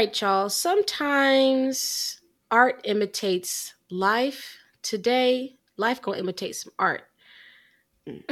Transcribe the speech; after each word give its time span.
right, 0.00 0.20
y'all. 0.22 0.48
Sometimes 0.48 2.22
art 2.50 2.80
imitates 2.84 3.74
life. 3.90 4.56
Today, 4.80 5.58
life 5.76 6.00
gonna 6.00 6.16
imitate 6.16 6.56
some 6.56 6.72
art. 6.78 7.02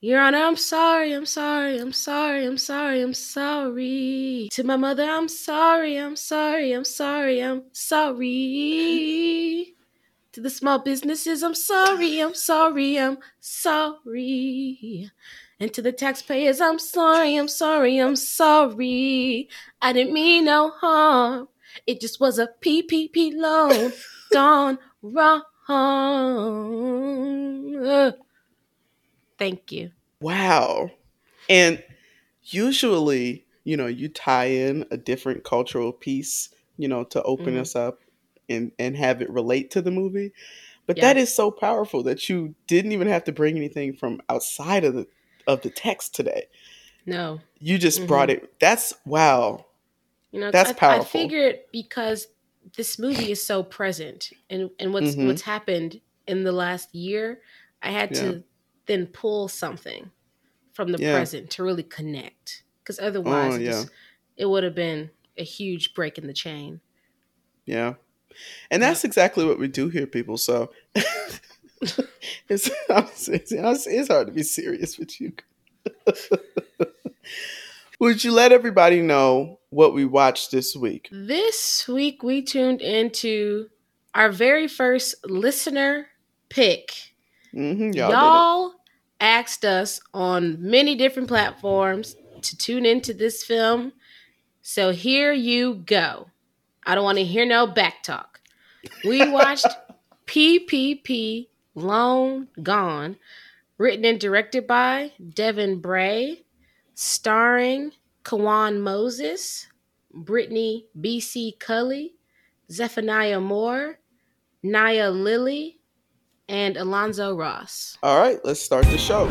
Your 0.00 0.20
Honor, 0.20 0.38
I'm 0.38 0.56
sorry, 0.56 1.12
I'm 1.12 1.26
sorry, 1.26 1.80
I'm 1.80 1.90
sorry, 1.90 2.46
I'm 2.46 2.56
sorry, 2.56 3.02
I'm 3.02 3.14
sorry. 3.14 4.48
To 4.52 4.62
my 4.62 4.76
mother, 4.76 5.02
I'm 5.02 5.28
sorry, 5.28 5.96
I'm 5.96 6.14
sorry, 6.14 6.70
I'm 6.70 6.84
sorry, 6.84 7.40
I'm 7.40 7.64
sorry. 7.72 9.74
To 10.34 10.40
the 10.40 10.50
small 10.50 10.78
businesses, 10.78 11.42
I'm 11.42 11.56
sorry, 11.56 12.20
I'm 12.20 12.34
sorry, 12.34 12.96
I'm 12.96 13.18
sorry. 13.40 15.10
And 15.60 15.72
to 15.74 15.82
the 15.82 15.92
taxpayers, 15.92 16.60
I'm 16.60 16.78
sorry, 16.78 17.36
I'm 17.36 17.48
sorry, 17.48 17.98
I'm 17.98 18.16
sorry. 18.16 19.48
I 19.80 19.92
didn't 19.92 20.12
mean 20.12 20.46
no 20.46 20.70
harm. 20.70 21.48
It 21.86 22.00
just 22.00 22.20
was 22.20 22.38
a 22.38 22.48
PPP 22.60 23.34
loan 23.34 23.92
gone 24.32 24.78
wrong. 25.02 25.34
Thank 29.38 29.72
you. 29.72 29.90
Wow. 30.20 30.90
And 31.48 31.82
usually, 32.42 33.46
you 33.64 33.76
know, 33.76 33.86
you 33.86 34.08
tie 34.08 34.46
in 34.46 34.86
a 34.90 34.96
different 34.96 35.44
cultural 35.44 35.92
piece, 35.92 36.50
you 36.76 36.88
know, 36.88 37.04
to 37.04 37.22
open 37.22 37.54
Mhm. 37.54 37.60
us 37.60 37.76
up 37.76 38.00
and 38.48 38.72
and 38.78 38.96
have 38.96 39.22
it 39.22 39.30
relate 39.30 39.70
to 39.72 39.82
the 39.82 39.90
movie. 39.90 40.32
But 40.86 40.96
Yeah. 40.96 41.02
that 41.08 41.16
is 41.16 41.34
so 41.34 41.50
powerful 41.50 42.02
that 42.04 42.28
you 42.28 42.54
didn't 42.66 42.92
even 42.92 43.08
have 43.08 43.24
to 43.24 43.32
bring 43.32 43.56
anything 43.56 43.94
from 43.94 44.20
outside 44.28 44.84
of 44.84 44.94
the 44.94 45.06
of 45.46 45.62
the 45.62 45.70
text 45.70 46.14
today. 46.14 46.46
No. 47.06 47.40
You 47.58 47.78
just 47.78 48.06
brought 48.06 48.30
it. 48.30 48.58
That's 48.60 48.94
wow. 49.04 49.66
You 50.32 50.40
know, 50.40 50.50
That's 50.50 50.70
I, 50.70 50.72
I 50.72 50.74
powerful. 50.76 51.20
figured 51.20 51.60
because 51.72 52.28
this 52.76 52.98
movie 52.98 53.30
is 53.30 53.44
so 53.44 53.62
present 53.62 54.30
and, 54.50 54.70
and 54.78 54.92
what's 54.92 55.14
Mhm. 55.14 55.26
what's 55.26 55.42
happened 55.42 56.00
in 56.26 56.44
the 56.44 56.52
last 56.52 56.94
year, 56.94 57.40
I 57.82 57.90
had 57.90 58.10
Yeah. 58.12 58.20
to 58.22 58.44
then 58.86 59.06
pull 59.06 59.48
something 59.48 60.10
from 60.72 60.92
the 60.92 60.98
Yeah. 61.00 61.12
present 61.12 61.50
to 61.50 61.62
really 61.62 61.82
connect. 61.82 62.64
Because 62.82 62.98
otherwise 62.98 63.54
Oh, 63.54 63.56
it, 63.56 63.62
yeah. 63.62 63.70
just, 63.70 63.88
it 64.36 64.46
would 64.46 64.64
have 64.64 64.74
been 64.74 65.10
a 65.38 65.44
huge 65.44 65.94
break 65.94 66.18
in 66.18 66.26
the 66.26 66.32
chain. 66.32 66.80
Yeah. 67.64 67.94
And 68.70 68.82
that's 68.82 69.04
exactly 69.04 69.44
what 69.44 69.58
we 69.58 69.68
do 69.68 69.88
here, 69.88 70.06
people. 70.06 70.36
So 70.36 70.72
it's, 72.48 72.70
it's, 73.28 73.52
it's 73.86 74.08
hard 74.08 74.26
to 74.26 74.32
be 74.32 74.42
serious 74.42 74.98
with 74.98 75.20
you. 75.20 75.32
Would 78.00 78.24
you 78.24 78.32
let 78.32 78.52
everybody 78.52 79.00
know 79.00 79.60
what 79.70 79.94
we 79.94 80.04
watched 80.04 80.50
this 80.50 80.74
week? 80.74 81.08
This 81.12 81.86
week 81.86 82.22
we 82.22 82.42
tuned 82.42 82.80
into 82.80 83.68
our 84.14 84.30
very 84.30 84.68
first 84.68 85.14
listener 85.26 86.08
pick. 86.48 86.90
hmm 87.52 87.92
Y'all, 87.92 88.10
y'all, 88.10 88.72
asked 89.20 89.64
us 89.64 90.00
on 90.12 90.56
many 90.60 90.94
different 90.94 91.28
platforms 91.28 92.16
to 92.42 92.56
tune 92.56 92.86
into 92.86 93.14
this 93.14 93.44
film. 93.44 93.92
So 94.62 94.92
here 94.92 95.32
you 95.32 95.74
go. 95.74 96.28
I 96.86 96.94
don't 96.94 97.04
want 97.04 97.18
to 97.18 97.24
hear 97.24 97.46
no 97.46 97.66
back 97.66 98.02
talk. 98.02 98.40
We 99.04 99.28
watched 99.28 99.66
PPP 100.26 101.48
Loan 101.74 102.48
Gone, 102.62 103.16
written 103.78 104.04
and 104.04 104.20
directed 104.20 104.66
by 104.66 105.12
Devin 105.34 105.80
Bray, 105.80 106.44
starring 106.94 107.92
Kawan 108.22 108.80
Moses, 108.80 109.66
Brittany 110.12 110.86
B.C. 111.00 111.56
Cully, 111.58 112.14
Zephaniah 112.70 113.40
Moore, 113.40 113.98
Naya 114.62 115.10
Lilly, 115.10 115.80
and 116.48 116.76
Alonzo 116.76 117.34
Ross. 117.36 117.98
All 118.02 118.20
right, 118.20 118.38
let's 118.44 118.60
start 118.60 118.84
the 118.86 118.98
show. 118.98 119.26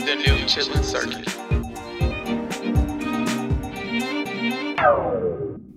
The 0.00 0.14
new 0.16 0.44
Chitlin 0.46 0.82
Circuit. 0.82 1.28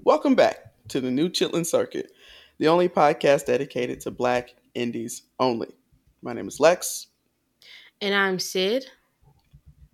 Welcome 0.03 0.33
back 0.35 0.70
to 0.91 1.01
the 1.01 1.11
new 1.11 1.29
Chitlin 1.29 1.65
Circuit, 1.65 2.11
the 2.57 2.67
only 2.67 2.89
podcast 2.89 3.45
dedicated 3.45 4.01
to 4.01 4.11
Black 4.11 4.53
indies 4.75 5.23
only. 5.39 5.69
My 6.21 6.33
name 6.33 6.47
is 6.47 6.59
Lex, 6.59 7.07
And 8.01 8.13
I'm 8.13 8.39
Syd. 8.39 8.85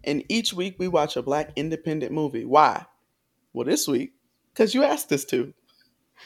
and 0.03 0.23
each 0.27 0.53
week 0.53 0.75
we 0.79 0.87
watch 0.87 1.15
a 1.15 1.21
Black 1.21 1.51
independent 1.55 2.11
movie. 2.11 2.45
Why? 2.45 2.85
Well, 3.53 3.65
this 3.65 3.87
week, 3.87 4.13
because 4.53 4.73
you 4.73 4.83
asked 4.83 5.11
us 5.11 5.23
to. 5.25 5.53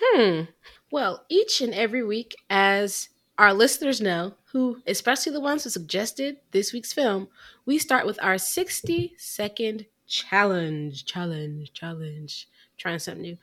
Hmm. 0.02 0.42
Well, 0.90 1.26
each 1.30 1.60
and 1.62 1.74
every 1.74 2.04
week, 2.04 2.34
as 2.50 3.10
our 3.38 3.54
listeners 3.54 4.00
know, 4.00 4.36
who, 4.54 4.82
especially 4.88 5.34
the 5.34 5.40
ones 5.42 5.64
who 5.66 5.70
suggested 5.70 6.38
this 6.52 6.72
week's 6.74 6.94
film, 6.94 7.28
we 7.66 7.78
start 7.78 8.06
with 8.06 8.22
our 8.24 8.38
60 8.38 9.16
second 9.18 9.86
challenge. 10.08 11.06
Challenge, 11.06 11.72
challenge. 11.74 12.48
Trying 12.78 13.00
something 13.00 13.22
new. 13.22 13.38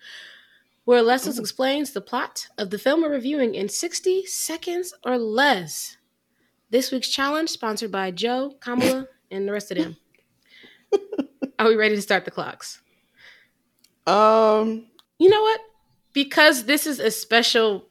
Where 0.89 1.01
Alexis 1.01 1.37
Ooh. 1.37 1.43
explains 1.43 1.91
the 1.91 2.01
plot 2.01 2.49
of 2.57 2.71
the 2.71 2.79
film 2.79 3.03
we're 3.03 3.11
reviewing 3.11 3.55
in 3.55 3.69
60 3.69 4.25
seconds 4.25 4.95
or 5.05 5.19
less. 5.19 5.99
This 6.71 6.91
week's 6.91 7.11
challenge, 7.11 7.51
sponsored 7.51 7.93
by 7.93 8.11
Joe, 8.11 8.55
Kamala, 8.59 9.07
and 9.31 9.47
the 9.47 9.53
rest 9.53 9.71
of 9.71 9.77
them. 9.77 9.99
Are 11.59 11.69
we 11.69 11.77
ready 11.77 11.95
to 11.95 12.01
start 12.01 12.25
the 12.25 12.31
clocks? 12.31 12.81
Um, 14.07 14.87
You 15.19 15.29
know 15.29 15.43
what? 15.43 15.61
Because 16.15 16.65
this 16.65 16.87
is 16.87 17.01
a 17.01 17.11
special 17.11 17.91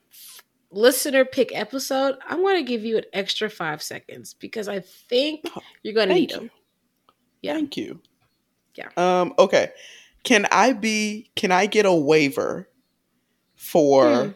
listener 0.72 1.24
pick 1.24 1.56
episode, 1.56 2.16
I'm 2.28 2.42
going 2.42 2.56
to 2.56 2.68
give 2.68 2.84
you 2.84 2.98
an 2.98 3.04
extra 3.12 3.48
five 3.48 3.80
seconds 3.80 4.34
because 4.34 4.66
I 4.66 4.80
think 4.80 5.44
you're 5.84 5.94
going 5.94 6.08
to 6.08 6.14
need 6.14 6.30
them. 6.30 6.50
Yeah. 7.42 7.54
Thank 7.54 7.76
you. 7.76 8.00
Yeah. 8.74 8.88
Um, 8.96 9.34
okay. 9.38 9.70
Can 10.24 10.48
I 10.50 10.72
be 10.72 11.30
can 11.36 11.52
I 11.52 11.66
get 11.66 11.86
a 11.86 11.94
waiver 11.94 12.67
for 13.58 14.24
Hmm. 14.24 14.30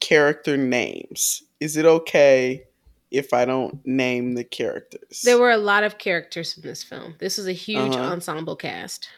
character 0.00 0.56
names? 0.56 1.42
Is 1.60 1.76
it 1.76 1.84
okay 1.86 2.64
if 3.10 3.32
I 3.32 3.44
don't 3.44 3.84
name 3.86 4.34
the 4.34 4.42
characters? 4.44 5.20
There 5.22 5.38
were 5.38 5.50
a 5.52 5.56
lot 5.56 5.84
of 5.84 5.98
characters 5.98 6.56
in 6.56 6.62
this 6.62 6.82
film. 6.82 7.14
This 7.20 7.38
is 7.38 7.46
a 7.46 7.52
huge 7.52 7.94
Uh-huh. 7.94 8.10
ensemble 8.12 8.56
cast. 8.56 9.08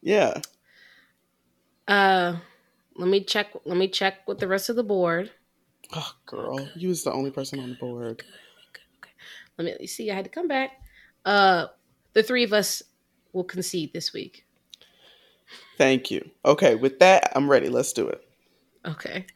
Yeah. 0.00 0.40
Uh, 1.86 2.36
let 2.96 3.08
me 3.08 3.22
check. 3.22 3.52
Let 3.64 3.76
me 3.76 3.88
check 3.88 4.26
with 4.26 4.38
the 4.38 4.48
rest 4.48 4.68
of 4.68 4.76
the 4.76 4.82
board. 4.84 5.30
Oh 5.94 6.14
girl, 6.26 6.68
you 6.74 6.88
was 6.88 7.04
the 7.04 7.12
only 7.12 7.30
person 7.30 7.60
on 7.60 7.68
the 7.70 7.74
board. 7.76 8.24
Let 9.58 9.64
me 9.66 9.70
let 9.72 9.80
me 9.80 9.86
see. 9.86 10.10
I 10.10 10.14
had 10.14 10.24
to 10.24 10.30
come 10.30 10.48
back. 10.48 10.80
Uh, 11.24 11.66
the 12.14 12.22
three 12.22 12.44
of 12.44 12.52
us 12.52 12.82
will 13.32 13.44
concede 13.44 13.92
this 13.92 14.12
week. 14.12 14.44
Thank 15.78 16.10
you. 16.10 16.30
Okay, 16.44 16.74
with 16.74 16.98
that, 17.00 17.32
I'm 17.36 17.50
ready. 17.50 17.68
Let's 17.68 17.92
do 17.92 18.08
it. 18.08 18.22
Okay. 18.86 19.26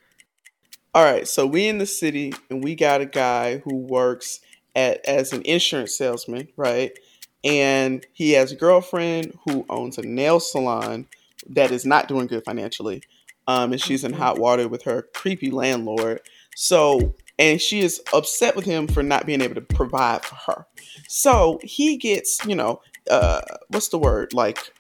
All 0.95 1.05
right, 1.05 1.29
so 1.29 1.47
we 1.47 1.69
in 1.69 1.79
the 1.79 1.87
city 1.87 2.33
and 2.49 2.65
we 2.65 2.75
got 2.75 3.01
a 3.03 3.07
guy 3.07 3.59
who 3.59 3.77
works 3.77 4.41
at 4.75 5.05
as 5.07 5.33
an 5.33 5.43
insurance 5.43 5.97
salesman, 5.97 6.49
right? 6.57 6.99
And 7.45 8.05
he 8.13 8.33
has 8.33 8.53
a 8.53 8.57
girlfriend 8.57 9.39
who 9.45 9.67
owns 9.69 9.99
a 9.99 10.03
nail 10.03 10.41
salon 10.41 11.07
that 11.51 11.71
is 11.71 11.85
not 11.85 12.09
doing 12.09 12.27
good 12.27 12.45
financially. 12.45 13.03
Um, 13.47 13.73
and 13.73 13.81
she's 13.81 14.05
in 14.05 14.13
hot 14.13 14.39
water 14.39 14.69
with 14.69 14.83
her 14.83 15.03
creepy 15.15 15.51
landlord. 15.51 16.21
So, 16.57 17.15
and 17.39 17.61
she 17.61 17.81
is 17.81 18.01
upset 18.13 18.57
with 18.57 18.65
him 18.65 18.89
for 18.89 19.03
not 19.03 19.27
being 19.27 19.43
able 19.43 19.55
to 19.55 19.61
provide 19.61 20.25
for 20.25 20.53
her. 20.53 20.67
So 21.09 21.61
he 21.63 21.97
gets, 21.97 22.45
you 22.47 22.57
know, 22.57 22.81
uh, 23.11 23.43
what's 23.69 23.89
the 23.89 23.99
word? 23.99 24.33
Like 24.33 24.73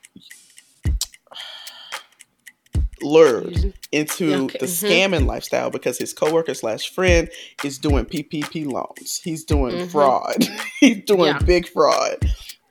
lured 3.02 3.74
into 3.92 4.34
Okay, 4.44 4.58
the 4.58 4.66
mhm. 4.66 4.88
scamming 4.88 5.26
lifestyle 5.26 5.70
because 5.70 5.98
his 5.98 6.12
coworker 6.12 6.54
slash 6.54 6.88
friend 6.90 7.28
is 7.64 7.78
doing 7.78 8.04
PPP 8.04 8.64
loans. 8.70 9.20
He's 9.22 9.44
doing 9.44 9.74
Mhm. 9.74 9.90
fraud. 9.90 10.46
he's 10.80 11.04
doing 11.04 11.26
Yeah. 11.34 11.38
big 11.40 11.68
fraud. 11.68 12.18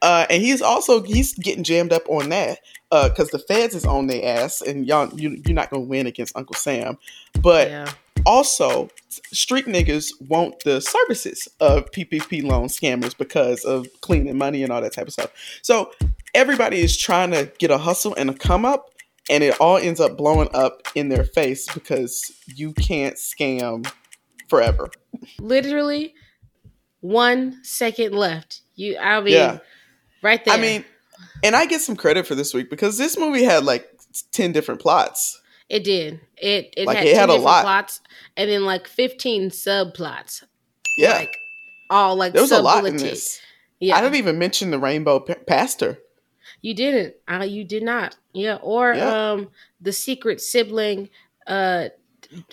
Uh, 0.02 0.26
and 0.30 0.42
he's 0.44 0.62
also 0.62 1.02
he's 1.04 1.34
getting 1.34 1.64
jammed 1.64 1.92
up 1.94 2.08
on 2.10 2.30
that 2.30 2.60
because 2.92 3.30
the 3.30 3.40
feds 3.40 3.76
is 3.76 3.86
on 3.86 4.08
their 4.08 4.24
ass, 4.38 4.62
and 4.62 4.86
y'all 4.88 5.10
you, 5.20 5.42
you're 5.46 5.56
not 5.56 5.70
gonna 5.70 5.84
win 5.84 6.06
against 6.06 6.36
Uncle 6.38 6.56
Sam. 6.56 6.98
But 7.42 7.70
yeah. 7.70 7.92
also, 8.26 8.90
street 9.34 9.66
niggas 9.66 10.10
want 10.30 10.60
the 10.64 10.80
services 10.80 11.48
of 11.60 11.92
PPP 11.92 12.44
loan 12.44 12.68
scammers 12.68 13.18
because 13.18 13.64
of 13.66 13.88
cleaning 14.02 14.38
money 14.38 14.62
and 14.64 14.72
all 14.72 14.82
that 14.82 14.94
type 14.94 15.08
of 15.08 15.14
stuff. 15.14 15.32
So 15.62 15.92
everybody 16.34 16.82
is 16.82 16.96
trying 16.96 17.32
to 17.32 17.52
get 17.58 17.72
a 17.72 17.78
hustle 17.78 18.14
and 18.16 18.30
a 18.30 18.34
come 18.34 18.64
up, 18.66 18.92
and 19.30 19.44
it 19.44 19.60
all 19.60 19.78
ends 19.78 20.00
up 20.00 20.18
blowing 20.18 20.50
up 20.54 20.82
in 20.96 21.10
their 21.10 21.24
face 21.24 21.68
because 21.74 22.32
you 22.48 22.74
can't 22.74 23.16
scam 23.16 23.92
forever. 24.48 24.90
Literally 25.40 26.14
one 27.02 27.60
second 27.64 28.14
left. 28.14 28.62
You, 28.76 28.98
I 28.98 29.22
mean, 29.22 29.34
Yeah. 29.34 29.60
right 30.22 30.44
there. 30.44 30.54
I 30.54 30.58
mean, 30.60 30.86
and 31.44 31.56
I 31.56 31.66
get 31.66 31.82
some 31.82 31.96
credit 31.96 32.28
for 32.28 32.36
this 32.36 32.54
week 32.54 32.70
because 32.70 32.98
this 32.98 33.18
movie 33.18 33.44
had 33.44 33.64
like 33.64 33.88
ten 34.32 34.52
different 34.52 34.82
plots. 34.82 35.42
It 35.70 35.84
did. 35.84 36.20
It 36.38 36.74
it 36.78 36.86
Like, 36.86 36.98
had, 36.98 37.08
it 37.08 37.12
10 37.14 37.16
had 37.16 37.24
a 37.24 37.28
different 37.34 37.44
lot. 37.46 37.64
plots 37.64 38.02
and 38.38 38.50
then 38.50 38.66
like 38.66 38.88
fifteen 38.88 39.50
subplots. 39.50 40.44
Yeah, 40.98 41.14
Like 41.14 41.38
all 41.90 42.16
like 42.16 42.34
there 42.34 42.42
was 42.42 42.52
a 42.52 42.62
lot 42.62 42.86
in 42.86 42.98
this. 42.98 43.40
Yeah. 43.80 43.96
I 43.98 44.02
didn't 44.02 44.16
even 44.16 44.38
mention 44.40 44.72
the 44.72 44.80
rainbow 44.80 45.20
pa- 45.20 45.36
pastor. 45.48 46.00
You 46.66 46.74
didn't. 46.74 47.14
Uh, 47.32 47.44
you 47.44 47.64
did 47.64 47.84
not. 47.84 48.18
Yeah. 48.34 48.56
Or 48.56 48.92
Yeah. 48.94 49.32
um 49.34 49.50
the 49.80 49.94
secret 49.94 50.42
sibling 50.42 51.10
uh 51.46 51.90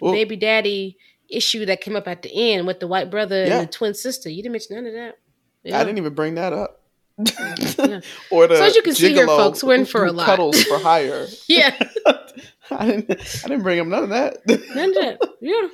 Well, 0.02 0.12
baby 0.12 0.36
daddy 0.36 0.98
issue 1.30 1.64
that 1.64 1.80
came 1.80 1.96
up 1.96 2.06
at 2.06 2.20
the 2.20 2.30
end 2.52 2.66
with 2.66 2.78
the 2.78 2.86
white 2.86 3.10
brother 3.10 3.46
Yeah. 3.46 3.60
and 3.60 3.68
the 3.68 3.72
twin 3.72 3.94
sister. 3.94 4.28
You 4.28 4.42
didn't 4.42 4.52
mention 4.52 4.76
none 4.76 4.86
of 4.86 4.92
that. 4.92 5.18
Yeah. 5.64 5.80
I 5.80 5.84
didn't 5.84 5.96
even 5.96 6.12
bring 6.14 6.34
that 6.34 6.52
up. 6.52 6.80
Or 8.30 8.46
the 8.46 8.56
So 8.56 8.64
as 8.64 8.76
you 8.76 8.82
can 8.82 8.94
see 8.94 9.14
here, 9.14 9.26
folks, 9.26 9.64
we're 9.64 9.76
in 9.76 9.86
for 9.86 10.04
a 10.04 10.12
lot. 10.12 10.26
Cuddles 10.26 10.62
for 10.64 10.78
hire. 10.78 11.26
yeah. 11.48 11.74
I 12.70 12.86
didn't. 12.86 13.10
I 13.44 13.48
didn't 13.48 13.62
bring 13.62 13.80
up 13.80 13.86
none 13.86 14.02
of 14.04 14.08
that. 14.10 14.38
None 14.46 14.88
of 14.90 14.94
that. 14.94 15.20
Yeah. 15.40 15.68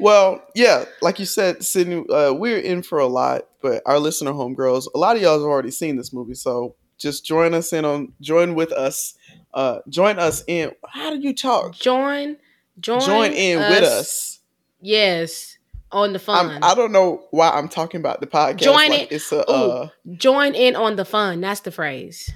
Well, 0.00 0.42
yeah, 0.54 0.84
like 1.02 1.18
you 1.18 1.26
said, 1.26 1.62
Sydney, 1.64 2.04
uh, 2.08 2.32
we're 2.32 2.58
in 2.58 2.82
for 2.82 2.98
a 2.98 3.06
lot, 3.06 3.48
but 3.60 3.82
our 3.84 3.98
listener 3.98 4.32
homegirls, 4.32 4.86
a 4.94 4.98
lot 4.98 5.16
of 5.16 5.22
y'all 5.22 5.32
have 5.32 5.42
already 5.42 5.72
seen 5.72 5.96
this 5.96 6.12
movie, 6.12 6.34
so 6.34 6.76
just 6.98 7.24
join 7.24 7.54
us 7.54 7.72
in 7.72 7.84
on, 7.84 8.12
join 8.20 8.54
with 8.54 8.72
us, 8.72 9.14
uh, 9.54 9.78
join 9.88 10.18
us 10.18 10.44
in. 10.46 10.72
How 10.88 11.10
do 11.10 11.20
you 11.20 11.34
talk? 11.34 11.74
Join. 11.74 12.36
Join. 12.80 13.00
Join 13.00 13.32
in 13.32 13.58
with 13.58 13.82
us. 13.84 14.40
Yes. 14.80 15.58
On 15.90 16.12
the 16.12 16.18
fun. 16.18 16.50
I'm, 16.50 16.64
I 16.64 16.74
don't 16.74 16.92
know 16.92 17.24
why 17.30 17.50
I'm 17.50 17.68
talking 17.68 18.00
about 18.00 18.20
the 18.20 18.26
podcast. 18.26 18.58
Join 18.58 18.90
like 18.90 19.02
it. 19.02 19.12
It's 19.12 19.32
a 19.32 19.38
Ooh. 19.50 19.54
uh, 19.54 19.88
Join 20.12 20.54
in 20.54 20.76
on 20.76 20.96
the 20.96 21.04
fun. 21.04 21.40
That's 21.40 21.60
the 21.60 21.70
phrase. 21.70 22.30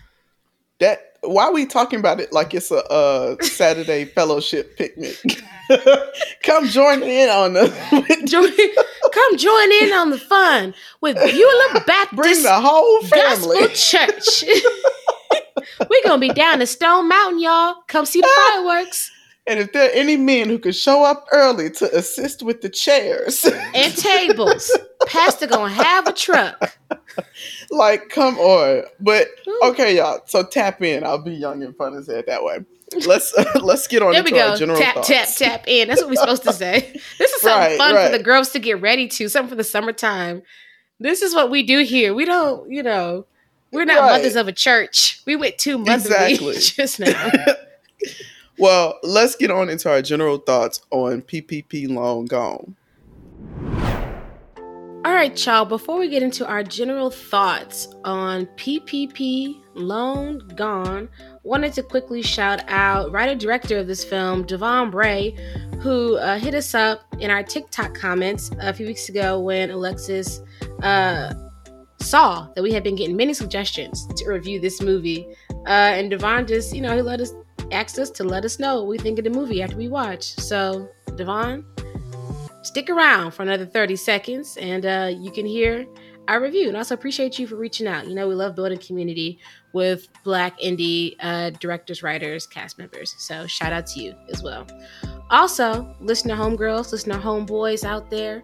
that. 0.78 1.08
Why 1.24 1.44
are 1.44 1.52
we 1.52 1.66
talking 1.66 2.00
about 2.00 2.18
it 2.18 2.32
like 2.32 2.52
it's 2.52 2.72
a 2.72 2.84
uh, 2.90 3.36
Saturday 3.42 4.06
fellowship 4.06 4.76
picnic? 4.76 5.16
Come 6.42 6.66
join 6.66 7.00
in 7.04 7.28
on 7.28 7.52
the. 7.52 8.24
Join, 8.26 8.50
come 9.12 9.36
join 9.36 9.72
in 9.72 9.92
on 9.92 10.10
the 10.10 10.18
fun 10.18 10.74
with 11.00 11.16
Beulah 11.16 11.84
Baptist 11.86 12.16
Bring 12.16 12.42
the 12.42 12.60
whole 12.60 13.00
Gospel 13.02 13.52
family. 13.52 13.74
Church. 13.74 14.44
We're 15.90 16.02
gonna 16.04 16.20
be 16.20 16.30
down 16.30 16.60
at 16.62 16.68
Stone 16.68 17.08
Mountain, 17.08 17.40
y'all. 17.40 17.76
Come 17.88 18.06
see 18.06 18.20
the 18.20 18.28
ah. 18.28 18.50
fireworks 18.54 19.10
And 19.46 19.60
if 19.60 19.72
there 19.72 19.88
are 19.88 19.92
any 19.92 20.16
men 20.16 20.48
who 20.48 20.58
could 20.58 20.74
show 20.74 21.04
up 21.04 21.26
early 21.32 21.70
to 21.70 21.96
assist 21.96 22.42
with 22.42 22.62
the 22.62 22.68
chairs, 22.68 23.44
and 23.74 23.96
tables. 23.96 24.70
Pastor 25.06 25.46
gonna 25.46 25.72
have 25.72 26.06
a 26.06 26.12
truck. 26.12 26.78
like, 27.70 28.08
come 28.08 28.38
on. 28.38 28.84
But 29.00 29.28
okay, 29.64 29.96
y'all. 29.96 30.22
So 30.26 30.44
tap 30.44 30.82
in. 30.82 31.04
I'll 31.04 31.22
be 31.22 31.32
young 31.32 31.62
and 31.62 31.76
fun 31.76 31.96
as 31.96 32.06
head 32.06 32.24
that 32.28 32.44
way. 32.44 32.64
Let's 33.06 33.34
let's 33.62 33.86
get 33.86 34.02
on 34.02 34.12
There 34.12 34.22
we 34.22 34.30
go. 34.30 34.56
Tap, 34.56 34.94
thoughts. 34.96 35.08
tap, 35.08 35.28
tap 35.36 35.64
in. 35.66 35.88
That's 35.88 36.00
what 36.02 36.10
we're 36.10 36.16
supposed 36.16 36.44
to 36.44 36.52
say. 36.52 36.92
This 37.18 37.32
is 37.32 37.42
something 37.42 37.70
Right, 37.70 37.78
fun 37.78 37.94
right. 37.94 38.10
for 38.10 38.16
the 38.18 38.22
girls 38.22 38.50
to 38.50 38.58
get 38.58 38.80
ready 38.80 39.08
to, 39.08 39.28
something 39.28 39.50
for 39.50 39.54
the 39.56 39.64
summertime. 39.64 40.42
This 41.00 41.22
is 41.22 41.34
what 41.34 41.50
we 41.50 41.62
do 41.62 41.80
here. 41.80 42.14
We 42.14 42.24
don't, 42.24 42.70
you 42.70 42.82
know, 42.82 43.26
we're 43.72 43.84
not 43.84 44.00
Right. 44.02 44.12
mothers 44.18 44.36
of 44.36 44.48
a 44.48 44.52
church. 44.52 45.20
We 45.26 45.36
went 45.36 45.58
too 45.58 45.78
motherly 45.78 46.32
Exactly. 46.34 46.54
just 46.58 47.00
now. 47.00 47.30
Well, 48.58 48.98
let's 49.02 49.34
get 49.34 49.50
on 49.50 49.68
into 49.70 49.88
our 49.90 50.02
general 50.02 50.36
thoughts 50.38 50.80
on 50.92 51.22
PPP 51.22 51.88
Loan 51.88 52.26
Gone. 52.26 52.76
All 55.04 55.12
right, 55.12 55.46
y'all, 55.46 55.64
before 55.64 55.98
we 55.98 56.08
get 56.08 56.22
into 56.22 56.46
our 56.46 56.62
general 56.62 57.10
thoughts 57.10 57.88
on 58.04 58.46
PPP 58.56 59.60
Loan 59.74 60.38
Gone, 60.54 61.08
wanted 61.42 61.72
to 61.74 61.82
quickly 61.82 62.22
shout 62.22 62.60
out 62.68 63.10
writer 63.12 63.34
director 63.34 63.78
of 63.78 63.86
this 63.86 64.04
film, 64.04 64.44
Devon 64.44 64.90
Bray, 64.90 65.36
who 65.80 66.16
uh, 66.16 66.38
hit 66.38 66.54
us 66.54 66.74
up 66.74 67.02
in 67.18 67.30
our 67.30 67.42
TikTok 67.42 67.94
comments 67.94 68.50
a 68.60 68.72
few 68.72 68.86
weeks 68.86 69.08
ago 69.08 69.40
when 69.40 69.70
Alexis 69.70 70.40
uh, 70.82 71.32
saw 72.00 72.48
that 72.54 72.62
we 72.62 72.72
had 72.72 72.82
been 72.82 72.96
getting 72.96 73.16
many 73.16 73.34
suggestions 73.34 74.06
to 74.16 74.28
review 74.28 74.60
this 74.60 74.80
movie. 74.80 75.26
Uh, 75.66 75.94
and 75.94 76.10
Devon 76.10 76.46
just, 76.46 76.74
you 76.74 76.80
know, 76.80 76.94
he 76.94 77.02
let 77.02 77.20
us 77.20 77.32
asked 77.70 77.98
us 77.98 78.10
to 78.10 78.24
let 78.24 78.44
us 78.44 78.58
know 78.58 78.76
what 78.76 78.86
we 78.86 78.98
think 78.98 79.18
of 79.18 79.24
the 79.24 79.30
movie 79.30 79.62
after 79.62 79.76
we 79.76 79.88
watch. 79.88 80.34
So, 80.36 80.88
Devon, 81.16 81.64
stick 82.62 82.90
around 82.90 83.32
for 83.32 83.42
another 83.42 83.66
30 83.66 83.96
seconds 83.96 84.56
and 84.58 84.86
uh, 84.86 85.10
you 85.18 85.30
can 85.30 85.46
hear 85.46 85.86
our 86.28 86.40
review. 86.40 86.68
And 86.68 86.76
also 86.76 86.94
appreciate 86.94 87.38
you 87.38 87.46
for 87.46 87.56
reaching 87.56 87.86
out. 87.86 88.06
You 88.06 88.14
know, 88.14 88.28
we 88.28 88.34
love 88.34 88.54
building 88.54 88.78
community 88.78 89.38
with 89.72 90.08
Black 90.24 90.58
indie 90.60 91.16
uh, 91.20 91.50
directors, 91.50 92.02
writers, 92.02 92.46
cast 92.46 92.78
members. 92.78 93.14
So 93.18 93.46
shout 93.46 93.72
out 93.72 93.86
to 93.88 94.00
you 94.00 94.14
as 94.30 94.42
well. 94.42 94.66
Also, 95.30 95.94
listen 96.00 96.22
listener 96.22 96.36
homegirls, 96.36 96.92
listener 96.92 97.18
homeboys 97.18 97.84
out 97.84 98.10
there, 98.10 98.42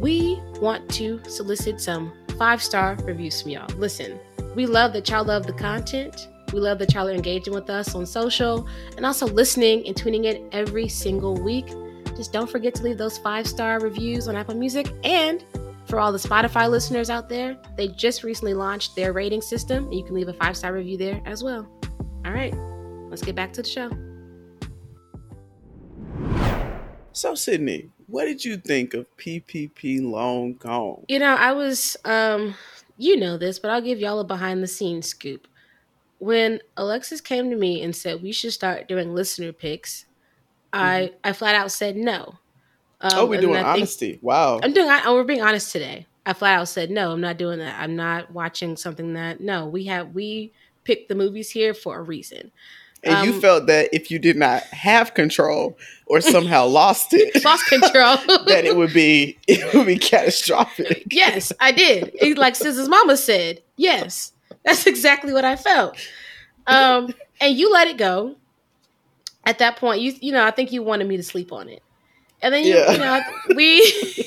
we 0.00 0.40
want 0.60 0.88
to 0.90 1.20
solicit 1.28 1.80
some 1.80 2.12
five 2.38 2.62
star 2.62 2.96
reviews 3.02 3.42
from 3.42 3.50
y'all. 3.50 3.68
Listen, 3.76 4.18
we 4.54 4.66
love 4.66 4.92
that 4.94 5.08
y'all 5.10 5.24
love 5.24 5.46
the 5.46 5.52
content. 5.52 6.28
We 6.52 6.60
love 6.60 6.78
that 6.78 6.94
y'all 6.94 7.08
are 7.08 7.12
engaging 7.12 7.54
with 7.54 7.68
us 7.68 7.94
on 7.94 8.06
social 8.06 8.66
and 8.96 9.04
also 9.04 9.26
listening 9.26 9.86
and 9.86 9.96
tuning 9.96 10.24
in 10.24 10.48
every 10.52 10.88
single 10.88 11.34
week. 11.40 11.66
Just 12.16 12.32
don't 12.32 12.50
forget 12.50 12.74
to 12.76 12.82
leave 12.82 12.98
those 12.98 13.18
five 13.18 13.46
star 13.46 13.78
reviews 13.80 14.26
on 14.26 14.36
Apple 14.36 14.54
Music. 14.54 14.90
And 15.04 15.44
for 15.90 15.98
all 15.98 16.12
the 16.12 16.18
Spotify 16.18 16.70
listeners 16.70 17.10
out 17.10 17.28
there, 17.28 17.58
they 17.76 17.88
just 17.88 18.22
recently 18.22 18.54
launched 18.54 18.94
their 18.94 19.12
rating 19.12 19.42
system, 19.42 19.86
and 19.86 19.94
you 19.94 20.04
can 20.04 20.14
leave 20.14 20.28
a 20.28 20.32
five 20.32 20.56
star 20.56 20.72
review 20.72 20.96
there 20.96 21.20
as 21.26 21.42
well. 21.42 21.68
All 22.24 22.32
right, 22.32 22.54
let's 23.10 23.22
get 23.22 23.34
back 23.34 23.52
to 23.54 23.62
the 23.62 23.68
show. 23.68 23.90
So, 27.12 27.34
Sydney, 27.34 27.90
what 28.06 28.26
did 28.26 28.44
you 28.44 28.56
think 28.56 28.94
of 28.94 29.04
PPP 29.16 30.00
Loan 30.00 30.54
Gone? 30.54 31.04
You 31.08 31.18
know, 31.18 31.34
I 31.34 31.52
was, 31.52 31.96
um, 32.04 32.54
you 32.96 33.16
know 33.16 33.36
this, 33.36 33.58
but 33.58 33.72
I'll 33.72 33.82
give 33.82 33.98
y'all 33.98 34.20
a 34.20 34.24
behind 34.24 34.62
the 34.62 34.68
scenes 34.68 35.08
scoop. 35.08 35.48
When 36.18 36.60
Alexis 36.76 37.20
came 37.20 37.50
to 37.50 37.56
me 37.56 37.82
and 37.82 37.96
said 37.96 38.22
we 38.22 38.30
should 38.30 38.52
start 38.52 38.86
doing 38.86 39.12
listener 39.12 39.52
picks, 39.52 40.04
I 40.72 41.12
I 41.24 41.32
flat 41.32 41.56
out 41.56 41.72
said 41.72 41.96
no. 41.96 42.39
Um, 43.00 43.10
oh, 43.14 43.26
we're 43.26 43.40
doing 43.40 43.54
think- 43.54 43.66
honesty. 43.66 44.18
Wow. 44.22 44.60
I'm 44.62 44.72
doing. 44.72 44.88
I, 44.88 45.10
we're 45.12 45.24
being 45.24 45.42
honest 45.42 45.72
today. 45.72 46.06
I 46.26 46.32
flat 46.34 46.58
out 46.58 46.68
said 46.68 46.90
no. 46.90 47.12
I'm 47.12 47.20
not 47.20 47.38
doing 47.38 47.58
that. 47.60 47.80
I'm 47.80 47.96
not 47.96 48.30
watching 48.30 48.76
something 48.76 49.14
that. 49.14 49.40
No, 49.40 49.66
we 49.66 49.84
have 49.86 50.14
we 50.14 50.52
picked 50.84 51.08
the 51.08 51.14
movies 51.14 51.50
here 51.50 51.74
for 51.74 51.98
a 51.98 52.02
reason. 52.02 52.50
And 53.02 53.26
you 53.26 53.34
um, 53.34 53.40
felt 53.40 53.66
that 53.66 53.88
if 53.92 54.10
you 54.10 54.18
did 54.18 54.36
not 54.36 54.62
have 54.64 55.14
control 55.14 55.78
or 56.06 56.20
somehow 56.20 56.66
lost 56.66 57.14
it, 57.14 57.42
Lost 57.44 57.66
control. 57.66 58.16
that 58.46 58.64
it 58.64 58.76
would 58.76 58.92
be 58.92 59.38
it 59.46 59.72
would 59.74 59.86
be 59.86 59.98
catastrophic. 59.98 61.04
yes, 61.10 61.52
I 61.60 61.72
did. 61.72 62.10
It, 62.14 62.36
like 62.36 62.56
Scissor's 62.56 62.88
mama 62.88 63.16
said. 63.16 63.62
Yes, 63.76 64.32
that's 64.64 64.86
exactly 64.86 65.32
what 65.32 65.44
I 65.44 65.56
felt. 65.56 65.96
Um, 66.66 67.14
and 67.40 67.56
you 67.56 67.72
let 67.72 67.88
it 67.88 67.96
go. 67.96 68.36
At 69.44 69.58
that 69.58 69.76
point, 69.76 70.02
you 70.02 70.12
you 70.20 70.32
know, 70.32 70.44
I 70.44 70.50
think 70.50 70.70
you 70.70 70.82
wanted 70.82 71.08
me 71.08 71.16
to 71.16 71.22
sleep 71.22 71.50
on 71.50 71.70
it, 71.70 71.82
and 72.42 72.52
then 72.54 72.64
you, 72.64 72.74
Yeah. 72.76 72.92
you 72.92 72.98
know 72.98 73.20
we 73.54 74.26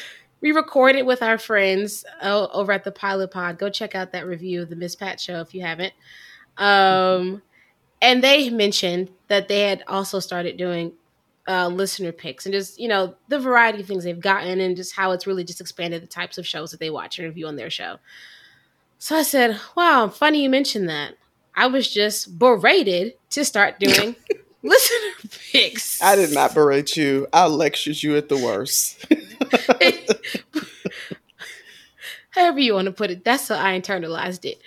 we 0.40 0.52
recorded 0.52 1.02
with 1.02 1.22
our 1.22 1.38
friends 1.38 2.04
uh, 2.22 2.46
over 2.52 2.72
at 2.72 2.84
the 2.84 2.92
Pilot 2.92 3.30
Pod. 3.30 3.58
Go 3.58 3.68
check 3.70 3.94
out 3.94 4.12
that 4.12 4.26
review 4.26 4.62
of 4.62 4.70
the 4.70 4.76
Miss 4.76 4.94
Pat 4.94 5.20
Show 5.20 5.40
if 5.40 5.54
you 5.54 5.62
haven't. 5.62 5.92
Um, 6.56 7.42
and 8.00 8.22
they 8.22 8.50
mentioned 8.50 9.10
that 9.28 9.48
they 9.48 9.60
had 9.62 9.82
also 9.88 10.20
started 10.20 10.56
doing 10.56 10.92
uh, 11.48 11.66
listener 11.68 12.12
picks 12.12 12.44
and 12.46 12.52
just 12.52 12.78
you 12.78 12.88
know 12.88 13.14
the 13.28 13.38
variety 13.38 13.80
of 13.80 13.86
things 13.86 14.04
they've 14.04 14.20
gotten 14.20 14.60
and 14.60 14.76
just 14.76 14.94
how 14.94 15.12
it's 15.12 15.26
really 15.26 15.44
just 15.44 15.60
expanded 15.60 16.02
the 16.02 16.06
types 16.06 16.36
of 16.38 16.46
shows 16.46 16.70
that 16.70 16.78
they 16.80 16.90
watch 16.90 17.18
and 17.18 17.26
review 17.26 17.46
on 17.46 17.56
their 17.56 17.70
show. 17.70 17.96
So 18.98 19.16
I 19.16 19.22
said, 19.22 19.58
"Wow, 19.76 20.08
funny 20.08 20.42
you 20.42 20.50
mentioned 20.50 20.88
that." 20.88 21.14
I 21.56 21.66
was 21.66 21.92
just 21.92 22.38
berated 22.38 23.14
to 23.30 23.44
start 23.44 23.80
doing 23.80 24.14
listener 24.62 25.30
picks. 25.52 26.02
I 26.02 26.16
did 26.16 26.32
not 26.32 26.54
berate 26.54 26.96
you. 26.96 27.26
I 27.32 27.46
lectured 27.46 28.02
you 28.02 28.16
at 28.16 28.28
the 28.28 28.36
worst. 28.36 29.04
However 32.30 32.60
you 32.60 32.74
want 32.74 32.86
to 32.86 32.92
put 32.92 33.10
it, 33.10 33.24
that's 33.24 33.48
how 33.48 33.56
I 33.56 33.78
internalized 33.78 34.44
it. 34.44 34.60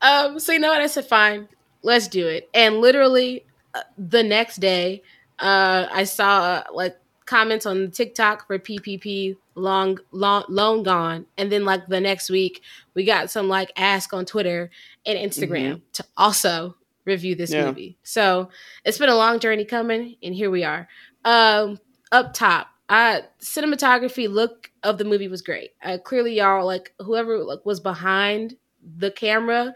Um, 0.00 0.38
so 0.40 0.52
you 0.52 0.58
know 0.58 0.70
what? 0.70 0.80
I 0.80 0.86
said, 0.86 1.06
fine, 1.06 1.48
let's 1.82 2.08
do 2.08 2.26
it. 2.26 2.48
And 2.52 2.80
literally 2.80 3.44
uh, 3.74 3.82
the 3.96 4.22
next 4.22 4.56
day, 4.56 5.02
uh, 5.38 5.86
I 5.90 6.04
saw 6.04 6.42
uh, 6.42 6.62
like 6.72 6.96
comments 7.26 7.66
on 7.66 7.90
TikTok 7.90 8.46
for 8.46 8.58
PPP 8.58 9.36
long, 9.54 9.98
long, 10.10 10.44
long 10.48 10.82
gone, 10.82 11.26
and 11.38 11.52
then 11.52 11.64
like 11.64 11.86
the 11.86 12.00
next 12.00 12.30
week, 12.30 12.62
we 12.94 13.04
got 13.04 13.30
some 13.30 13.48
like 13.48 13.70
ask 13.76 14.12
on 14.12 14.24
Twitter 14.24 14.70
and 15.06 15.18
Instagram 15.18 15.80
to 15.94 16.04
also 16.16 16.76
review 17.04 17.34
this 17.34 17.52
Yeah. 17.52 17.66
movie. 17.66 17.98
So 18.02 18.48
it's 18.84 18.98
been 18.98 19.08
a 19.08 19.16
long 19.16 19.38
journey 19.40 19.64
coming, 19.64 20.16
and 20.22 20.34
here 20.34 20.50
we 20.50 20.64
are. 20.64 20.88
Um, 21.24 21.78
up 22.10 22.34
top, 22.34 22.68
uh, 22.88 23.20
cinematography 23.40 24.28
look 24.28 24.70
of 24.82 24.98
the 24.98 25.04
movie 25.04 25.28
was 25.28 25.42
great. 25.42 25.70
Uh, 25.82 25.98
clearly, 25.98 26.34
y'all 26.36 26.66
like 26.66 26.92
whoever 27.00 27.38
like 27.38 27.64
was 27.64 27.80
behind 27.80 28.56
the 28.98 29.10
camera. 29.10 29.74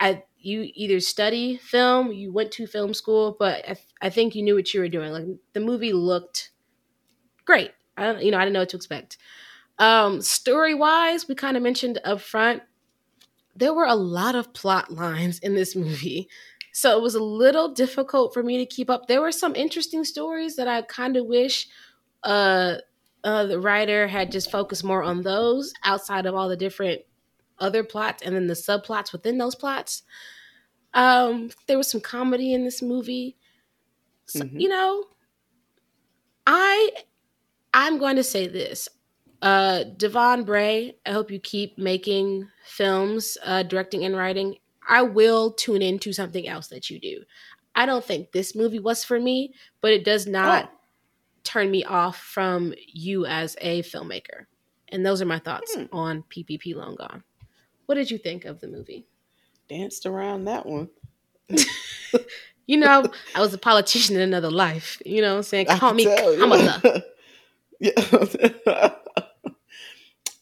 I 0.00 0.24
you 0.38 0.70
either 0.74 1.00
study 1.00 1.56
film, 1.56 2.12
you 2.12 2.32
went 2.32 2.52
to 2.52 2.66
film 2.66 2.94
school, 2.94 3.36
but 3.38 3.68
I, 3.68 3.76
I 4.02 4.10
think 4.10 4.34
you 4.34 4.42
knew 4.42 4.54
what 4.54 4.72
you 4.72 4.80
were 4.80 4.88
doing. 4.88 5.12
Like 5.12 5.26
the 5.52 5.60
movie 5.60 5.92
looked 5.92 6.50
great. 7.44 7.72
I 7.96 8.16
you 8.20 8.30
know, 8.30 8.38
I 8.38 8.44
didn't 8.44 8.54
know 8.54 8.60
what 8.60 8.68
to 8.70 8.76
expect. 8.76 9.18
Um, 9.78 10.22
story 10.22 10.74
wise, 10.74 11.28
we 11.28 11.34
kind 11.34 11.56
of 11.56 11.62
mentioned 11.62 11.98
up 12.04 12.20
front, 12.20 12.62
there 13.54 13.74
were 13.74 13.84
a 13.84 13.94
lot 13.94 14.34
of 14.34 14.52
plot 14.52 14.90
lines 14.92 15.38
in 15.40 15.54
this 15.54 15.76
movie. 15.76 16.28
So 16.76 16.94
it 16.98 17.00
was 17.00 17.14
a 17.14 17.22
little 17.22 17.68
difficult 17.72 18.34
for 18.34 18.42
me 18.42 18.58
to 18.58 18.66
keep 18.66 18.90
up. 18.90 19.06
There 19.06 19.22
were 19.22 19.32
some 19.32 19.54
interesting 19.54 20.04
stories 20.04 20.56
that 20.56 20.68
I 20.68 20.82
kind 20.82 21.16
of 21.16 21.24
wish 21.24 21.68
uh, 22.22 22.76
uh, 23.24 23.46
the 23.46 23.58
writer 23.58 24.06
had 24.08 24.30
just 24.30 24.50
focused 24.50 24.84
more 24.84 25.02
on 25.02 25.22
those 25.22 25.72
outside 25.84 26.26
of 26.26 26.34
all 26.34 26.50
the 26.50 26.56
different 26.56 27.00
other 27.58 27.82
plots 27.82 28.22
and 28.22 28.36
then 28.36 28.46
the 28.46 28.52
subplots 28.52 29.10
within 29.10 29.38
those 29.38 29.54
plots. 29.54 30.02
Um, 30.92 31.50
there 31.66 31.78
was 31.78 31.90
some 31.90 32.02
comedy 32.02 32.52
in 32.52 32.64
this 32.64 32.82
movie. 32.82 33.38
So, 34.26 34.44
Mhm. 34.44 34.60
You 34.60 34.68
know, 34.68 35.04
I 36.46 36.90
I'm 37.74 37.98
going 37.98 38.16
to 38.16 38.24
say 38.24 38.46
this. 38.46 38.88
Uh 39.42 39.84
Devon 39.96 40.44
Bray, 40.44 40.96
I 41.06 41.12
hope 41.12 41.30
you 41.30 41.38
keep 41.40 41.78
making 41.78 42.48
films, 42.66 43.38
uh 43.44 43.62
directing 43.62 44.04
and 44.04 44.16
writing. 44.16 44.56
I 44.88 45.02
will 45.02 45.52
tune 45.52 45.82
into 45.82 46.12
something 46.12 46.46
else 46.46 46.68
that 46.68 46.90
you 46.90 46.98
do. 47.00 47.22
I 47.74 47.86
don't 47.86 48.04
think 48.04 48.32
this 48.32 48.54
movie 48.54 48.78
was 48.78 49.04
for 49.04 49.18
me, 49.20 49.54
but 49.80 49.92
it 49.92 50.04
does 50.04 50.26
not 50.26 50.70
Oh. 50.72 50.78
turn 51.44 51.70
me 51.70 51.84
off 51.84 52.16
from 52.18 52.74
you 52.86 53.26
as 53.26 53.56
a 53.60 53.82
filmmaker. 53.82 54.46
And 54.88 55.04
those 55.04 55.20
are 55.20 55.26
my 55.26 55.38
thoughts 55.38 55.74
Hmm. 55.74 55.84
on 55.92 56.22
PPP 56.24 56.74
Loan 56.74 56.94
Gone. 56.94 57.22
What 57.86 57.96
did 57.96 58.10
you 58.10 58.18
think 58.18 58.44
of 58.44 58.60
the 58.60 58.68
movie? 58.68 59.06
Danced 59.68 60.06
around 60.06 60.44
that 60.44 60.66
one. 60.66 60.88
You 62.68 62.78
know, 62.78 63.04
I 63.36 63.40
was 63.40 63.54
a 63.54 63.58
politician 63.58 64.16
in 64.16 64.22
another 64.22 64.50
life. 64.50 65.00
You 65.06 65.22
know 65.22 65.30
what 65.34 65.36
I'm 65.36 65.42
saying? 65.44 65.66
Call 65.66 65.94
me 65.94 66.04
Kamala. 66.04 66.82
yeah. 67.78 67.92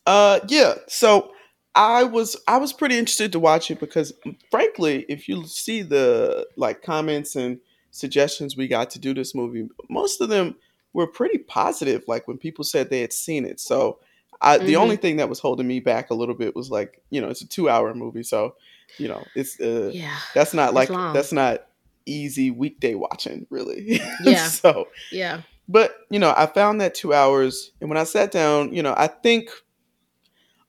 uh 0.07 0.41
yeah. 0.49 0.75
So 0.89 1.34
I 1.77 2.05
was 2.05 2.37
I 2.47 2.59
was 2.59 2.73
pretty 2.73 2.99
interested 2.99 3.33
to 3.33 3.41
watch 3.41 3.71
it 3.71 3.81
because 3.81 4.13
frankly, 4.51 5.05
if 5.09 5.29
you 5.29 5.45
see 5.47 5.83
the 5.83 6.47
like 6.57 6.83
comments 6.83 7.35
and 7.37 7.59
suggestions 7.91 8.57
we 8.57 8.69
got 8.69 8.91
to 8.91 8.99
do 8.99 9.15
this 9.15 9.35
movie, 9.35 9.69
most 9.89 10.21
of 10.21 10.29
them 10.29 10.57
were 10.93 11.07
pretty 11.07 11.39
positive. 11.39 12.05
Like 12.07 12.29
when 12.29 12.39
people 12.39 12.65
said 12.65 12.91
they 12.91 13.01
had 13.01 13.13
seen 13.13 13.45
it. 13.45 13.59
So 13.61 13.99
I, 14.41 14.59
the 14.59 14.75
Mhm. 14.75 14.81
only 14.81 14.97
thing 14.97 15.17
that 15.17 15.29
was 15.29 15.39
holding 15.41 15.67
me 15.67 15.81
back 15.81 16.11
a 16.11 16.15
little 16.15 16.35
bit 16.35 16.55
was 16.55 16.71
like, 16.71 17.01
you 17.11 17.21
know, 17.21 17.29
it's 17.29 17.41
a 17.43 17.49
two 17.49 17.69
hour 17.69 17.95
movie. 17.95 18.23
So, 18.23 18.55
you 18.99 19.09
know, 19.09 19.27
it's 19.35 19.59
uh 19.61 19.91
Yeah. 19.93 20.17
that's 20.35 20.55
not 20.55 20.75
like 20.75 20.89
that's 20.89 21.33
not 21.33 21.67
easy 22.07 22.51
weekday 22.51 22.95
watching, 22.95 23.47
really. 23.51 24.01
Yeah. 24.21 24.47
so 24.49 24.89
Yeah. 25.11 25.41
but 25.69 25.97
you 26.11 26.19
know 26.19 26.35
i 26.37 26.45
found 26.47 26.81
that 26.83 26.95
two 26.95 27.15
hours 27.15 27.71
and 27.81 27.89
when 27.89 27.97
i 27.97 28.05
sat 28.05 28.31
down 28.31 28.75
you 28.75 28.83
know 28.83 28.93
i 28.99 29.07
think 29.07 29.49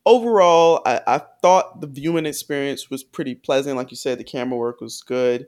overall 0.06 0.82
I, 0.86 1.02
I 1.08 1.22
thought 1.42 1.82
the 1.82 1.88
viewing 1.88 2.26
experience 2.26 2.90
was 2.90 3.04
pretty 3.04 3.36
pleasant 3.36 3.76
like 3.78 3.92
you 3.92 3.98
said 3.98 4.18
the 4.20 4.24
camera 4.24 4.58
work 4.58 4.82
was 4.82 5.02
good 5.02 5.48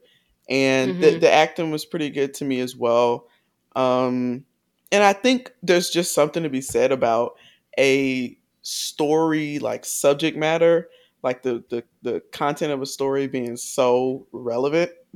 and 0.49 1.01
the, 1.01 1.11
Mhm. 1.13 1.21
the 1.21 1.31
acting 1.31 1.71
was 1.71 1.85
pretty 1.85 2.09
good 2.09 2.33
to 2.35 2.45
me 2.45 2.59
as 2.59 2.75
well 2.75 3.27
um, 3.75 4.45
and 4.91 5.03
i 5.03 5.13
think 5.13 5.53
there's 5.61 5.89
just 5.89 6.13
something 6.15 6.43
to 6.43 6.49
be 6.49 6.61
said 6.61 6.91
about 6.91 7.33
a 7.79 8.37
story 8.63 9.59
like 9.59 9.85
subject 9.85 10.37
matter 10.37 10.89
like 11.23 11.43
the, 11.43 11.63
the 11.69 11.83
the 12.03 12.21
content 12.31 12.71
of 12.71 12.81
a 12.81 12.85
story 12.85 13.27
being 13.27 13.57
so 13.57 14.27
relevant 14.31 14.91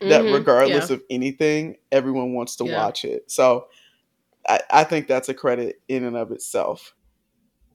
that 0.00 0.22
Mhm. 0.24 0.32
regardless 0.34 0.88
Yeah. 0.90 0.96
of 0.96 1.02
anything, 1.10 1.76
everyone 1.90 2.32
wants 2.34 2.56
to 2.56 2.64
Yeah. 2.64 2.76
watch 2.84 3.04
it. 3.04 3.30
So 3.30 3.66
I, 4.48 4.60
I 4.70 4.84
think 4.84 5.08
that's 5.08 5.28
a 5.28 5.34
credit 5.34 5.82
in 5.88 6.04
and 6.04 6.16
of 6.16 6.30
itself. 6.32 6.94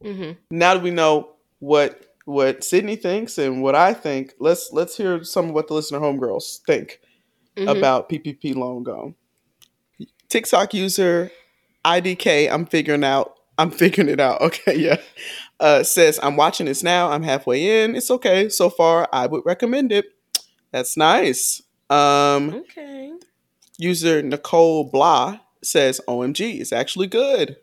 Mhm. 0.03 0.37
Now 0.51 0.73
that 0.75 0.83
we 0.83 0.91
know 0.91 1.29
what 1.59 2.03
what 2.25 2.61
Sydney 2.63 2.97
thinks 2.97 3.37
and 3.37 3.61
what 3.63 3.73
I 3.75 3.93
think, 3.93 4.33
let's 4.39 4.71
let's 4.73 4.97
hear 4.97 5.23
some 5.23 5.49
of 5.49 5.53
what 5.55 5.67
the 5.67 5.73
listener 5.75 5.99
homegirls 5.99 6.59
think 6.67 6.99
Mhm. 7.55 7.77
about 7.77 8.09
PPP 8.09 8.53
Loan 8.53 8.83
Gone. 8.83 9.15
TikTok 10.29 10.73
user 10.73 11.31
IDK, 11.85 12.49
I'm 12.49 12.65
figuring 12.65 13.03
out. 13.03 13.33
I'm 13.57 13.71
figuring 13.71 14.09
it 14.09 14.19
out. 14.19 14.41
Okay, 14.47 14.75
yeah. 14.77 14.97
Uh, 15.59 15.81
says 15.83 16.19
I'm 16.21 16.35
watching 16.35 16.65
this 16.67 16.83
now. 16.83 17.09
I'm 17.11 17.23
halfway 17.23 17.83
in. 17.83 17.95
It's 17.95 18.11
okay 18.11 18.49
so 18.49 18.69
far. 18.69 19.07
I 19.11 19.25
would 19.25 19.43
recommend 19.45 19.91
it. 19.91 20.05
That's 20.71 20.97
nice. 20.97 21.61
Um, 21.89 22.53
Okay. 22.53 23.13
User 23.79 24.21
Nicole 24.21 24.83
Blah 24.83 25.39
says, 25.63 26.01
OMG, 26.07 26.59
it's 26.59 26.73
actually 26.73 27.07
good. 27.07 27.57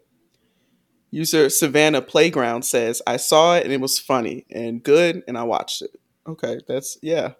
User 1.14 1.48
Savannah 1.48 2.02
Playground 2.02 2.64
says, 2.64 3.00
I 3.06 3.18
saw 3.18 3.54
it 3.54 3.62
and 3.62 3.72
it 3.72 3.80
was 3.80 4.00
funny 4.00 4.46
and 4.50 4.82
good 4.82 5.22
and 5.28 5.38
I 5.38 5.44
watched 5.44 5.80
it. 5.80 5.92
Okay, 6.26 6.58
that's, 6.66 6.98
yeah. 7.02 7.34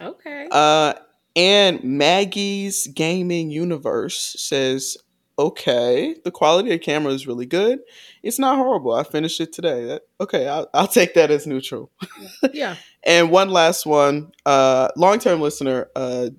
Okay. 0.00 0.48
Uh, 0.50 0.94
and 1.36 1.84
Maggie's 1.84 2.86
Gaming 2.86 3.50
Universe 3.50 4.34
says, 4.38 4.96
okay, 5.38 6.16
the 6.24 6.30
quality 6.30 6.72
of 6.72 6.80
camera 6.80 7.12
is 7.12 7.26
really 7.26 7.44
good. 7.44 7.80
It's 8.22 8.38
not 8.38 8.56
horrible. 8.56 8.94
I 8.94 9.02
finished 9.02 9.42
it 9.42 9.52
today. 9.52 9.84
That, 9.84 10.02
okay, 10.18 10.48
I'll, 10.48 10.70
I'll 10.72 10.88
take 10.88 11.12
that 11.12 11.30
as 11.30 11.46
neutral. 11.46 11.90
yeah. 12.54 12.76
And 13.04 13.30
one 13.30 13.50
last 13.50 13.84
one, 13.84 14.32
uh, 14.46 14.88
long 14.96 15.18
term 15.18 15.42
listener, 15.42 15.90
uh, 15.94 16.30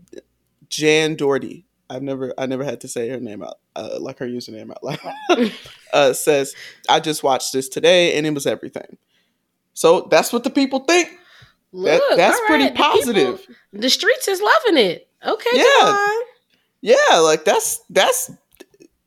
Jan 0.70 1.16
Doherty. 1.18 1.68
I've 1.94 2.02
never, 2.02 2.34
I 2.38 2.46
never 2.46 2.64
had 2.64 2.82
to 2.82 2.88
say 2.88 3.10
her 3.10 3.20
name 3.20 3.44
out, 3.44 3.60
uh, 3.76 3.98
like 4.00 4.20
her 4.20 4.28
username 4.28 4.72
out 4.72 4.84
loud. 4.84 5.52
uh, 5.94 6.14
says, 6.14 6.56
I 6.90 7.00
just 7.00 7.24
watched 7.24 7.54
this 7.54 7.70
today 7.70 8.18
and 8.18 8.26
it 8.26 8.34
was 8.34 8.46
everything. 8.48 8.98
So 9.74 10.08
that's 10.10 10.32
what 10.34 10.44
the 10.44 10.50
people 10.50 10.80
think. 10.80 11.10
Look, 11.72 12.02
that's 12.16 12.40
all 12.40 12.46
pretty 12.46 12.66
right, 12.66 12.74
the 12.74 12.78
people- 12.78 12.92
positive. 12.92 13.48
The, 13.74 13.90
streets 13.90 14.28
is 14.28 14.42
loving 14.42 14.78
it. 14.78 15.08
Okay. 15.26 15.50
Yeah. 15.54 15.64
Devon. 15.82 16.22
Yeah, 16.82 17.18
like 17.20 17.46
that's 17.46 17.80
that's 17.90 18.30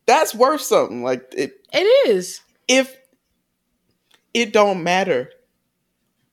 that's 0.06 0.34
worth 0.34 0.62
something. 0.62 1.04
Like 1.04 1.32
it, 1.36 1.52
It 1.72 2.08
is. 2.08 2.40
if 2.66 2.96
it 4.32 4.52
don't 4.52 4.82
matter 4.82 5.30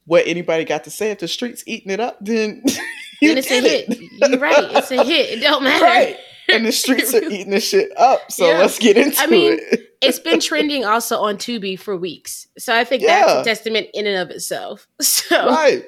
what 0.06 0.26
anybody 0.26 0.64
got 0.64 0.86
to 0.86 0.90
say, 0.90 1.12
if 1.12 1.20
the 1.20 1.28
streets 1.28 1.64
eating 1.68 1.92
it 1.92 2.00
up, 2.00 2.18
then 2.22 2.64
you 3.22 3.30
and 3.32 3.40
it's 3.40 3.52
a 3.52 3.62
hit. 3.62 3.90
it. 3.90 4.30
You're 4.32 4.40
right. 4.40 4.72
It's 4.72 4.92
a 4.92 5.04
hit. 5.04 5.38
It 5.38 5.42
don't 5.42 5.64
matter. 5.64 5.84
Right. 5.86 6.18
and 6.50 6.66
the 6.66 6.72
streets 6.72 7.14
are 7.14 7.24
eating 7.24 7.50
this 7.52 7.68
shit 7.68 7.90
up. 7.98 8.32
So 8.32 8.48
Yeah. 8.48 8.60
let's 8.60 8.80
get 8.80 8.98
into 8.98 9.20
I 9.22 9.28
mean, 9.28 9.60
it. 9.60 9.96
it's 10.02 10.20
been 10.20 10.40
trending 10.40 10.84
also 10.86 11.18
on 11.20 11.38
Tubi 11.38 11.78
for 11.80 11.96
weeks. 11.96 12.48
So 12.58 12.76
I 12.76 12.84
think 12.84 13.02
Yeah. 13.04 13.26
that's 13.26 13.42
a 13.42 13.44
testament 13.50 13.88
in 13.94 14.06
and 14.08 14.18
of 14.18 14.30
itself. 14.36 14.88
So 15.02 15.48
Right. 15.48 15.86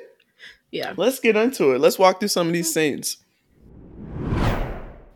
yeah. 0.71 0.93
Let's 0.97 1.19
get 1.19 1.35
into 1.35 1.71
it. 1.73 1.79
Let's 1.79 1.99
walk 1.99 2.19
through 2.19 2.29
some 2.29 2.47
of 2.47 2.53
these 2.53 2.73
scenes. 2.73 3.17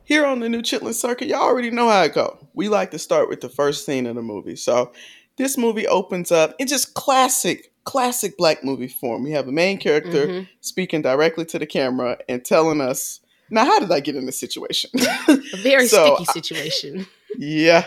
Here 0.03 0.25
on 0.25 0.39
the 0.39 0.50
new 0.50 0.62
Chitlin 0.63 0.93
Circuit, 0.96 1.27
y'all 1.27 1.41
already 1.43 1.69
know 1.69 1.88
how 1.88 2.01
it 2.03 2.13
go. 2.15 2.48
We 2.55 2.67
like 2.67 2.89
to 2.91 3.00
start 3.00 3.29
with 3.29 3.41
the 3.41 3.50
first 3.50 3.86
scene 3.86 4.08
of 4.08 4.15
the 4.15 4.24
movie. 4.24 4.55
So 4.55 4.91
this 5.38 5.55
movie 5.55 5.88
opens 5.88 6.31
up 6.31 6.55
in 6.58 6.67
just 6.67 6.96
classic, 6.96 7.72
classic 7.84 8.36
black 8.36 8.63
movie 8.63 8.88
form. 8.88 9.24
We 9.24 9.31
have 9.31 9.48
a 9.48 9.51
main 9.51 9.77
character 9.77 10.25
Mhm. 10.27 10.48
speaking 10.62 11.03
directly 11.03 11.46
to 11.46 11.60
the 11.60 11.67
camera 11.67 12.17
and 12.27 12.43
telling 12.43 12.81
us, 12.81 13.19
now 13.50 13.65
how 13.65 13.79
did 13.79 13.91
I 13.91 14.00
get 14.00 14.15
in 14.15 14.25
this 14.25 14.39
situation? 14.39 14.89
A 15.53 15.58
very 15.58 15.88
So, 15.88 16.15
sticky 16.15 16.25
situation. 16.25 17.08
yeah. 17.38 17.86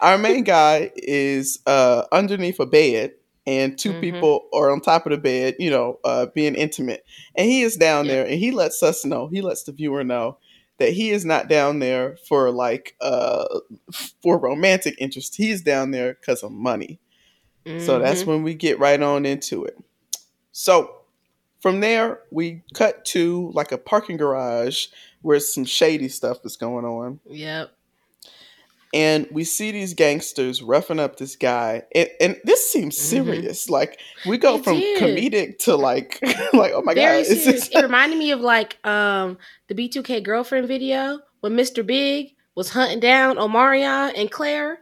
Our 0.00 0.18
main 0.18 0.44
guy 0.44 0.90
is 0.96 1.58
uh, 1.66 2.04
underneath 2.12 2.58
a 2.60 2.66
bed, 2.66 3.12
and 3.46 3.78
2 3.78 3.94
Mhm. 3.94 4.00
people 4.00 4.48
are 4.54 4.70
on 4.70 4.80
top 4.80 5.06
of 5.06 5.12
the 5.12 5.18
bed, 5.18 5.56
you 5.58 5.70
know, 5.70 5.98
uh, 6.04 6.26
being 6.34 6.54
intimate. 6.54 7.04
And 7.36 7.46
he 7.48 7.62
is 7.62 7.76
down 7.76 8.06
Yeah. 8.06 8.14
there, 8.14 8.24
and 8.26 8.38
he 8.38 8.50
lets 8.50 8.82
us 8.82 9.04
know, 9.04 9.28
he 9.28 9.40
lets 9.42 9.64
the 9.64 9.72
viewer 9.72 10.04
know 10.04 10.38
that 10.78 10.92
he 10.94 11.10
is 11.10 11.24
not 11.26 11.48
down 11.48 11.78
there 11.78 12.16
for 12.26 12.50
like 12.50 12.96
uh 13.02 13.44
for 14.22 14.38
romantic 14.38 14.94
interest. 14.98 15.36
He's 15.36 15.60
down 15.62 15.90
there 15.90 16.14
because 16.14 16.42
of 16.42 16.52
money. 16.52 16.98
So 17.76 17.98
that's 17.98 18.22
Mhm. 18.22 18.26
when 18.26 18.42
we 18.42 18.54
get 18.54 18.78
right 18.78 19.00
on 19.02 19.26
into 19.26 19.64
it. 19.64 19.76
So 20.52 20.99
from 21.60 21.80
there, 21.80 22.20
we 22.30 22.62
cut 22.74 23.04
to 23.06 23.50
like 23.54 23.70
a 23.72 23.78
parking 23.78 24.16
garage 24.16 24.86
where 25.22 25.38
some 25.40 25.64
shady 25.64 26.08
stuff 26.08 26.38
is 26.44 26.56
going 26.56 26.84
on 26.84 27.20
Yep. 27.28 27.70
and 28.92 29.28
we 29.30 29.44
see 29.44 29.70
these 29.70 29.94
gangsters 29.94 30.62
roughing 30.62 30.98
up 30.98 31.16
this 31.16 31.36
guy 31.36 31.82
and, 31.94 32.08
and 32.20 32.40
this 32.44 32.68
seems 32.70 32.96
Mhm. 32.96 33.00
serious 33.00 33.70
like 33.70 34.00
we 34.26 34.36
go 34.38 34.56
It 34.56 34.64
from 34.64 34.78
did. 34.80 34.98
comedic 35.00 35.58
to 35.60 35.76
like 35.76 36.18
like 36.52 36.72
oh 36.74 36.82
my 36.82 36.94
very 36.94 37.22
god 37.22 37.30
is 37.30 37.44
serious. 37.44 37.68
it 37.68 37.82
reminded 37.82 38.18
me 38.18 38.30
of 38.32 38.40
like 38.40 38.84
um 38.86 39.38
the 39.68 39.74
B2K 39.74 40.22
girlfriend 40.24 40.66
video 40.66 41.20
when 41.40 41.52
Mr. 41.52 41.86
Big 41.86 42.34
was 42.54 42.70
hunting 42.70 43.00
down 43.00 43.36
Omarion 43.36 44.12
and 44.16 44.30
Claire. 44.30 44.80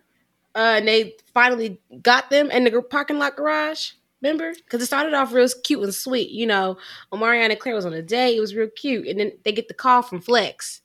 Uh, 0.55 0.77
and 0.79 0.89
they 0.89 1.15
finally 1.35 1.79
got 2.03 2.31
them 2.31 2.51
in 2.51 2.65
the 2.65 2.83
parking 2.83 3.19
lot 3.19 3.37
garage. 3.37 3.93
Remember? 4.23 4.53
Because 4.53 4.83
it 4.83 4.87
started 4.87 5.15
off 5.15 5.33
real 5.33 5.49
cute 5.63 5.83
and 5.83 5.95
sweet. 5.95 6.31
You 6.31 6.47
know, 6.47 6.77
Omarion 7.13 7.51
and 7.51 7.61
Claire 7.61 7.75
was 7.75 7.87
on 7.87 7.93
a 7.93 8.03
date. 8.03 8.37
It 8.37 8.41
was 8.41 8.55
real 8.55 8.69
cute. 8.69 9.07
And 9.07 9.21
then 9.21 9.33
they 9.45 9.53
get 9.53 9.69
the 9.69 9.75
call 9.75 10.03
from 10.03 10.21
Flex 10.21 10.81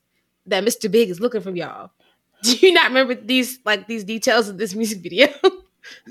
that 0.46 0.64
Mr. 0.64 0.92
Big 0.92 1.10
is 1.10 1.20
looking 1.20 1.42
for 1.42 1.52
y'all. 1.52 1.92
Do 2.44 2.54
you 2.56 2.74
not 2.74 2.90
remember 2.90 3.16
these 3.16 3.60
like 3.66 3.88
these 3.88 4.04
details 4.04 4.50
of 4.50 4.58
this 4.58 4.76
music 4.76 5.00
video? 5.00 5.28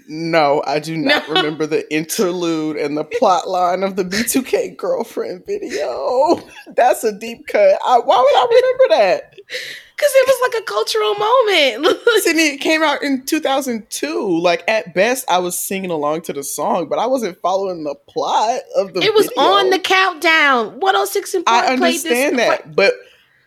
No, 0.08 0.62
I 0.66 0.78
do 0.78 0.96
not 0.96 1.28
No. 1.28 1.34
remember 1.34 1.66
the 1.66 1.90
interlude 1.94 2.76
and 2.76 2.96
the 2.96 3.04
plot 3.04 3.48
line 3.48 3.82
of 3.82 3.96
the 3.96 4.04
B2K 4.04 4.76
girlfriend 4.76 5.46
video. 5.46 6.40
That's 6.76 7.04
a 7.04 7.12
deep 7.12 7.46
cut. 7.46 7.78
I, 7.86 7.98
why 7.98 8.16
would 8.18 8.36
I 8.36 8.46
remember 8.48 8.84
that? 8.96 9.34
Because 9.34 10.12
it 10.14 10.26
was 10.26 10.52
like 10.52 10.62
a 10.62 10.64
cultural 10.64 11.14
moment. 11.14 11.98
Sydney, 12.22 12.54
it 12.54 12.58
came 12.60 12.82
out 12.82 13.02
in 13.02 13.24
2002. 13.24 14.40
Like, 14.40 14.64
at 14.68 14.94
best, 14.94 15.24
I 15.30 15.38
was 15.38 15.56
singing 15.58 15.90
along 15.90 16.22
to 16.22 16.32
the 16.32 16.42
song, 16.42 16.88
but 16.88 16.98
I 16.98 17.06
wasn't 17.06 17.38
following 17.40 17.84
the 17.84 17.94
plot 18.08 18.62
of 18.76 18.94
the 18.94 19.00
it 19.00 19.14
was 19.14 19.26
video. 19.28 19.42
on 19.44 19.70
the 19.70 19.78
countdown. 19.78 20.80
106 20.80 21.34
and 21.34 21.44
I 21.46 21.76
played 21.76 21.94
this. 21.94 22.04
understand 22.06 22.38
that, 22.40 22.74
but 22.74 22.94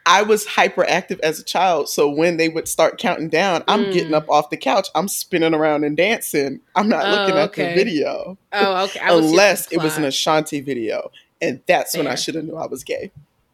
I 0.07 0.21
was 0.21 0.45
hyperactive 0.45 1.19
as 1.21 1.39
a 1.39 1.43
child. 1.43 1.89
So 1.89 2.07
when 2.09 2.37
they 2.37 2.47
would 2.49 2.67
start 2.67 2.97
counting 2.99 3.27
down, 3.29 3.63
I'm 3.67 3.85
Mm. 3.85 3.93
getting 3.93 4.13
up 4.13 4.29
off 4.29 4.49
the 4.51 4.57
couch. 4.57 4.87
I'm 4.93 5.07
spinning 5.07 5.53
around 5.55 5.83
and 5.83 5.97
dancing. 5.97 6.59
I'm 6.75 6.87
not 6.87 7.05
Oh, 7.05 7.09
looking 7.11 7.35
at 7.37 7.49
okay. 7.49 7.69
the 7.69 7.73
video. 7.83 8.37
Oh, 8.53 8.83
okay. 8.85 8.99
I 8.99 9.13
was 9.13 9.21
here 9.25 9.29
for 9.29 9.29
unless 9.31 9.71
it 9.71 9.77
was 9.81 9.97
an. 9.97 10.03
Ashanti 10.05 10.61
video. 10.61 11.11
And 11.41 11.61
that's 11.67 11.97
when 11.97 12.07
I 12.07 12.15
should 12.15 12.35
have 12.35 12.45
knew 12.45 12.55
I 12.55 12.67
was 12.67 12.83
gay. 12.83 13.11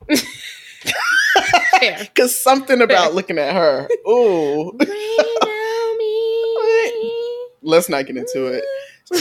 Because 2.00 2.38
something 2.44 2.80
about 2.82 3.16
looking 3.16 3.40
at 3.40 3.56
her. 3.56 3.88
Ooh. 4.08 4.72
Me. 5.98 7.14
Let's 7.64 7.90
not 7.90 8.06
get 8.06 8.18
into 8.18 8.46
it. 8.48 8.64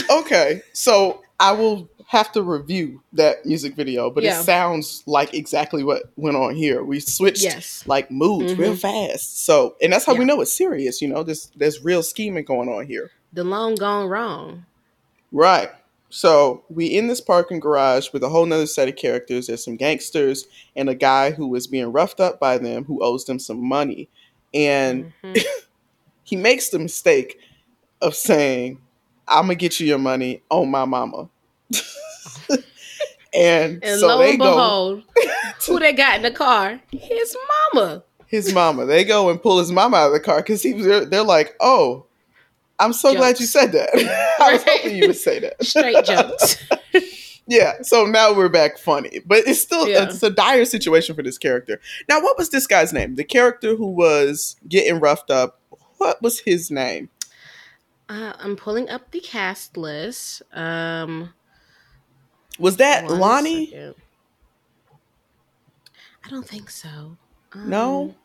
Okay. 0.09 0.61
So 0.73 1.21
I 1.39 1.51
will 1.53 1.89
have 2.11 2.29
to 2.33 2.43
review 2.43 3.01
that 3.13 3.45
music 3.45 3.73
video, 3.73 4.09
but 4.11 4.21
Yeah. 4.21 4.41
it 4.41 4.43
sounds 4.43 5.01
like 5.05 5.33
exactly 5.33 5.81
what 5.81 6.03
went 6.17 6.35
on 6.35 6.53
here. 6.53 6.83
We 6.83 6.99
switched 6.99 7.41
Yes. 7.41 7.83
like 7.87 8.11
moods 8.11 8.53
real 8.55 8.73
Mhm. 8.75 8.79
fast. 8.79 9.45
So 9.45 9.75
and 9.81 9.93
that's 9.93 10.03
how 10.03 10.13
we 10.15 10.25
know 10.25 10.41
it's 10.41 10.51
serious, 10.51 11.01
you 11.01 11.07
know, 11.07 11.23
there's 11.23 11.49
there's 11.55 11.81
real 11.85 12.03
scheming 12.03 12.43
going 12.43 12.67
on 12.67 12.85
here. 12.85 13.11
The 13.31 13.45
long 13.45 13.75
gone 13.75 14.07
wrong. 14.09 14.65
Right. 15.31 15.69
So 16.09 16.63
we 16.69 16.87
in 16.87 17.07
this 17.07 17.21
parking 17.21 17.61
garage 17.61 18.09
with 18.11 18.23
a 18.25 18.29
whole 18.29 18.45
nother 18.45 18.65
set 18.67 18.89
of 18.89 18.97
characters. 18.97 19.47
There's 19.47 19.63
some 19.63 19.77
gangsters 19.77 20.47
and 20.75 20.89
a 20.89 20.95
guy 20.95 21.31
who 21.31 21.55
is 21.55 21.65
being 21.65 21.93
roughed 21.93 22.19
up 22.19 22.41
by 22.41 22.57
them 22.57 22.83
who 22.83 23.01
owes 23.01 23.23
them 23.23 23.39
some 23.39 23.63
money. 23.65 24.09
And 24.53 25.13
Mhm. 25.23 25.41
he 26.25 26.35
makes 26.35 26.67
the 26.67 26.79
mistake 26.79 27.39
of 28.01 28.15
saying, 28.17 28.79
I'm 29.29 29.43
gonna 29.43 29.55
get 29.55 29.79
you 29.79 29.87
your 29.87 29.97
money 29.97 30.41
on 30.49 30.69
my 30.69 30.83
mama. 30.83 31.29
And, 33.33 33.83
And 33.83 33.99
so 33.99 34.07
lo 34.07 34.17
they 34.19 34.31
and 34.31 34.39
go 34.39 34.45
behold, 34.51 35.03
who 35.67 35.79
they 35.79 35.93
got 35.93 36.17
in 36.17 36.21
the 36.23 36.31
car? 36.31 36.79
His 36.91 37.35
mama. 37.73 38.03
his 38.27 38.53
mama. 38.53 38.85
They 38.85 39.03
go 39.03 39.29
and 39.29 39.41
pull 39.41 39.59
his 39.59 39.71
mama 39.71 39.97
out 39.97 40.07
of 40.07 40.13
the 40.13 40.19
car 40.19 40.37
because 40.37 40.61
he 40.63 40.73
was 40.73 40.85
they're, 41.09 41.23
like, 41.23 41.55
Oh, 41.59 42.05
I'm 42.79 42.93
so 42.93 43.13
glad 43.15 43.39
you 43.39 43.45
said 43.45 43.71
that. 43.73 43.89
I 44.41 44.53
was 44.53 44.63
hoping 44.67 44.95
you 44.95 45.07
would 45.07 45.15
say 45.15 45.39
that. 45.39 45.63
Straight 45.63 46.03
jokes. 46.05 46.57
Yeah, 47.47 47.81
so 47.81 48.05
now 48.05 48.33
we're 48.33 48.47
back 48.49 48.77
funny, 48.77 49.19
but 49.25 49.39
it's 49.39 49.59
still 49.61 49.85
Yeah. 49.89 50.03
it's 50.03 50.23
a 50.23 50.29
dire 50.29 50.63
situation 50.63 51.15
for 51.15 51.23
this 51.23 51.37
character. 51.37 51.81
Now, 52.07 52.21
what 52.21 52.37
was 52.37 52.49
this 52.49 52.65
guy's 52.65 52.93
name? 52.93 53.15
The 53.15 53.25
character 53.25 53.75
who 53.75 53.87
was 53.87 54.55
getting 54.69 55.01
roughed 55.01 55.29
up. 55.31 55.59
What 55.97 56.21
was 56.21 56.39
his 56.41 56.71
name? 56.71 57.09
Uh, 58.07 58.33
I'm 58.39 58.55
pulling 58.55 58.89
up 58.89 59.11
the 59.11 59.19
cast 59.19 59.75
list. 59.75 60.43
Um, 60.53 61.33
Was 62.61 62.77
that 62.77 63.05
one 63.05 63.19
Lonnie? 63.19 63.65
second. 63.67 63.95
I 66.25 66.29
don't 66.29 66.47
think 66.47 66.69
so. 66.69 67.17
Um, 67.53 67.69
No, 67.69 68.15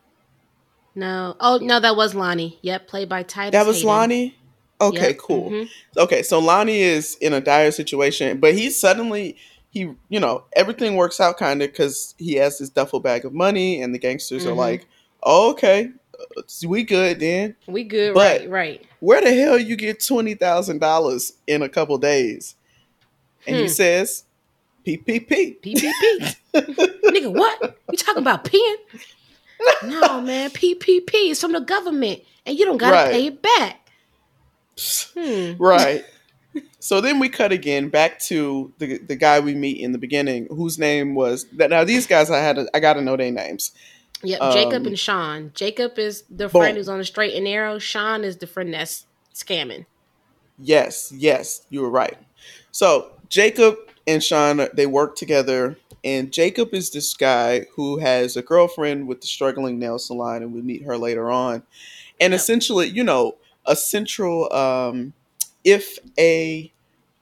No. 0.95 1.35
Oh 1.39 1.57
no, 1.61 1.79
that 1.79 1.95
was 1.95 2.15
Lonnie. 2.15 2.59
Yep, 2.61 2.87
played 2.87 3.09
by 3.09 3.23
Titus. 3.23 3.51
that 3.51 3.65
was 3.65 3.77
Hayden. 3.77 3.87
Lonnie. 3.89 4.35
Okay, 4.79 5.07
Yep, 5.09 5.17
cool. 5.17 5.49
mhm. 5.49 5.69
Okay, 5.97 6.21
so 6.23 6.39
Lonnie 6.39 6.81
is 6.81 7.15
in 7.21 7.33
a 7.33 7.41
dire 7.41 7.71
situation, 7.71 8.39
but 8.39 8.53
he 8.53 8.69
suddenly 8.69 9.35
he 9.69 9.91
you 10.09 10.19
know 10.19 10.45
everything 10.53 10.95
works 10.95 11.19
out 11.19 11.37
kind 11.37 11.61
of 11.61 11.71
because 11.71 12.13
he 12.17 12.35
has 12.35 12.59
this 12.59 12.69
duffel 12.69 12.99
bag 12.99 13.25
of 13.25 13.33
money, 13.33 13.81
and 13.81 13.93
the 13.93 13.99
gangsters 13.99 14.45
are 14.45 14.51
Mhm. 14.51 14.57
like, 14.57 14.85
oh, 15.23 15.51
"Okay, 15.51 15.89
we 16.65 16.83
good 16.83 17.19
then." 17.19 17.55
We 17.67 17.83
good, 17.83 18.13
But- 18.13 18.41
right? 18.41 18.49
Right. 18.49 18.85
where 18.99 19.21
the 19.21 19.33
hell 19.33 19.57
you 19.59 19.75
get 19.75 20.03
twenty 20.03 20.35
thousand 20.35 20.79
dollars 20.79 21.33
in 21.47 21.61
a 21.63 21.69
couple 21.69 21.97
days? 21.97 22.55
And 23.45 23.55
he 23.55 23.61
Hmm. 23.63 23.67
says, 23.69 24.23
PPP. 24.95 25.59
PPP. 25.61 26.35
Nigga, 26.53 27.33
what? 27.33 27.77
You 27.91 27.97
talking 27.97 28.21
about 28.21 28.45
peeing? 28.45 28.75
No, 29.83 30.21
man. 30.21 30.49
PPP 30.51 31.31
is 31.31 31.41
from 31.41 31.51
the 31.51 31.59
government, 31.61 32.21
and 32.45 32.57
you 32.57 32.65
don't 32.65 32.77
gotta 32.77 32.95
Right. 32.95 33.11
pay 33.11 33.25
it 33.27 33.41
back. 33.41 33.89
Hmm. 35.15 35.53
right. 35.61 36.05
So 36.79 37.01
then 37.01 37.19
we 37.19 37.29
cut 37.29 37.51
again 37.51 37.89
back 37.89 38.19
to 38.21 38.71
the 38.77 38.97
the 38.99 39.15
guy 39.15 39.39
we 39.39 39.55
meet 39.55 39.79
in 39.79 39.91
the 39.91 39.97
beginning, 39.97 40.47
whose 40.49 40.77
name 40.79 41.15
was 41.15 41.45
that. 41.53 41.69
Now 41.69 41.83
these 41.83 42.07
guys, 42.07 42.29
I 42.31 42.39
had 42.39 42.55
to, 42.57 42.67
I 42.73 42.79
got 42.79 42.93
to 42.93 43.01
know 43.01 43.17
their 43.17 43.31
names. 43.31 43.71
Yep, 44.23 44.41
Um, 44.41 44.53
Jacob 44.53 44.85
and 44.87 44.97
Sean. 44.97 45.51
Jacob 45.53 45.99
is 45.99 46.23
the 46.29 46.47
Boom. 46.47 46.61
friend 46.61 46.77
who's 46.77 46.89
on 46.89 46.97
the 46.99 47.05
straight 47.05 47.35
and 47.35 47.43
narrow. 47.43 47.77
Sean 47.77 48.23
is 48.23 48.37
the 48.37 48.47
friend 48.47 48.73
that's 48.73 49.05
scamming. 49.35 49.85
Yes, 50.59 51.11
yes, 51.15 51.61
you 51.69 51.81
were 51.81 51.89
right. 51.89 52.17
So 52.71 53.11
Jacob 53.29 53.77
and 54.07 54.23
Sean, 54.23 54.67
they 54.73 54.85
work 54.87 55.15
together, 55.15 55.77
and 56.03 56.31
Jacob 56.31 56.73
is 56.73 56.89
this 56.91 57.13
guy 57.13 57.65
who 57.75 57.99
has 57.99 58.37
a 58.37 58.41
girlfriend 58.41 59.07
with 59.07 59.21
the 59.21 59.27
struggling 59.27 59.77
nail 59.79 59.99
salon, 59.99 60.41
and 60.41 60.53
we 60.53 60.61
meet 60.61 60.83
her 60.83 60.97
later 60.97 61.29
on. 61.29 61.63
And 62.19 62.33
essentially, 62.33 62.87
you 62.87 63.03
know, 63.03 63.35
a 63.65 63.75
central, 63.75 64.51
um, 64.53 65.13
if 65.63 65.99
a 66.17 66.71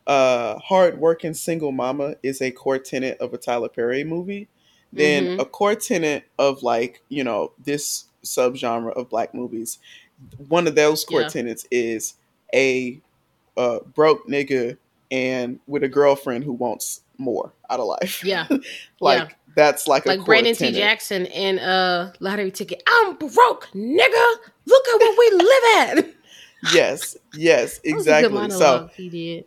uh, 0.07 0.59
hard-working 0.59 1.33
single 1.33 1.71
mama 1.71 2.15
is 2.21 2.41
a 2.41 2.51
core 2.51 2.77
tenant 2.77 3.19
of 3.19 3.33
a 3.33 3.37
Tyler 3.37 3.69
Perry 3.69 4.03
movie, 4.03 4.47
then 4.93 5.25
Mhm. 5.25 5.39
a 5.39 5.45
core 5.45 5.75
tenant 5.75 6.23
of 6.37 6.63
like 6.63 7.01
you 7.09 7.23
know 7.23 7.51
this 7.63 8.05
subgenre 8.23 8.93
of 8.93 9.09
black 9.09 9.33
movies, 9.33 9.79
one 10.47 10.67
of 10.67 10.75
those 10.75 11.03
core 11.03 11.21
Yeah. 11.21 11.27
tenets 11.27 11.65
is 11.71 12.15
a 12.53 13.01
uh, 13.57 13.79
broke 13.79 14.27
nigga 14.27 14.77
and 15.11 15.59
with 15.67 15.83
a 15.83 15.89
girlfriend 15.89 16.43
who 16.43 16.53
wants 16.53 17.01
more 17.17 17.53
out 17.69 17.79
of 17.79 17.87
life. 17.87 18.23
Yeah, 18.23 18.47
like 18.99 19.35
that's 19.55 19.87
like, 19.87 20.05
a 20.05 20.09
like 20.09 20.25
Brandon 20.25 20.55
T. 20.55 20.71
Jackson 20.71 21.25
in 21.25 21.59
a 21.59 22.13
lottery 22.19 22.51
ticket. 22.51 22.83
I'm 22.87 23.15
broke, 23.15 23.69
nigga. 23.73 24.35
Look 24.65 24.87
at 24.87 24.99
what 24.99 25.17
we 25.17 25.37
live 25.37 26.05
at. 26.05 26.15
Yes, 26.73 27.15
yes, 27.35 27.79
That 27.79 27.93
was 27.93 28.07
a 28.07 28.21
good 28.21 28.25
exactly. 28.25 28.49
So 28.49 28.89
he 28.95 29.09
did. 29.09 29.45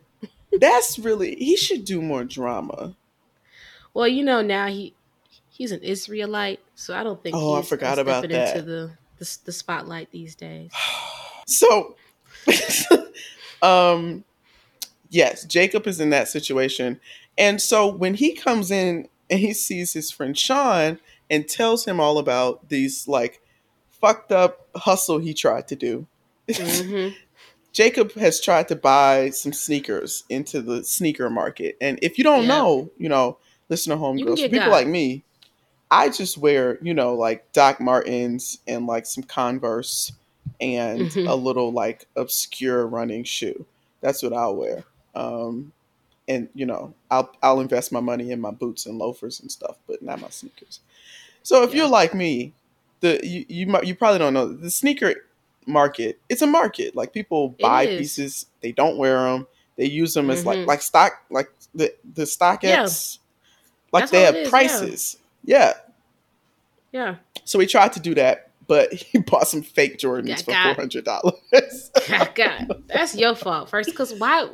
that's 0.61 0.97
really 0.99 1.35
he 1.35 1.57
should 1.57 1.83
do 1.83 2.01
more 2.01 2.23
drama. 2.23 2.95
Well, 3.93 4.07
you 4.07 4.23
know 4.23 4.41
now 4.41 4.67
he 4.67 4.93
he's 5.49 5.73
an 5.73 5.81
Israelite, 5.81 6.61
so 6.75 6.95
I 6.95 7.03
don't 7.03 7.21
think. 7.21 7.35
Oh, 7.35 7.55
I 7.55 7.59
he's, 7.59 7.67
forgot 7.67 7.99
about 7.99 8.29
that. 8.29 8.55
Into 8.55 8.61
the, 8.61 8.91
the 9.17 9.37
the 9.45 9.51
spotlight 9.51 10.11
these 10.11 10.35
days. 10.35 10.71
So, 11.51 11.95
um, 13.63 14.23
yes, 15.09 15.43
Jacob 15.45 15.87
is 15.87 15.99
in 15.99 16.09
that 16.11 16.27
situation. 16.27 16.99
And 17.37 17.61
so 17.61 17.87
when 17.87 18.15
he 18.15 18.33
comes 18.33 18.71
in 18.71 19.07
and 19.29 19.39
he 19.39 19.53
sees 19.53 19.93
his 19.93 20.11
friend 20.11 20.37
Sean 20.37 20.99
and 21.29 21.47
tells 21.47 21.85
him 21.85 21.99
all 21.99 22.17
about 22.17 22.69
these 22.69 23.07
like 23.07 23.41
fucked 23.89 24.31
up 24.31 24.67
hustle 24.75 25.19
he 25.19 25.33
tried 25.33 25.67
to 25.69 25.75
do, 25.75 26.07
hmm 26.53 27.09
Jacob 27.71 28.11
has 28.13 28.41
tried 28.41 28.67
to 28.69 28.75
buy 28.75 29.29
some 29.29 29.53
sneakers 29.53 30.23
into 30.27 30.59
the 30.59 30.83
sneaker 30.83 31.29
market. 31.29 31.77
And 31.79 31.99
if 32.01 32.17
you 32.17 32.23
don't 32.23 32.41
Yeah. 32.43 32.47
know, 32.47 32.91
you 32.97 33.07
know, 33.07 33.37
listen 33.69 33.91
to 33.91 33.97
homegirls, 33.97 34.49
people 34.49 34.71
like 34.71 34.87
me, 34.87 35.23
I 35.91 36.09
just 36.09 36.37
wear, 36.37 36.79
you 36.81 36.93
know, 36.95 37.13
like 37.13 37.51
Doc 37.53 37.79
Martens 37.79 38.57
and 38.67 38.87
like 38.87 39.05
some 39.05 39.23
Converse 39.23 40.11
and 40.59 41.01
Mhm. 41.11 41.29
a 41.29 41.35
little 41.35 41.71
like 41.71 42.05
obscure 42.15 42.87
running 42.87 43.23
shoe. 43.23 43.65
That's 44.01 44.23
what 44.23 44.33
I'll 44.33 44.55
wear. 44.55 44.83
Um, 45.19 45.71
and 46.27 46.47
you 46.53 46.65
know, 46.65 46.93
I'll 47.09 47.31
I'll 47.41 47.59
invest 47.59 47.91
my 47.91 47.99
money 47.99 48.31
in 48.31 48.39
my 48.39 48.51
boots 48.51 48.85
and 48.85 48.97
loafers 48.97 49.39
and 49.39 49.51
stuff, 49.51 49.77
but 49.87 50.01
not 50.01 50.21
my 50.21 50.29
sneakers. 50.29 50.79
So 51.43 51.63
if 51.63 51.71
Yeah. 51.71 51.77
you're 51.77 51.89
like 51.89 52.13
me, 52.13 52.53
the 53.01 53.19
you 53.23 53.45
you, 53.47 53.79
you 53.83 53.95
probably 53.95 54.19
don't 54.19 54.33
know 54.33 54.47
the 54.53 54.69
sneaker 54.69 55.15
market. 55.65 56.19
It's 56.29 56.41
a 56.41 56.47
market. 56.47 56.95
Like 56.95 57.13
people 57.13 57.55
buy 57.59 57.85
pieces, 57.87 58.45
they 58.61 58.71
don't 58.71 58.97
wear 58.97 59.17
them. 59.23 59.47
They 59.75 59.85
use 59.85 60.13
them 60.13 60.29
as 60.29 60.45
like 60.45 60.59
Mhm. 60.59 60.67
like 60.67 60.81
stock, 60.81 61.13
like 61.31 61.49
the 61.73 61.93
the 62.15 62.23
StockX. 62.23 62.63
Yeah. 62.63 62.81
Like 63.91 64.03
That's 64.03 64.11
they 64.11 64.21
have 64.21 64.35
is, 64.35 64.43
yeah. 64.45 64.49
prices. 64.49 65.17
yeah. 65.45 65.73
Yeah, 66.91 67.15
So 67.45 67.59
he 67.59 67.67
tried 67.67 67.93
to 67.93 67.99
do 67.99 68.15
that, 68.15 68.49
but 68.67 68.91
he 68.93 69.19
bought 69.19 69.47
some 69.47 69.61
fake 69.61 69.99
Jordans 69.99 70.43
Got 70.43 70.45
for 70.45 70.51
four 70.51 70.73
hundred 70.73 71.05
dollars. 71.05 71.91
God, 72.35 72.83
that's 72.87 73.15
your 73.15 73.35
fault 73.35 73.69
first. 73.69 73.89
Because 73.89 74.13
why? 74.15 74.49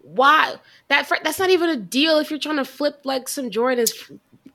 Why 0.00 0.54
that 0.88 1.10
that's 1.24 1.38
not 1.38 1.50
even 1.50 1.68
a 1.68 1.76
deal 1.76 2.18
if 2.18 2.30
you're 2.30 2.38
trying 2.38 2.56
to 2.56 2.64
flip 2.64 3.00
like 3.04 3.28
some 3.28 3.50
Jordans. 3.50 3.92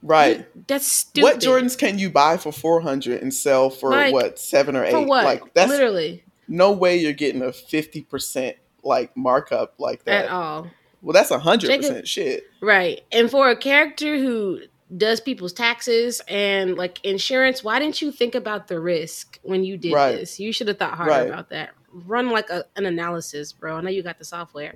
Right. 0.02 0.46
That's 0.66 0.86
stupid. 0.86 1.22
What 1.24 1.40
Jordans 1.40 1.78
can 1.78 1.98
you 1.98 2.10
buy 2.10 2.36
for 2.36 2.52
four 2.52 2.80
hundred 2.80 3.22
and 3.22 3.32
sell 3.32 3.70
for 3.70 3.90
Like, 3.90 4.12
what 4.12 4.38
seven 4.38 4.76
or 4.76 4.84
eight? 4.84 4.94
Like 5.06 5.54
that's 5.54 5.70
Literally 5.70 6.24
no 6.48 6.72
way 6.72 6.96
you're 6.98 7.12
getting 7.12 7.40
a 7.42 7.52
fifty 7.52 8.02
percent 8.02 8.56
like 8.82 9.16
markup 9.16 9.74
like 9.78 10.04
that. 10.04 10.26
at 10.26 10.30
all. 10.30 10.70
Well, 11.00 11.12
that's 11.12 11.30
a 11.30 11.38
hundred 11.38 11.76
percent 11.76 12.06
shit. 12.08 12.44
Right. 12.60 13.02
And 13.12 13.30
for 13.30 13.48
a 13.50 13.56
character 13.56 14.18
who 14.18 14.60
does 14.94 15.20
people's 15.20 15.52
taxes 15.54 16.20
and 16.28 16.76
like 16.76 17.02
insurance, 17.04 17.64
why 17.64 17.78
didn't 17.78 18.02
you 18.02 18.12
think 18.12 18.34
about 18.34 18.68
the 18.68 18.78
risk 18.80 19.38
when 19.42 19.64
you 19.64 19.76
did 19.76 19.92
Right. 19.94 20.16
this? 20.16 20.38
You 20.38 20.52
should 20.52 20.68
have 20.68 20.78
thought 20.78 20.94
harder 20.94 21.10
Right. 21.12 21.28
about 21.28 21.48
that. 21.50 21.70
Run 21.92 22.30
like 22.30 22.50
a, 22.50 22.64
an 22.76 22.86
analysis, 22.86 23.52
bro. 23.52 23.76
I 23.76 23.80
know 23.80 23.90
you 23.90 24.02
got 24.02 24.18
the 24.18 24.24
software. 24.24 24.74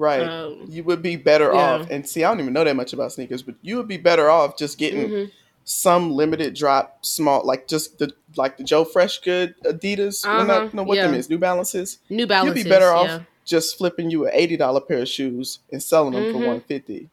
Right. 0.00 0.22
Um, 0.22 0.64
you 0.66 0.82
would 0.84 1.02
be 1.02 1.16
better 1.16 1.52
yeah. 1.52 1.60
off. 1.60 1.90
And 1.90 2.08
see, 2.08 2.24
I 2.24 2.30
don't 2.30 2.40
even 2.40 2.54
know 2.54 2.64
that 2.64 2.74
much 2.74 2.94
about 2.94 3.12
sneakers, 3.12 3.42
but 3.42 3.54
you 3.60 3.76
would 3.76 3.86
be 3.86 3.98
better 3.98 4.30
off 4.30 4.56
just 4.56 4.78
getting 4.78 5.10
mhm. 5.10 5.30
some 5.64 6.12
limited 6.12 6.54
drop, 6.54 7.04
small, 7.04 7.44
like 7.44 7.68
just 7.68 7.98
the 7.98 8.10
like 8.34 8.56
the 8.56 8.64
Joe 8.64 8.86
Fresh 8.86 9.18
Good 9.18 9.54
Adidas. 9.62 10.24
Uh-huh, 10.24 10.44
not- 10.44 10.72
no, 10.72 10.84
what 10.84 10.94
them 10.94 11.12
yeah. 11.12 11.18
is? 11.18 11.28
New 11.28 11.36
Balances. 11.36 11.98
New 12.08 12.26
Balances. 12.26 12.56
You'd 12.56 12.64
be 12.64 12.70
better 12.70 12.90
off 12.94 13.08
yeah. 13.08 13.20
just 13.44 13.76
flipping 13.76 14.10
you 14.10 14.24
an 14.24 14.30
eighty 14.32 14.56
dollar 14.56 14.80
pair 14.80 15.02
of 15.02 15.08
shoes 15.08 15.58
and 15.70 15.82
selling 15.82 16.14
them 16.14 16.32
for 16.32 16.38
Mhm. 16.40 16.46
one 16.46 16.60
fifty. 16.62 17.10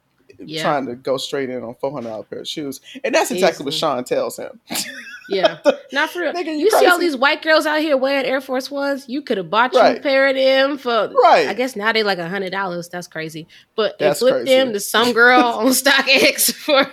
Trying 0.62 0.86
to 0.86 0.96
go 0.96 1.18
straight 1.18 1.50
in 1.50 1.64
on 1.64 1.76
four 1.76 1.92
hundred 1.92 2.10
dollar 2.10 2.24
pair 2.24 2.40
of 2.40 2.48
shoes, 2.48 2.80
and 3.04 3.14
that's 3.14 3.32
exactly 3.32 3.66
what 3.66 3.74
Sean 3.74 4.02
tells 4.06 4.38
him. 4.38 4.62
Yeah. 5.30 5.58
Not 5.92 6.10
for 6.10 6.20
real. 6.22 6.34
Nigga, 6.34 6.46
you 6.46 6.58
you 6.66 6.72
see 6.72 6.86
all 6.86 6.98
these 7.00 7.16
white 7.18 7.42
girls 7.42 7.66
out 7.66 7.80
here 7.82 7.98
wearing 7.98 8.26
Air 8.26 8.42
Force 8.42 8.70
Ones? 8.72 9.06
You 9.08 9.22
could 9.22 9.38
have 9.38 9.50
bought 9.50 9.74
you 9.74 9.80
a 9.80 10.00
pair 10.00 10.28
of 10.28 10.36
them 10.36 10.78
for 10.78 11.12
Right. 11.24 11.48
I 11.48 11.54
guess 11.54 11.76
now 11.76 11.92
they 11.92 12.04
like 12.04 12.18
a 12.20 12.30
hundred 12.30 12.52
dollars. 12.52 12.90
That's 12.90 13.08
crazy. 13.08 13.48
But 13.76 14.00
That's 14.00 14.22
and 14.22 14.30
flip 14.30 14.34
crazy. 14.46 14.56
them 14.58 14.74
to 14.74 14.80
some 14.80 15.14
girl 15.14 15.42
on 15.44 15.68
StockX 15.68 16.54
for 16.54 16.86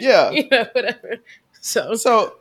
Yeah. 0.00 0.30
you 0.30 0.48
know, 0.50 0.66
whatever. 0.72 1.16
So 1.60 1.94
So 1.94 2.34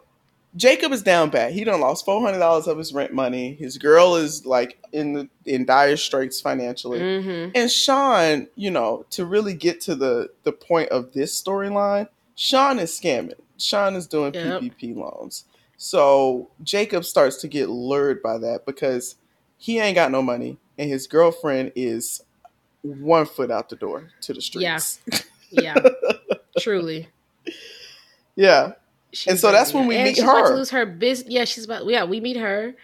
Jacob 0.55 0.91
is 0.91 1.03
down 1.03 1.29
bad. 1.29 1.53
He 1.53 1.63
done 1.63 1.79
lost 1.81 2.05
four 2.05 2.21
hundred 2.21 2.39
dollars 2.39 2.67
of 2.67 2.77
his 2.77 2.93
rent 2.93 3.13
money. 3.13 3.53
His 3.53 3.77
girl 3.77 4.15
is 4.15 4.45
like 4.45 4.79
in 4.91 5.13
the 5.13 5.29
in 5.45 5.65
dire 5.65 5.95
straits 5.97 6.41
financially. 6.41 6.99
mhm. 6.99 7.51
And 7.53 7.69
Sean, 7.71 8.47
you 8.55 8.71
know, 8.71 9.05
to 9.11 9.25
really 9.25 9.53
get 9.53 9.79
to 9.81 9.95
the 9.95 10.29
the 10.43 10.51
point 10.51 10.89
of 10.89 11.13
this 11.13 11.39
storyline, 11.39 12.07
Sean 12.35 12.79
is 12.79 12.91
scamming. 12.91 13.33
Sean 13.59 13.95
is 13.95 14.07
doing 14.07 14.33
Yep. 14.33 14.61
PPP 14.61 14.95
loans. 14.95 15.45
So 15.77 16.49
Jacob 16.63 17.05
starts 17.05 17.37
to 17.37 17.47
get 17.47 17.69
lured 17.69 18.21
by 18.21 18.37
that 18.39 18.65
because 18.65 19.15
he 19.57 19.79
ain't 19.79 19.95
got 19.95 20.11
no 20.11 20.21
money 20.21 20.57
and 20.77 20.89
his 20.89 21.07
girlfriend 21.07 21.71
is 21.75 22.21
one 22.81 23.25
foot 23.25 23.51
out 23.51 23.69
the 23.69 23.75
door 23.75 24.09
to 24.21 24.33
the 24.33 24.41
streets. 24.41 24.99
Yeah. 25.51 25.73
Truly. 26.59 27.07
yeah. 28.35 28.73
She's 29.11 29.27
And 29.27 29.39
so 29.39 29.51
that's 29.51 29.73
when 29.73 29.87
we 29.87 29.97
meet 29.97 30.15
she's 30.15 30.23
about 30.23 30.41
her. 30.41 30.49
to 30.51 30.55
lose 30.55 30.69
her 30.69 30.85
business. 30.85 31.27
Yeah, 31.33 31.45
she's 31.45 31.65
about. 31.65 31.85
Yeah, 31.87 32.03
we 32.03 32.19
meet 32.19 32.37
her. 32.37 32.75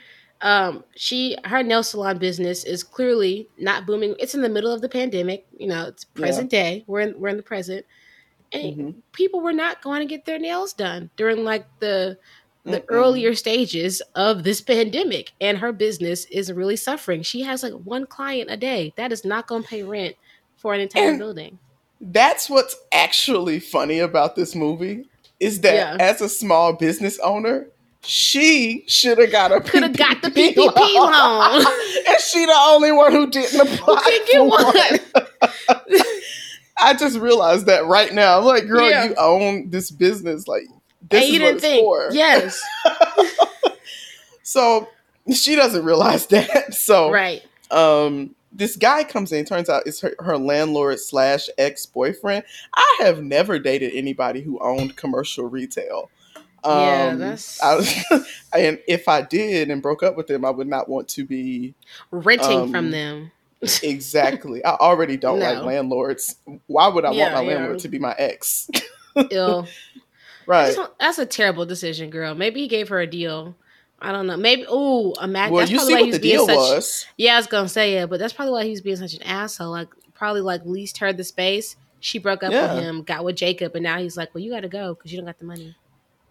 Um, 0.42 0.84
she 0.96 1.38
her 1.46 1.62
nail 1.62 1.84
salon 1.84 2.18
business 2.18 2.64
is 2.64 2.84
clearly 2.84 3.48
not 3.60 3.86
booming. 3.86 4.16
It's 4.20 4.34
in 4.34 4.42
the 4.42 4.50
middle 4.50 4.72
of 4.72 4.82
the 4.82 4.90
pandemic. 4.90 5.46
You 5.58 5.68
know, 5.68 5.86
it's 5.86 6.04
present 6.06 6.50
day. 6.50 6.84
We're 6.88 7.02
in 7.02 7.20
we're 7.20 7.30
in 7.30 7.38
the 7.38 7.44
present, 7.44 7.86
and 8.51 8.77
Mhm. 8.77 8.93
people 9.12 9.41
were 9.41 9.53
not 9.53 9.81
going 9.81 9.99
to 9.99 10.05
get 10.05 10.25
their 10.25 10.39
nails 10.39 10.73
done 10.73 11.10
during 11.17 11.43
like 11.43 11.65
the 11.79 12.17
the 12.63 12.79
Mm-mm. 12.79 12.86
earlier 12.89 13.36
stages 13.36 14.01
of 14.15 14.43
this 14.43 14.60
pandemic, 14.60 15.34
and 15.39 15.60
her 15.60 15.71
business 15.71 16.25
is 16.25 16.51
really 16.51 16.75
suffering. 16.75 17.21
She 17.21 17.41
has 17.43 17.62
like 17.62 17.73
one 17.73 18.08
client 18.08 18.49
a 18.49 18.58
day. 18.58 18.91
That 18.97 19.12
is 19.12 19.23
not 19.23 19.45
going 19.45 19.62
to 19.62 19.67
pay 19.69 19.84
rent 19.84 20.15
for 20.58 20.73
an 20.73 20.79
entire 20.81 21.10
And- 21.10 21.19
building. 21.19 21.60
That's 22.01 22.49
what's 22.49 22.75
actually 22.91 23.60
funny 23.60 23.99
about 23.99 24.36
this 24.36 24.55
movie 24.55 25.05
is 25.39 25.62
that 25.62 25.75
Yeah. 25.75 25.97
as 25.99 26.21
a 26.21 26.27
small 26.29 26.73
business 26.73 27.19
owner, 27.19 27.67
she 28.01 28.84
should 28.88 29.17
have 29.19 29.31
got 29.31 29.51
a 29.51 29.62
Coulda 29.62 29.89
got 29.89 30.21
the 30.21 30.29
PPP 30.29 30.55
PPP 30.55 30.95
loan. 30.95 31.65
and 32.08 32.19
she 32.19 32.45
the 32.45 32.55
only 32.58 32.91
one 32.91 33.12
who 33.12 33.27
didn't 33.29 33.60
apply. 33.62 34.01
didn't 34.05 34.27
get 34.27 35.15
one. 35.19 36.05
I 36.78 36.94
just 36.94 37.18
realized 37.20 37.66
that 37.68 37.86
right 37.86 38.14
now. 38.14 38.38
I'm 38.38 38.46
like, 38.46 38.68
girl, 38.68 38.90
Yeah. 38.90 39.06
you 39.06 39.16
own 39.18 39.70
this 39.70 39.92
business. 39.92 40.48
Like, 40.48 40.64
this 41.10 41.24
and 41.26 41.34
is 41.36 41.40
what 41.40 41.40
didn't 41.40 41.56
it's 41.56 41.64
think, 41.64 41.82
for. 41.84 42.10
yes, 42.12 42.62
So 44.44 44.88
she 45.34 45.56
doesn't 45.56 45.84
realize 45.86 46.28
that. 46.28 46.74
So 46.74 47.12
right. 47.12 47.42
um 47.72 48.36
this 48.52 48.78
guy 48.78 49.04
comes 49.04 49.32
in 49.34 49.44
turns 49.44 49.70
out 49.70 49.84
it's 49.86 50.00
her, 50.00 50.16
her 50.20 50.38
landlord 50.38 50.98
slash 50.98 51.50
ex-boyfriend 51.58 52.42
i 52.74 52.98
have 53.02 53.22
never 53.22 53.60
dated 53.60 53.92
anybody 53.94 54.40
who 54.42 54.58
owned 54.60 54.96
commercial 54.96 55.44
retail 55.50 56.10
um, 56.64 56.80
Yeah, 56.80 57.16
that's- 57.16 57.60
I 57.62 57.76
was- 57.76 58.28
and 58.54 58.80
if 58.88 59.10
i 59.10 59.22
did 59.24 59.70
and 59.72 59.82
broke 59.82 60.04
up 60.04 60.16
with 60.16 60.28
them 60.28 60.46
i 60.46 60.52
would 60.52 60.68
not 60.70 60.88
want 60.88 61.10
to 61.10 61.26
be 61.26 61.74
renting 62.12 62.62
Um, 62.62 62.72
from 62.72 62.92
them. 62.92 63.32
Exactly 63.84 64.63
i 64.65 64.72
already 64.76 65.18
don't 65.18 65.39
like 65.39 65.63
landlords 65.63 66.36
why 66.68 66.88
would 66.88 67.06
i 67.06 67.12
Yeah, 67.12 67.24
want 67.24 67.34
my 67.36 67.41
yeah. 67.41 67.58
landlord 67.58 67.80
to 67.80 67.88
be 67.88 68.00
my 68.00 68.13
ex 68.18 68.70
Ill. 69.32 69.68
Right 70.46 70.78
That's 71.00 71.18
a 71.20 71.26
terrible 71.26 71.65
decision, 71.65 72.10
girl. 72.10 72.36
Maybe 72.36 72.60
he 72.60 72.68
gave 72.68 72.89
her 72.89 73.00
a 73.00 73.08
deal. 73.08 73.56
I 74.00 74.12
don't 74.12 74.28
know. 74.28 74.36
Maybe. 74.38 74.65
Oh, 74.68 75.13
imagine. 75.24 75.54
well 75.54 75.62
that's 75.62 75.72
you 75.72 75.80
see 75.80 75.94
what 75.96 76.12
the 76.12 76.20
deal 76.20 76.46
such. 76.46 76.56
was 76.58 77.06
Yeah, 77.18 77.36
I 77.36 77.38
was 77.38 77.48
gonna 77.48 77.70
say 77.70 77.96
it, 77.96 78.10
but 78.10 78.20
that's 78.20 78.34
probably 78.34 78.52
why 78.52 78.63
he 78.65 78.72
was 78.72 78.82
being 78.82 78.98
such 78.98 79.13
an 79.15 79.24
asshole. 79.24 79.72
Like, 79.72 79.88
probably 80.13 80.41
like 80.41 80.63
leased 80.65 80.98
her 80.98 81.13
the 81.13 81.24
space. 81.24 81.78
She 82.02 82.20
broke 82.20 82.44
up 82.44 82.52
Yeah. 82.52 82.76
with 82.76 82.84
him, 82.84 83.04
got 83.04 83.24
with 83.24 83.38
Jacob, 83.38 83.74
and 83.76 83.84
now 83.84 83.98
he's 83.98 84.18
like, 84.18 84.36
"Well, 84.36 84.44
you 84.44 84.52
got 84.52 84.60
to 84.62 84.68
go 84.70 84.94
because 84.94 85.12
you 85.12 85.18
don't 85.18 85.26
got 85.26 85.39
the 85.39 85.46
money. 85.46 85.76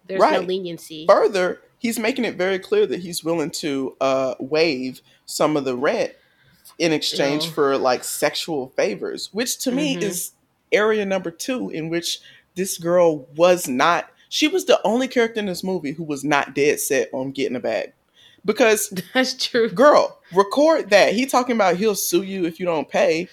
There's 0.07 0.21
no 0.21 0.39
leniency." 0.41 1.05
further 1.09 1.59
he's 1.79 1.99
making 1.99 2.23
it 2.23 2.35
very 2.35 2.59
clear 2.59 2.85
that 2.85 2.99
he's 3.01 3.23
willing 3.23 3.49
to 3.51 3.97
uh 3.99 4.35
waive 4.39 5.01
some 5.25 5.57
of 5.57 5.65
the 5.65 5.75
rent 5.75 6.13
in 6.79 6.91
exchange 6.93 7.45
Yeah. 7.45 7.51
for 7.51 7.77
like 7.77 8.03
sexual 8.03 8.73
favors 8.75 9.29
which 9.31 9.57
to 9.59 9.71
me 9.71 9.95
Mhm. 9.95 10.01
is 10.03 10.31
area 10.71 11.05
number 11.05 11.31
two 11.31 11.69
in 11.69 11.89
which 11.89 12.19
this 12.55 12.77
girl 12.77 13.27
was 13.35 13.67
not 13.67 14.09
she 14.29 14.47
was 14.47 14.65
the 14.65 14.79
only 14.83 15.07
character 15.07 15.39
in 15.39 15.45
this 15.45 15.63
movie 15.63 15.91
who 15.93 16.03
was 16.03 16.23
not 16.23 16.53
dead 16.55 16.79
set 16.79 17.09
on 17.13 17.31
getting 17.31 17.55
a 17.55 17.59
bag 17.59 17.93
because 18.43 18.91
That's 19.13 19.33
true. 19.33 19.69
girl 19.69 20.19
record 20.33 20.89
that 20.89 21.13
he 21.13 21.25
talking 21.25 21.55
about 21.55 21.77
he'll 21.77 21.95
sue 21.95 22.23
you 22.23 22.45
if 22.45 22.59
you 22.59 22.65
don't 22.65 22.89
pay 22.89 23.29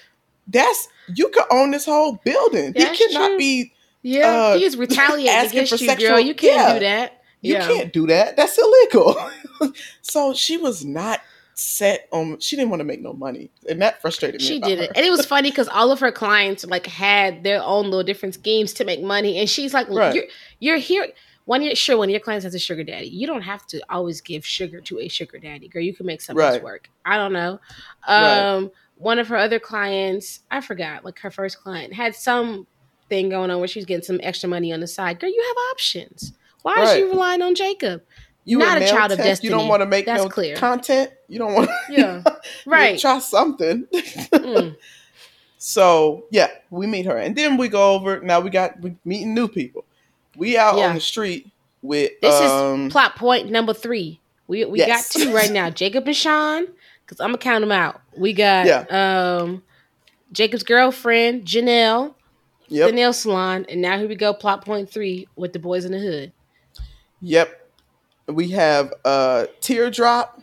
that's 0.46 0.88
you 1.14 1.28
could 1.28 1.44
own 1.50 1.70
this 1.70 1.84
whole 1.86 2.20
building 2.24 2.72
That's 2.72 2.98
he 2.98 3.08
cannot 3.08 3.28
true. 3.30 3.38
be 3.38 3.72
Yeah, 4.02 4.28
uh, 4.28 4.56
he's 4.58 4.76
retaliating 4.76 5.50
against 5.50 5.78
for 5.78 5.84
you, 5.84 5.96
girl. 5.96 6.18
You 6.18 6.34
can't 6.34 6.56
Yeah. 6.56 6.72
do 6.74 6.80
that. 6.80 7.22
You 7.40 7.54
yeah. 7.54 7.66
can't 7.68 7.92
do 7.92 8.06
that. 8.08 8.36
That's 8.36 8.58
illegal. 8.58 9.16
so 10.02 10.34
she 10.34 10.56
was 10.56 10.84
not 10.84 11.20
set 11.54 12.08
on. 12.12 12.38
She 12.40 12.56
didn't 12.56 12.70
want 12.70 12.80
to 12.80 12.84
make 12.84 13.00
no 13.00 13.12
money, 13.12 13.50
and 13.68 13.80
that 13.82 14.00
frustrated 14.00 14.40
me. 14.40 14.46
She 14.46 14.60
did 14.60 14.78
it, 14.78 14.90
and 14.94 15.04
it 15.04 15.10
was 15.10 15.24
funny 15.26 15.50
because 15.50 15.68
all 15.68 15.90
of 15.90 16.00
her 16.00 16.12
clients 16.12 16.64
like 16.64 16.86
had 16.86 17.44
their 17.44 17.62
own 17.62 17.84
little 17.84 18.02
different 18.02 18.34
schemes 18.34 18.72
to 18.74 18.84
make 18.84 19.02
money, 19.02 19.38
and 19.38 19.48
she's 19.48 19.74
like, 19.74 19.88
Right. 19.88 20.14
"You're 20.14 20.24
you're 20.60 20.78
here." 20.78 21.08
When 21.44 21.60
you're 21.60 21.74
sure 21.74 21.96
when 21.96 22.08
your 22.08 22.20
clients 22.20 22.44
has 22.44 22.54
a 22.54 22.58
sugar 22.60 22.84
daddy, 22.84 23.08
you 23.08 23.26
don't 23.26 23.42
have 23.42 23.66
to 23.66 23.82
always 23.90 24.20
give 24.20 24.46
sugar 24.46 24.80
to 24.82 25.00
a 25.00 25.08
sugar 25.08 25.40
daddy, 25.40 25.66
girl. 25.66 25.82
You 25.82 25.92
can 25.92 26.06
make 26.06 26.20
something 26.20 26.40
else 26.44 26.54
Right. 26.54 26.62
work. 26.62 26.88
I 27.04 27.16
don't 27.16 27.32
know. 27.32 27.58
Right. 28.08 28.42
Um, 28.42 28.70
one 28.94 29.18
of 29.18 29.26
her 29.26 29.36
other 29.36 29.58
clients, 29.58 30.40
I 30.52 30.60
forgot, 30.60 31.04
like 31.04 31.18
her 31.18 31.32
first 31.32 31.58
client 31.58 31.94
had 31.94 32.14
some 32.14 32.68
thing 33.08 33.28
going 33.30 33.50
on 33.50 33.58
where 33.58 33.66
she 33.66 33.80
was 33.80 33.86
getting 33.86 34.04
some 34.04 34.20
extra 34.22 34.48
money 34.48 34.72
on 34.72 34.78
the 34.78 34.86
side. 34.86 35.18
Girl, 35.18 35.30
you 35.30 35.44
have 35.48 35.56
options. 35.72 36.32
Why 36.62 36.80
is 36.84 36.92
she 36.92 37.02
relying 37.02 37.42
on 37.42 37.56
Jacob? 37.56 38.02
You 38.44 38.58
not 38.58 38.82
a 38.82 38.86
child 38.86 39.12
of 39.12 39.18
tech, 39.18 39.42
You 39.42 39.50
don't 39.50 39.68
want 39.68 39.82
to 39.82 39.86
make 39.86 40.06
That's 40.06 40.24
no 40.24 40.28
clear. 40.28 40.56
content. 40.56 41.10
You 41.28 41.38
don't 41.38 41.54
want. 41.54 41.70
Yeah, 41.88 42.22
right. 42.66 42.98
Try 42.98 43.18
something. 43.20 43.86
Mm. 43.92 44.76
so 45.58 46.26
yeah, 46.30 46.48
we 46.70 46.86
meet 46.86 47.06
her, 47.06 47.16
and 47.16 47.36
then 47.36 47.56
we 47.56 47.68
go 47.68 47.92
over. 47.94 48.20
Now 48.20 48.40
we 48.40 48.50
got 48.50 48.80
we 48.80 48.96
meeting 49.04 49.34
new 49.34 49.48
people. 49.48 49.84
We 50.36 50.56
out 50.58 50.76
Yeah. 50.76 50.88
on 50.88 50.94
the 50.94 51.00
street 51.00 51.50
with 51.82 52.12
This 52.20 52.34
um, 52.34 52.86
is 52.86 52.92
plot 52.92 53.16
point 53.16 53.50
number 53.50 53.74
three. 53.74 54.20
We 54.48 54.64
we 54.64 54.78
Yes. 54.78 55.12
got 55.12 55.20
two 55.20 55.34
right 55.34 55.52
now. 55.52 55.70
Jacob 55.82 56.06
and 56.06 56.16
Sean, 56.16 56.66
because 57.04 57.20
I'm 57.20 57.28
gonna 57.28 57.38
count 57.38 57.62
them 57.62 57.72
out. 57.72 58.00
We 58.16 58.32
got 58.32 58.90
um 58.92 59.62
Jacob's 60.32 60.62
girlfriend, 60.64 61.44
Janelle, 61.44 62.14
the 62.68 62.90
nail 62.90 63.12
salon, 63.12 63.66
and 63.68 63.80
now 63.82 63.98
here 63.98 64.08
we 64.08 64.16
go, 64.16 64.32
plot 64.34 64.64
point 64.64 64.90
three 64.90 65.28
with 65.36 65.52
the 65.52 65.58
boys 65.58 65.84
in 65.84 65.92
the 65.92 65.98
hood. 66.00 66.32
yep. 67.20 67.61
We 68.26 68.50
have 68.50 68.92
uh 69.04 69.46
teardrop, 69.60 70.40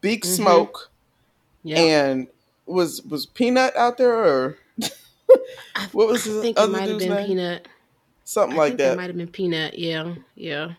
big 0.00 0.22
Mhm. 0.22 0.36
smoke. 0.36 0.90
Yeah. 1.62 1.78
And 1.78 2.26
was 2.66 3.02
was 3.02 3.26
Peanut 3.26 3.76
out 3.76 3.96
there 3.98 4.12
or 4.14 4.58
what 5.92 6.08
was 6.08 6.26
I 6.26 6.40
think 6.42 6.58
it 6.58 6.68
might 6.70 6.88
have 6.88 6.98
been 6.98 7.10
name? 7.10 7.26
Peanut. 7.26 7.68
Something 8.24 8.56
I 8.58 8.62
like 8.62 8.70
think 8.72 8.80
it 8.80 8.82
that. 8.84 8.96
might 8.96 9.06
have 9.06 9.16
been 9.16 9.28
Peanut. 9.28 9.78
Yeah, 9.78 10.14
yeah. 10.34 10.72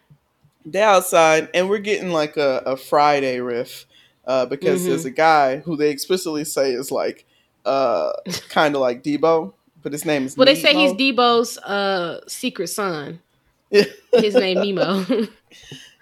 They're 0.65 0.87
outside 0.87 1.49
and 1.53 1.69
we're 1.69 1.77
getting 1.79 2.11
like 2.11 2.35
a, 2.35 2.61
a 2.65 2.75
Friday 2.77 3.39
riff 3.39 3.85
uh, 4.25 4.45
because 4.45 4.81
Mhm. 4.81 4.87
there's 4.87 5.05
a 5.05 5.11
guy 5.11 5.57
who 5.59 5.77
they 5.77 5.89
explicitly 5.91 6.43
say 6.43 6.71
is 6.71 6.91
like 6.91 7.25
uh, 7.65 8.11
kind 8.49 8.75
of 8.75 8.81
like 8.81 9.01
Debo, 9.03 9.53
but 9.81 9.91
his 9.93 10.03
name 10.05 10.25
is. 10.25 10.35
Well, 10.35 10.45
they 10.45 10.55
say 10.55 10.73
he's 10.73 10.91
Debo's 10.93 11.57
uh, 11.59 12.21
secret 12.27 12.67
son. 12.67 13.19
Yeah. 13.69 13.83
His 14.13 14.33
name 14.35 14.61
Nemo. 14.61 15.03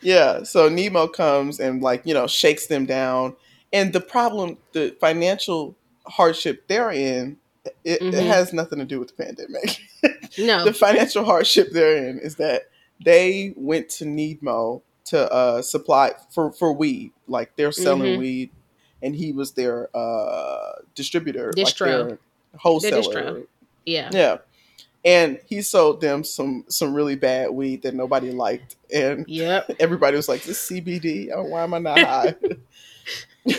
Yeah, 0.05 0.43
so 0.43 0.69
Nemo 0.69 1.07
comes 1.07 1.59
and 1.59 1.81
like 1.81 2.03
you 2.05 2.13
know 2.13 2.27
shakes 2.27 2.67
them 2.67 2.85
down, 2.85 3.35
and 3.73 3.91
the 3.93 3.99
problem, 4.01 4.57
the 4.73 4.95
financial 4.99 5.75
hardship 6.07 6.67
they're 6.67 6.91
in, 6.91 7.37
it, 7.83 7.99
Mhm. 8.01 8.13
it 8.13 8.23
has 8.23 8.53
nothing 8.53 8.79
to 8.79 8.85
do 8.85 8.99
with 8.99 9.09
the 9.15 9.23
pandemic. 9.23 9.79
no. 10.37 10.63
the 10.65 10.73
financial 10.73 11.25
hardship 11.25 11.71
they're 11.71 11.97
in 12.07 12.19
is 12.19 12.35
that 12.35 12.69
they 13.03 13.53
went 13.57 13.89
to 13.89 14.05
Nemo 14.05 14.81
to 15.05 15.31
uh, 15.31 15.61
supply 15.61 16.13
for 16.29 16.51
for 16.51 16.71
weed, 16.73 17.11
like 17.27 17.55
they're 17.55 17.71
selling 17.71 18.15
Mhm. 18.15 18.19
weed, 18.19 18.49
and 19.01 19.15
he 19.15 19.31
was 19.33 19.51
their 19.53 19.89
uh, 19.95 20.73
distributor, 20.93 21.51
Distro. 21.55 21.65
like 21.65 22.07
their 22.09 22.19
wholesaler. 22.57 23.01
distro. 23.01 23.47
Yeah. 23.85 24.09
Yeah. 24.13 24.37
And 25.05 25.39
he 25.45 25.61
sold 25.61 26.01
them 26.01 26.23
some 26.23 26.65
some 26.67 26.93
really 26.93 27.15
bad 27.15 27.51
weed 27.51 27.83
that 27.83 27.93
nobody 27.93 28.31
liked, 28.31 28.75
and 28.93 29.23
Yep. 29.27 29.75
everybody 29.79 30.17
was 30.17 30.27
like, 30.27 30.43
"This 30.43 30.67
CBD. 30.67 31.29
Oh, 31.33 31.43
why 31.43 31.63
am 31.63 31.75
I 31.75 31.79
not 31.79 31.99
high?" 31.99 32.35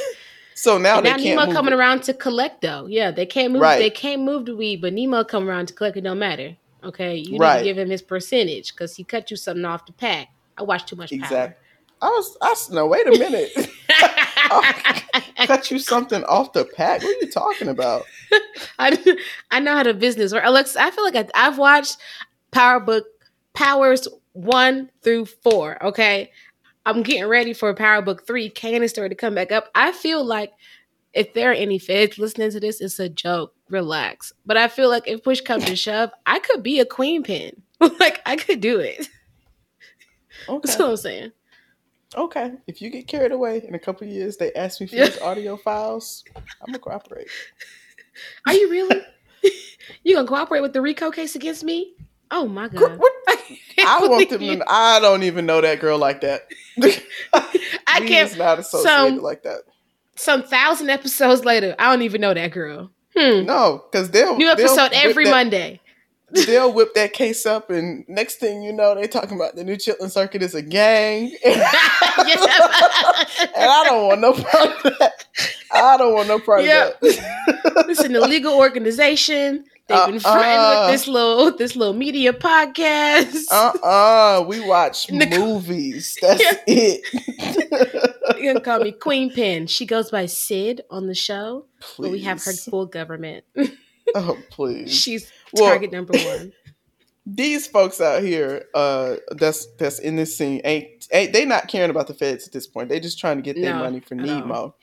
so 0.55 0.77
now 0.79 0.97
And 0.99 1.07
they 1.07 1.11
now 1.11 1.17
can't 1.17 1.25
Nemo 1.37 1.47
move 1.47 1.55
coming 1.55 1.73
it. 1.73 1.77
around 1.77 2.03
to 2.05 2.15
collect 2.15 2.63
though. 2.63 2.87
Yeah, 2.87 3.11
they 3.13 3.27
can't 3.27 3.53
move. 3.53 3.63
Right. 3.63 3.79
They 3.79 3.91
can't 3.91 4.23
move 4.23 4.47
the 4.47 4.57
weed, 4.57 4.81
but 4.81 4.93
Nemo 4.93 5.23
come 5.25 5.49
around 5.49 5.67
to 5.67 5.75
collect. 5.75 5.97
It 5.97 6.01
don't 6.03 6.19
matter. 6.19 6.57
Okay, 6.83 7.17
you 7.17 7.33
need 7.33 7.41
Right. 7.41 7.59
to 7.59 7.65
give 7.65 7.79
him 7.79 7.91
his 7.91 8.03
percentage 8.03 8.73
because 8.75 8.97
he 8.97 9.05
cut 9.05 9.31
you 9.31 9.37
something 9.37 9.65
off 9.65 9.87
the 9.87 9.93
pack. 9.93 10.29
I 10.59 10.63
watched 10.65 10.89
too 10.89 10.97
much 10.97 11.11
Power. 11.11 11.19
Exactly. 11.21 11.57
I 12.03 12.09
was. 12.09 12.37
I 12.43 12.55
no. 12.75 12.87
Wait 12.89 13.07
a 13.07 13.11
minute. 13.19 13.53
Oh, 14.49 14.63
Cut 15.47 15.71
you 15.71 15.79
something 15.79 16.25
off 16.25 16.53
the 16.53 16.65
pack? 16.65 17.03
What 17.03 17.17
are 17.17 17.27
you 17.27 17.31
talking 17.31 17.69
about? 17.69 18.05
I 18.79 19.17
I 19.51 19.61
know 19.61 19.75
how 19.75 19.83
to 19.83 19.95
business 19.95 20.33
work. 20.33 20.45
Alex, 20.45 20.77
I 20.77 20.91
feel 20.91 21.05
like 21.05 21.17
I, 21.17 21.29
I've 21.35 21.59
watched 21.59 21.99
Power 22.53 22.81
Book 22.81 23.07
Powers 23.55 24.09
one 24.33 24.91
through 25.03 25.27
four. 25.27 25.83
Okay, 25.85 26.33
I'm 26.87 27.03
getting 27.03 27.27
ready 27.27 27.53
for 27.53 27.73
Power 27.75 28.03
Book 28.03 28.27
three. 28.27 28.51
Kanan 28.51 28.89
started 28.89 29.11
to 29.11 29.15
come 29.15 29.35
back 29.35 29.53
up. 29.53 29.71
I 29.75 29.93
feel 29.93 30.25
like 30.25 30.53
if 31.13 31.35
there 31.35 31.51
are 31.51 31.55
any 31.55 31.79
feds 31.79 32.19
listening 32.19 32.51
to 32.53 32.61
this, 32.61 32.81
it's 32.81 32.99
a 32.99 33.09
joke. 33.09 33.55
Relax. 33.69 34.33
But 34.47 34.57
I 34.57 34.69
feel 34.69 34.89
like 34.91 35.09
if 35.09 35.23
push 35.25 35.41
comes 35.41 35.65
to 35.67 35.77
shove, 35.77 36.11
I 36.25 36.39
could 36.39 36.63
be 36.63 36.81
a 36.81 36.87
queen 36.87 37.23
pin. 37.25 37.63
like 37.81 38.21
I 38.25 38.37
could 38.37 38.61
do 38.61 38.79
it. 38.81 39.09
That's 40.63 40.79
Okay. 40.79 40.85
what 40.85 40.91
I'm 40.91 40.97
saying. 40.97 41.33
Okay. 42.17 42.53
If 42.67 42.81
you 42.81 42.91
get 42.91 43.07
carried 43.07 43.33
away 43.33 43.63
in 43.67 43.75
a 43.75 43.79
couple 43.79 44.07
of 44.07 44.13
years, 44.13 44.37
they 44.39 44.53
ask 44.55 44.81
me 44.81 44.87
for 44.87 44.97
Yeah. 44.97 45.07
these 45.07 45.21
audio 45.21 45.57
files. 45.57 46.25
I'm 46.35 46.67
gonna 46.67 46.79
cooperate. 46.79 47.29
Are 48.47 48.55
you 48.55 48.71
really? 48.71 49.03
you 50.05 50.15
gonna 50.17 50.27
cooperate 50.27 50.61
with 50.63 50.73
the 50.73 50.81
RICO 50.81 51.11
case 51.11 51.35
against 51.37 51.63
me? 51.65 51.95
Oh 52.31 52.49
my 52.49 52.69
god! 52.69 52.99
can't 53.77 53.89
I 53.89 54.01
want 54.09 54.29
them. 54.31 54.41
To, 54.41 54.65
I 54.67 54.99
don't 55.01 55.23
even 55.23 55.47
know 55.47 55.61
that 55.61 55.79
girl 55.81 55.99
like 55.99 56.23
that. 56.23 56.49
I 57.87 58.01
can't. 58.07 58.37
not 58.39 58.59
associated 58.59 58.89
some- 59.17 59.23
like 59.23 59.43
that. 59.45 59.61
Some 60.19 60.43
thousand 60.45 60.89
episodes 60.89 61.45
later, 61.45 61.77
I 61.79 61.91
don't 61.93 62.01
even 62.03 62.23
know 62.23 62.33
that 62.33 62.51
girl. 62.51 62.91
Hmm. 63.15 63.45
No, 63.45 63.85
because 63.93 64.11
they'll 64.11 64.37
New 64.39 64.47
they'll 64.47 64.67
episode 64.67 64.93
whip 64.93 65.05
every 65.05 65.25
Monday. 65.27 65.81
They'll 66.31 66.73
whip 66.73 66.95
that 66.95 67.13
case 67.13 67.47
up, 67.47 67.71
and 67.71 68.05
next 68.09 68.37
thing 68.37 68.63
you 68.63 68.73
know, 68.73 68.95
they're 68.97 69.07
talking 69.07 69.37
about 69.37 69.55
the 69.55 69.63
new 69.63 69.77
Chitlin 69.77 70.11
Circuit 70.11 70.43
is 70.43 70.55
a 70.57 70.63
gang, 70.63 71.31
and 71.45 71.63
I 73.57 73.83
don't 73.87 74.07
want 74.09 74.21
no 74.21 74.33
part 74.33 74.85
of 74.87 74.99
that. 74.99 75.25
I 75.73 75.97
don't 75.97 76.15
want 76.15 76.29
no 76.29 76.39
part 76.41 76.65
Yep. 76.65 76.95
of 76.95 77.01
that. 77.01 77.87
It's 77.89 78.01
an 78.01 78.17
illegal 78.17 78.55
organization. 78.55 79.65
They've 79.89 80.05
been 80.07 80.19
fronting 80.19 80.43
Uh-uh. 80.51 80.87
with 80.87 80.95
this 80.95 81.07
little 81.07 81.57
this 81.57 81.77
little 81.77 81.95
media 81.95 82.33
podcast. 82.33 83.45
Uh 83.53 83.73
uh 83.85 84.45
we 84.47 84.59
watch 84.61 85.09
Nicole- 85.13 85.47
movies. 85.61 86.19
That's 86.21 86.43
Yeah. 86.43 86.55
it. 86.67 88.37
You're 88.37 88.53
gonna 88.55 88.65
call 88.65 88.81
me 88.81 88.91
Queen 88.91 89.31
Pin. 89.33 89.69
She 89.69 89.87
goes 89.87 90.11
by 90.11 90.27
Syd 90.27 90.81
on 90.91 91.07
the 91.07 91.15
show, 91.15 91.67
but 91.99 92.11
we 92.11 92.21
have 92.23 92.39
her 92.45 92.51
Please. 92.51 92.65
full 92.65 92.87
government. 92.87 93.45
Oh 94.17 94.37
please. 94.51 94.93
She's 94.93 95.31
Well- 95.57 95.71
target 95.71 95.93
number 95.93 96.15
one. 96.15 96.53
These 97.29 97.67
folks 97.67 98.01
out 98.01 98.23
here, 98.23 98.67
uh, 98.73 99.17
that's 99.33 99.67
that's 99.79 99.99
in 99.99 100.15
this 100.15 100.39
scene, 100.39 100.61
ain't, 100.65 101.09
ain't 101.13 101.33
they 101.33 101.45
not 101.45 101.67
caring 101.67 101.91
about 101.91 102.07
the 102.07 102.15
feds 102.15 102.47
at 102.47 102.53
this 102.53 102.69
point? 102.69 102.89
They 102.89 103.01
just 103.01 103.19
trying 103.19 103.37
to 103.37 103.43
get 103.43 103.61
their 103.61 103.75
No, 103.75 103.81
money 103.81 103.99
for. 103.99 104.15
Nemo. 104.15 104.77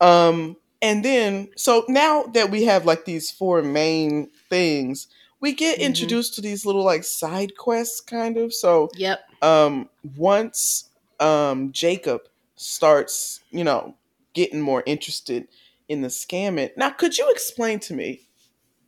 Um, 0.00 0.56
and 0.82 1.04
then 1.04 1.50
so 1.56 1.84
now 1.88 2.24
that 2.34 2.50
we 2.50 2.64
have 2.64 2.86
like 2.86 3.04
these 3.04 3.30
four 3.30 3.62
main 3.62 4.30
things, 4.48 5.06
we 5.40 5.52
get 5.52 5.78
Mhm. 5.78 5.82
introduced 5.82 6.34
to 6.34 6.40
these 6.40 6.66
little 6.66 6.82
like 6.82 7.04
side 7.04 7.56
quests, 7.56 8.00
kind 8.00 8.36
of. 8.36 8.52
So 8.52 8.90
Yep. 8.96 9.20
um 9.42 9.88
once 10.16 10.90
um 11.20 11.70
Jacob 11.70 12.22
starts, 12.56 13.40
you 13.52 13.62
know, 13.62 13.94
getting 14.34 14.60
more 14.60 14.82
interested 14.86 15.46
in 15.88 16.00
the 16.02 16.08
scamming. 16.08 16.70
Now, 16.76 16.90
could 16.90 17.16
you 17.16 17.30
explain 17.30 17.78
to 17.80 17.94
me 17.94 18.22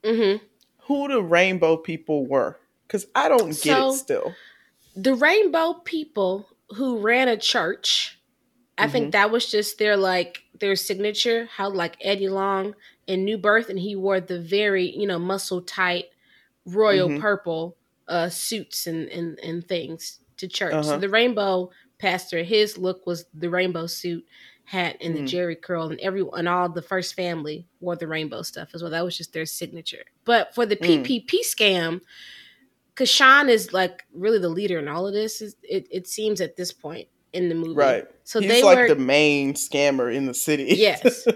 hmm 0.04 0.36
who 0.94 1.08
the 1.08 1.22
rainbow 1.22 1.76
people 1.76 2.26
were? 2.26 2.58
Because 2.86 3.06
I 3.14 3.28
don't 3.28 3.48
get 3.48 3.56
So- 3.56 3.90
it 3.90 3.96
still. 3.98 4.34
the 4.96 5.14
rainbow 5.14 5.74
people 5.84 6.48
who 6.76 6.98
ran 6.98 7.28
a 7.28 7.36
church 7.36 8.18
i 8.78 8.82
Mm-hmm. 8.84 8.92
think 8.92 9.12
that 9.12 9.30
was 9.30 9.50
just 9.50 9.78
their 9.78 9.96
like 9.96 10.42
their 10.58 10.76
signature 10.76 11.46
how 11.56 11.68
like 11.70 11.96
eddie 12.00 12.28
long 12.28 12.74
in 13.06 13.24
new 13.24 13.36
birth 13.38 13.68
and 13.70 13.78
he 13.78 13.96
wore 13.96 14.20
the 14.20 14.40
very 14.40 14.90
you 14.96 15.06
know 15.06 15.18
muscle 15.18 15.62
tight 15.62 16.06
royal 16.66 17.08
Mhm. 17.08 17.20
purple 17.20 17.76
uh 18.08 18.28
suits 18.28 18.86
and 18.86 19.08
and, 19.08 19.38
and 19.40 19.66
things 19.66 20.20
to 20.38 20.46
church 20.48 20.72
so 20.72 20.78
Uh-huh. 20.92 20.96
the 20.98 21.08
rainbow 21.08 21.70
pastor 21.98 22.42
his 22.42 22.76
look 22.78 23.06
was 23.06 23.24
the 23.34 23.48
rainbow 23.50 23.86
suit 23.86 24.24
hat 24.72 24.96
and 25.02 25.14
the 25.14 25.20
Mm. 25.20 25.28
jheri 25.28 25.60
curl 25.60 25.90
and 25.90 26.00
everyone 26.00 26.46
all 26.46 26.68
the 26.68 26.80
first 26.80 27.14
family 27.14 27.66
wore 27.80 27.94
the 27.94 28.06
rainbow 28.08 28.40
stuff 28.40 28.70
as 28.74 28.80
well 28.82 28.90
that 28.90 29.04
was 29.04 29.16
just 29.16 29.32
their 29.34 29.44
signature 29.46 30.04
but 30.24 30.54
for 30.54 30.64
the 30.64 30.76
Mm. 30.76 31.04
ppp 31.04 31.40
scam 31.44 32.00
because 32.94 33.10
Sean 33.10 33.48
is 33.48 33.72
like 33.72 34.04
really 34.12 34.38
the 34.38 34.48
leader 34.50 34.78
in 34.78 34.86
all 34.86 35.06
of 35.06 35.14
this. 35.14 35.40
It, 35.62 35.86
it 35.90 36.06
seems 36.06 36.42
at 36.42 36.56
this 36.56 36.72
point 36.72 37.08
in 37.32 37.48
the 37.48 37.54
movie, 37.54 37.72
Right. 37.74 38.04
So 38.24 38.38
He's 38.38 38.50
they 38.50 38.62
like 38.62 38.76
were 38.76 38.88
the 38.88 38.96
main 38.96 39.54
scammer 39.54 40.14
in 40.14 40.26
the 40.26 40.34
city. 40.34 40.64
Yes. 40.76 41.26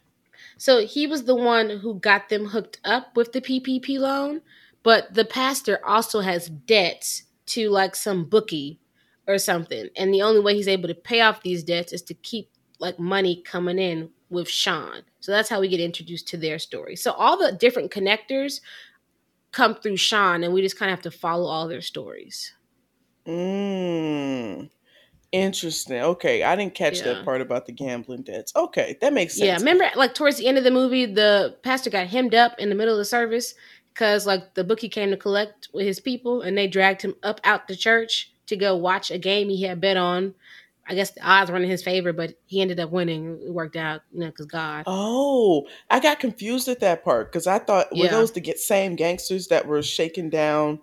so 0.58 0.84
he 0.84 1.06
was 1.06 1.24
the 1.24 1.34
one 1.34 1.70
who 1.70 1.94
got 2.00 2.28
them 2.28 2.44
hooked 2.44 2.78
up 2.84 3.16
with 3.16 3.32
the 3.32 3.40
PPP 3.40 3.98
loan, 3.98 4.42
but 4.82 5.14
the 5.14 5.24
pastor 5.24 5.80
also 5.86 6.20
has 6.20 6.50
debts 6.50 7.22
to 7.46 7.70
like 7.70 7.96
some 7.96 8.24
bookie 8.26 8.78
or 9.26 9.38
something, 9.38 9.88
and 9.96 10.12
the 10.12 10.20
only 10.22 10.40
way 10.40 10.54
he's 10.54 10.68
able 10.68 10.88
to 10.88 10.94
pay 10.94 11.22
off 11.22 11.42
these 11.42 11.62
debts 11.64 11.92
is 11.94 12.02
to 12.02 12.14
keep 12.14 12.50
like 12.78 12.98
money 12.98 13.42
coming 13.44 13.78
in 13.78 14.10
with 14.30 14.48
Sean. 14.48 15.02
So 15.20 15.32
that's 15.32 15.48
how 15.48 15.60
we 15.60 15.68
get 15.68 15.80
introduced 15.80 16.28
to 16.28 16.36
their 16.36 16.58
story. 16.58 16.96
So 16.96 17.12
all 17.12 17.36
the 17.36 17.52
different 17.52 17.90
connectors 17.90 18.60
come 19.52 19.74
through 19.74 19.96
Sean, 19.96 20.44
and 20.44 20.52
we 20.52 20.62
just 20.62 20.78
kind 20.78 20.90
of 20.90 20.98
have 20.98 21.02
to 21.04 21.10
follow 21.18 21.48
all 21.48 21.66
their 21.68 21.80
stories. 21.80 22.52
Mm. 23.26 24.70
Interesting. 25.30 26.00
Okay, 26.00 26.42
I 26.42 26.56
didn't 26.56 26.74
catch 26.74 26.98
Yeah. 26.98 27.14
that 27.14 27.24
part 27.24 27.40
about 27.42 27.66
the 27.66 27.72
gambling 27.72 28.22
debts. 28.22 28.52
Okay, 28.56 28.96
that 29.00 29.12
makes 29.12 29.34
sense. 29.34 29.46
Yeah, 29.46 29.56
remember 29.56 29.90
like 29.96 30.14
towards 30.14 30.38
the 30.38 30.46
end 30.46 30.56
of 30.56 30.64
the 30.64 30.70
movie, 30.70 31.04
the 31.04 31.56
pastor 31.62 31.90
got 31.90 32.06
hemmed 32.06 32.34
up 32.34 32.58
in 32.58 32.70
the 32.70 32.74
middle 32.74 32.94
of 32.94 32.98
the 32.98 33.04
service 33.04 33.54
because 33.92 34.26
like 34.26 34.54
the 34.54 34.64
bookie 34.64 34.88
came 34.88 35.10
to 35.10 35.16
collect 35.16 35.68
with 35.74 35.84
his 35.84 36.00
people, 36.00 36.40
and 36.40 36.56
they 36.56 36.66
dragged 36.66 37.02
him 37.02 37.14
up 37.22 37.40
out 37.44 37.68
the 37.68 37.76
church 37.76 38.32
to 38.46 38.56
go 38.56 38.74
watch 38.74 39.10
a 39.10 39.18
game 39.18 39.50
he 39.50 39.62
had 39.64 39.80
bet 39.80 39.98
on. 39.98 40.34
I 40.88 40.94
guess 40.94 41.10
the 41.10 41.20
odds 41.22 41.50
were 41.50 41.56
in 41.58 41.68
his 41.68 41.82
favor, 41.82 42.12
but 42.14 42.34
he 42.46 42.60
ended 42.62 42.80
up 42.80 42.90
winning. 42.90 43.38
It 43.44 43.52
worked 43.52 43.76
out, 43.76 44.00
you 44.12 44.20
know, 44.20 44.26
because 44.28 44.46
God. 44.46 44.84
Oh, 44.86 45.66
I 45.90 46.00
got 46.00 46.18
confused 46.18 46.66
at 46.68 46.80
that 46.80 47.04
part 47.04 47.30
because 47.30 47.46
I 47.46 47.58
thought 47.58 47.90
were 47.92 48.04
Yeah. 48.06 48.10
those 48.10 48.32
the 48.32 48.42
same 48.56 48.96
gangsters 48.96 49.48
that 49.48 49.66
were 49.66 49.82
shaking 49.82 50.30
down 50.30 50.80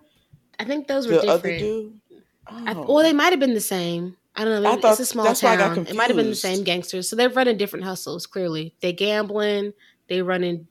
I 0.58 0.64
think 0.64 0.86
those 0.88 1.06
were 1.06 1.14
the 1.14 1.20
different. 1.22 1.34
other 1.38 1.58
dude? 1.58 2.00
I, 2.46 2.74
Oh. 2.74 2.86
well, 2.94 3.02
they 3.04 3.12
might 3.12 3.30
have 3.32 3.40
been 3.40 3.52
the 3.54 3.60
same. 3.60 4.16
I 4.36 4.44
don't 4.44 4.62
know. 4.62 4.70
I 4.72 4.76
thought- 4.80 4.92
it's 4.92 5.00
a 5.00 5.06
small 5.06 5.24
that's 5.24 5.42
why 5.42 5.54
I 5.54 5.56
got 5.56 5.74
town. 5.74 5.86
It 5.86 5.96
might 5.96 6.06
have 6.08 6.16
been 6.16 6.30
the 6.30 6.34
same 6.36 6.62
gangsters. 6.62 7.08
So 7.10 7.16
they're 7.16 7.28
running 7.28 7.56
different 7.56 7.84
hustles. 7.84 8.26
Clearly, 8.26 8.74
they 8.80 8.92
gambling. 8.92 9.72
They 10.08 10.22
running. 10.22 10.66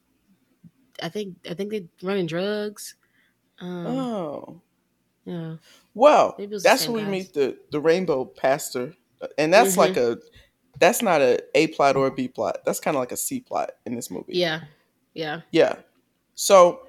I 1.02 1.08
think. 1.10 1.36
I 1.48 1.54
think 1.54 1.70
they 1.70 1.86
running 2.02 2.26
drugs. 2.26 2.94
Um, 3.60 3.86
oh. 3.86 4.60
Yeah. 5.24 5.56
Well, 5.94 6.34
Maybe 6.38 6.52
it 6.52 6.54
was 6.54 6.62
the 6.62 6.68
that's 6.68 6.88
when 6.88 7.04
we 7.04 7.10
meet 7.10 7.34
the 7.34 7.56
the 7.70 7.80
rainbow 7.80 8.24
pastor, 8.24 8.94
and 9.38 9.52
that's 9.52 9.74
Mhm. 9.74 9.78
like 9.78 9.96
a 9.96 10.18
that's 10.78 11.00
not 11.02 11.20
a 11.22 11.40
A 11.54 11.68
plot 11.68 11.96
or 11.96 12.06
a 12.06 12.10
B 12.10 12.28
plot. 12.28 12.58
That's 12.66 12.80
kind 12.80 12.96
of 12.96 13.00
like 13.00 13.12
a 13.12 13.16
C 13.16 13.40
plot 13.40 13.70
in 13.86 13.94
this 13.94 14.10
movie. 14.10 14.34
Yeah. 14.34 14.60
Yeah. 15.14 15.40
Yeah. 15.50 15.76
So, 16.34 16.80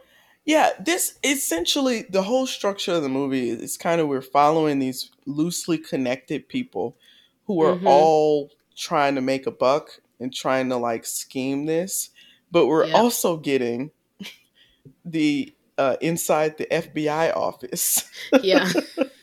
yeah, 0.45 0.71
this 0.79 1.17
essentially 1.23 2.03
the 2.09 2.23
whole 2.23 2.45
structure 2.47 2.93
of 2.93 3.03
the 3.03 3.09
movie 3.09 3.49
is 3.49 3.77
kind 3.77 4.01
of 4.01 4.07
we're 4.09 4.21
following 4.21 4.79
these 4.79 5.09
loosely 5.25 5.77
connected 5.77 6.49
people 6.49 6.97
who 7.45 7.61
are 7.63 7.75
Mhm. 7.77 7.85
all 7.85 8.51
trying 8.75 9.15
to 9.15 9.21
make 9.21 9.47
a 9.47 9.51
buck 9.51 10.01
and 10.19 10.33
trying 10.33 10.67
to 10.69 10.75
like 10.77 11.05
scheme 11.05 11.65
this. 11.65 12.09
but 12.51 12.67
we're 12.67 12.89
also 12.93 13.35
getting 13.37 13.91
the 15.05 15.53
uh, 15.77 15.95
inside 16.01 16.57
the 16.57 16.65
FBI 16.71 17.31
office 17.35 18.03
Yeah. 18.41 18.69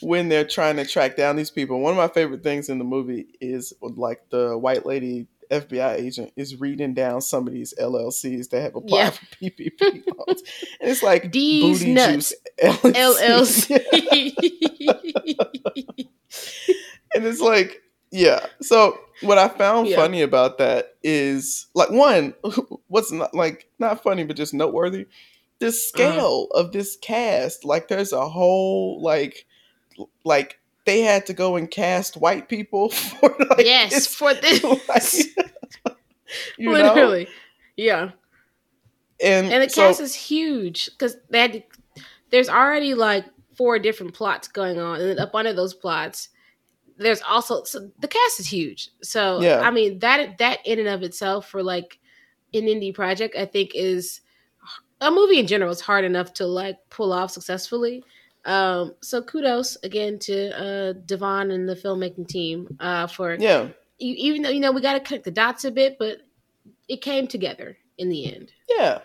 when 0.00 0.28
they're 0.28 0.46
trying 0.46 0.76
to 0.76 0.86
track 0.86 1.16
down 1.16 1.36
these 1.36 1.50
people. 1.50 1.80
One 1.80 1.92
of 1.92 1.96
my 1.96 2.08
favorite 2.08 2.42
things 2.42 2.68
in 2.68 2.78
the 2.78 2.84
movie 2.84 3.26
is 3.40 3.72
like 3.80 4.22
the 4.30 4.56
white 4.56 4.86
lady 4.86 5.26
FBI 5.50 5.98
agent 5.98 6.32
is 6.36 6.60
reading 6.60 6.94
down 6.94 7.20
some 7.20 7.46
of 7.46 7.52
these 7.52 7.74
LLCs 7.80 8.50
that 8.50 8.60
have 8.60 8.76
applied 8.76 8.98
Yeah. 8.98 9.10
for 9.10 9.26
PPP 9.42 10.02
loans. 10.06 10.42
And 10.80 10.90
it's 10.90 11.02
like 11.02 11.32
These 11.32 11.80
Booty 11.80 11.92
nuts. 11.94 12.34
Juice 12.60 12.76
LLC. 12.82 13.84
LLC. 13.92 16.08
and 17.14 17.24
it's 17.24 17.40
like, 17.40 17.82
yeah. 18.10 18.46
So 18.60 18.98
what 19.22 19.38
I 19.38 19.48
found 19.48 19.88
Yeah. 19.88 19.96
funny 19.96 20.22
about 20.22 20.58
that 20.58 20.96
is 21.02 21.66
like 21.74 21.90
one, 21.90 22.34
what's 22.88 23.12
not 23.12 23.34
like 23.34 23.68
not 23.78 24.02
funny 24.02 24.24
but 24.24 24.36
just 24.36 24.54
noteworthy. 24.54 25.06
The 25.60 25.68
uh-huh. 25.68 25.76
scale 25.76 26.48
of 26.52 26.72
this 26.72 26.96
cast, 26.96 27.64
like 27.64 27.88
there's 27.88 28.12
a 28.12 28.28
whole 28.28 29.02
like 29.02 29.46
like 30.24 30.58
they 30.84 31.00
had 31.02 31.26
to 31.26 31.34
go 31.34 31.56
and 31.56 31.70
cast 31.70 32.16
white 32.16 32.48
people 32.48 32.88
for 32.90 33.34
like 33.50 33.66
yes, 33.66 33.90
this, 33.92 34.14
for 34.14 34.34
this. 34.42 34.62
like, 34.64 35.96
you 36.56 36.66
know? 36.66 36.72
Literally. 36.72 37.28
Yeah. 37.76 38.10
And, 39.22 39.52
And 39.52 39.62
the 39.62 39.68
so, 39.68 39.82
cast 39.88 40.00
is 40.00 40.14
huge 40.14 40.86
because 40.92 41.16
they 41.30 41.40
had 41.40 41.52
to, 41.54 41.62
there's 42.30 42.48
already 42.48 42.94
like 42.94 43.24
four 43.56 43.78
different 43.78 44.14
plots 44.14 44.46
going 44.48 44.78
on, 44.78 45.00
and 45.00 45.10
then 45.10 45.18
up 45.18 45.34
under 45.34 45.52
those 45.52 45.74
plots, 45.74 46.28
there's 46.96 47.20
also 47.22 47.64
so 47.64 47.90
the 48.00 48.08
cast 48.08 48.40
is 48.40 48.46
huge. 48.46 48.90
So 49.02 49.40
Yeah. 49.40 49.60
I 49.60 49.70
mean 49.70 49.98
that 50.00 50.38
that 50.38 50.58
in 50.64 50.78
and 50.78 50.88
of 50.88 51.02
itself 51.02 51.48
for 51.48 51.62
like 51.62 51.98
an 52.54 52.62
indie 52.62 52.94
project, 52.94 53.36
I 53.36 53.44
think 53.46 53.72
is 53.74 54.20
a 55.00 55.10
movie 55.10 55.38
in 55.38 55.46
general 55.46 55.70
is 55.70 55.80
hard 55.80 56.04
enough 56.04 56.32
to 56.34 56.46
like 56.46 56.76
pull 56.90 57.12
off 57.12 57.30
successfully. 57.30 58.02
Um, 58.48 58.94
so 59.02 59.20
kudos 59.20 59.76
again 59.82 60.18
to 60.20 60.58
uh, 60.58 60.92
Devon 61.04 61.50
and 61.50 61.68
the 61.68 61.76
filmmaking 61.76 62.26
team 62.26 62.78
uh, 62.80 63.06
for 63.06 63.34
yeah. 63.34 63.68
even 63.98 64.40
though 64.40 64.48
you 64.48 64.58
know 64.58 64.72
we 64.72 64.80
got 64.80 64.94
to 64.94 65.00
connect 65.00 65.24
the 65.24 65.30
dots 65.30 65.66
a 65.66 65.70
bit, 65.70 65.98
but 65.98 66.22
it 66.88 67.02
came 67.02 67.28
together 67.28 67.76
in 67.98 68.08
the 68.08 68.34
end. 68.34 68.52
Yeah. 68.70 69.00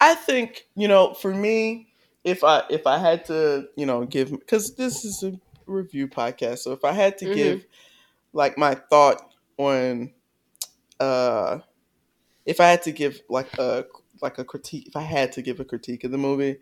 I 0.00 0.14
think, 0.16 0.66
you 0.74 0.88
know, 0.88 1.14
for 1.14 1.32
me, 1.32 1.92
if 2.24 2.42
I 2.42 2.64
if 2.68 2.84
I 2.84 2.98
had 2.98 3.24
to, 3.26 3.68
you 3.76 3.86
know, 3.86 4.04
give 4.04 4.34
cuz 4.48 4.74
this 4.74 5.04
is 5.04 5.22
a 5.22 5.38
review 5.66 6.08
podcast, 6.08 6.58
so 6.58 6.72
if 6.72 6.84
I 6.84 6.92
had 6.92 7.16
to 7.18 7.26
Mhm. 7.26 7.34
give 7.34 7.66
like 8.32 8.58
my 8.58 8.74
thought 8.74 9.32
on 9.56 10.12
uh 10.98 11.60
if 12.44 12.58
I 12.60 12.70
had 12.70 12.82
to 12.82 12.92
give 12.92 13.20
like 13.28 13.56
a 13.56 13.84
like 14.20 14.38
a 14.38 14.44
critique, 14.44 14.88
if 14.88 14.96
I 14.96 15.02
had 15.02 15.30
to 15.32 15.42
give 15.42 15.60
a 15.60 15.64
critique 15.64 16.02
of 16.02 16.10
the 16.10 16.18
movie, 16.18 16.56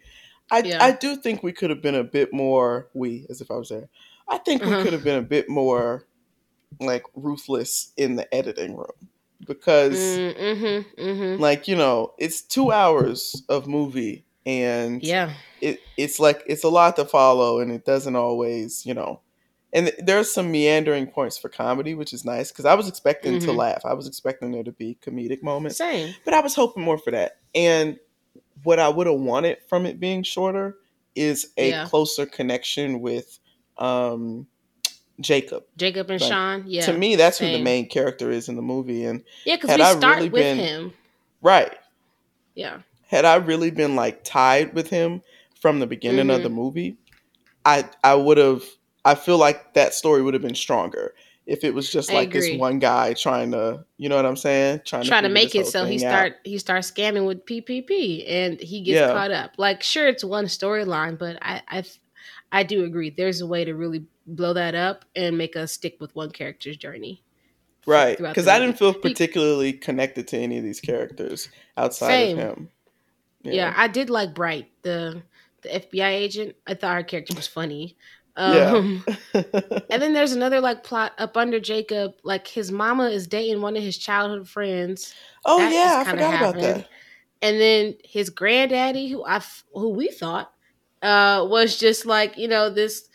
I 0.51 0.61
Yeah. 0.61 0.85
I 0.85 0.93
do 0.93 1.17
think 1.17 1.43
we 1.43 1.53
could 1.53 1.71
have 1.71 1.83
been 1.83 1.95
a 1.95 2.05
bit 2.05 2.33
more 2.33 2.89
we 2.95 3.27
as 3.31 3.41
if 3.41 3.51
I 3.51 3.57
was 3.57 3.69
there. 3.69 3.89
I 4.29 4.39
think 4.39 4.63
we 4.65 4.73
Uh-huh. 4.73 4.83
could 4.83 4.93
have 4.93 5.05
been 5.05 5.19
a 5.19 5.23
bit 5.23 5.49
more 5.49 6.07
like 6.81 7.05
ruthless 7.15 7.93
in 7.97 8.17
the 8.17 8.33
editing 8.35 8.77
room 8.77 8.91
because 9.47 9.97
Mm-hmm, 9.97 11.01
mm-hmm. 11.03 11.43
like 11.43 11.69
you 11.69 11.77
know 11.77 12.13
it's 12.19 12.43
two 12.43 12.73
hours 12.73 13.43
of 13.49 13.67
movie 13.67 14.25
and 14.45 15.03
Yeah. 15.03 15.33
it, 15.61 15.81
it's 15.97 16.19
like 16.19 16.43
it's 16.47 16.65
a 16.65 16.69
lot 16.69 16.97
to 16.97 17.05
follow 17.05 17.61
and 17.61 17.71
it 17.71 17.85
doesn't 17.85 18.17
always 18.17 18.85
you 18.85 18.95
know 18.95 19.21
and 19.73 19.87
th- 19.87 19.99
there's 20.05 20.33
some 20.33 20.51
meandering 20.51 21.07
points 21.07 21.39
for 21.39 21.49
comedy 21.49 21.95
which 21.95 22.13
is 22.13 22.25
nice 22.25 22.51
because 22.51 22.65
i 22.65 22.75
was 22.75 22.89
expecting 22.89 23.39
to 23.41 23.49
Mhm. 23.49 23.57
laugh 23.57 23.85
i 23.85 23.93
was 23.95 24.07
expecting 24.07 24.51
there 24.53 24.65
to 24.65 24.73
be 24.73 24.99
comedic 25.03 25.43
moments 25.43 25.79
Same. 25.79 26.15
but 26.25 26.35
i 26.35 26.41
was 26.41 26.55
hoping 26.55 26.83
more 26.83 26.99
for 26.99 27.11
that 27.11 27.39
and 27.55 27.99
what 28.67 28.79
i 28.79 28.89
would 28.89 29.07
have 29.07 29.21
wanted 29.21 29.57
from 29.69 29.87
it 29.87 29.99
being 30.01 30.23
shorter 30.23 30.77
is 31.15 31.53
a 31.57 31.71
Yeah. 31.71 31.87
closer 31.87 32.27
connection 32.27 33.01
with 33.01 33.39
um 33.79 34.47
jacob 35.21 35.65
Jacob 35.77 36.11
and 36.11 36.21
Like, 36.21 36.31
Sean. 36.31 36.65
Yeah. 36.67 36.85
to 36.87 36.93
me 36.93 37.17
that's 37.17 37.39
who 37.39 37.47
the 37.47 37.63
main 37.63 37.89
character 37.89 38.31
is 38.31 38.49
in 38.51 38.57
the 38.57 38.63
movie 38.63 39.05
and 39.05 39.23
yeah, 39.47 39.57
because 39.57 39.77
we 39.77 39.83
I 39.83 39.95
start 39.97 40.17
really 40.17 40.29
with 40.29 40.43
been- 40.43 40.59
him. 40.59 40.93
right 41.41 41.75
Yeah. 42.55 42.81
had 43.09 43.25
I 43.25 43.37
really 43.37 43.71
been 43.71 43.97
like 43.97 44.25
tied 44.25 44.75
with 44.75 44.91
him 44.91 45.23
from 45.61 45.79
the 45.81 45.87
beginning 45.87 46.29
of 46.29 46.41
Mhm. 46.41 46.43
the 46.43 46.49
movie, 46.51 46.97
I 47.65 47.85
I 48.05 48.15
would 48.15 48.37
have 48.37 48.63
I 49.05 49.15
feel 49.15 49.39
like 49.39 49.73
that 49.75 49.95
story 49.95 50.21
would 50.23 50.35
have 50.35 50.43
been 50.43 50.55
stronger 50.57 51.15
if 51.47 51.63
it 51.63 51.73
was 51.73 51.91
just 51.91 52.13
like 52.13 52.33
this 52.33 52.57
one 52.59 52.79
guy 52.81 53.15
trying 53.15 53.53
to, 53.53 53.85
you 53.99 54.09
know 54.09 54.17
what 54.17 54.27
I'm 54.27 54.37
saying? 54.37 54.81
Trying 54.85 55.05
Trying 55.05 55.23
to 55.23 55.29
figure 55.29 55.35
make 55.35 55.55
it 55.55 55.67
so 55.69 55.85
he 55.85 55.99
thing 55.99 56.07
out. 56.09 56.11
start 56.13 56.33
he 56.45 56.59
starts 56.59 56.91
scamming 56.91 57.27
with 57.27 57.47
PPP 57.47 58.25
and 58.29 58.61
he 58.61 58.81
gets 58.81 59.01
Yeah. 59.01 59.13
caught 59.13 59.31
up. 59.31 59.53
Like, 59.57 59.83
sure, 59.83 60.09
it's 60.09 60.25
one 60.25 60.47
storyline, 60.47 61.19
but 61.19 61.39
I 61.41 61.63
I 61.69 61.85
I 62.53 62.63
do 62.65 62.85
agree. 62.85 63.11
There's 63.11 63.41
a 63.41 63.47
way 63.47 63.65
to 63.65 63.75
really 63.75 64.05
blow 64.27 64.53
that 64.55 64.75
up 64.75 65.05
and 65.15 65.39
make 65.39 65.55
us 65.57 65.73
stick 65.73 65.97
with 66.01 66.15
one 66.17 66.31
character's 66.31 66.77
journey. 66.77 67.23
Right. 67.87 68.19
Because 68.19 68.49
I 68.49 68.59
didn't 68.59 68.79
feel 68.79 68.93
particularly 68.93 69.73
connected 69.73 70.27
to 70.29 70.37
any 70.39 70.59
of 70.59 70.65
these 70.65 70.81
characters 70.81 71.49
outside 71.77 72.09
Same. 72.09 72.39
of 72.39 72.45
him. 72.45 72.69
Yeah. 73.43 73.73
I 73.77 73.87
did 73.87 74.11
like 74.11 74.35
Bright, 74.35 74.69
the 74.83 75.23
the 75.63 75.69
FBI 75.69 76.09
agent. 76.11 76.57
I 76.67 76.75
thought 76.75 76.97
her 76.97 77.03
character 77.05 77.35
was 77.35 77.47
funny. 77.47 77.97
Yeah. 78.38 78.70
Um, 78.72 79.05
And 79.90 80.03
then 80.03 80.12
there's 80.12 80.33
another 80.33 80.61
like 80.61 80.85
plot 80.85 81.12
up 81.18 81.37
under 81.37 81.59
Jacob. 81.61 82.14
Like 82.22 82.46
his 82.46 82.70
mama 82.70 83.05
is 83.09 83.27
dating 83.27 83.62
one 83.62 83.77
of 83.77 83.83
his 83.83 83.96
childhood 83.96 84.49
friends, 84.49 85.14
oh 85.44 85.59
that 85.59 85.72
yeah, 85.72 86.03
I 86.07 86.11
forgot 86.11 86.35
about 86.35 86.55
that. 86.61 86.88
and 87.42 87.61
then 87.61 87.94
his 88.05 88.31
granddaddy, 88.31 89.09
who 89.09 89.25
I 89.25 89.40
who 89.72 89.90
we 89.90 90.09
thought 90.09 90.53
uh, 91.03 91.46
was 91.49 91.79
just 91.79 92.05
like 92.07 92.37
you 92.37 92.49
know 92.49 92.68
this 92.70 93.09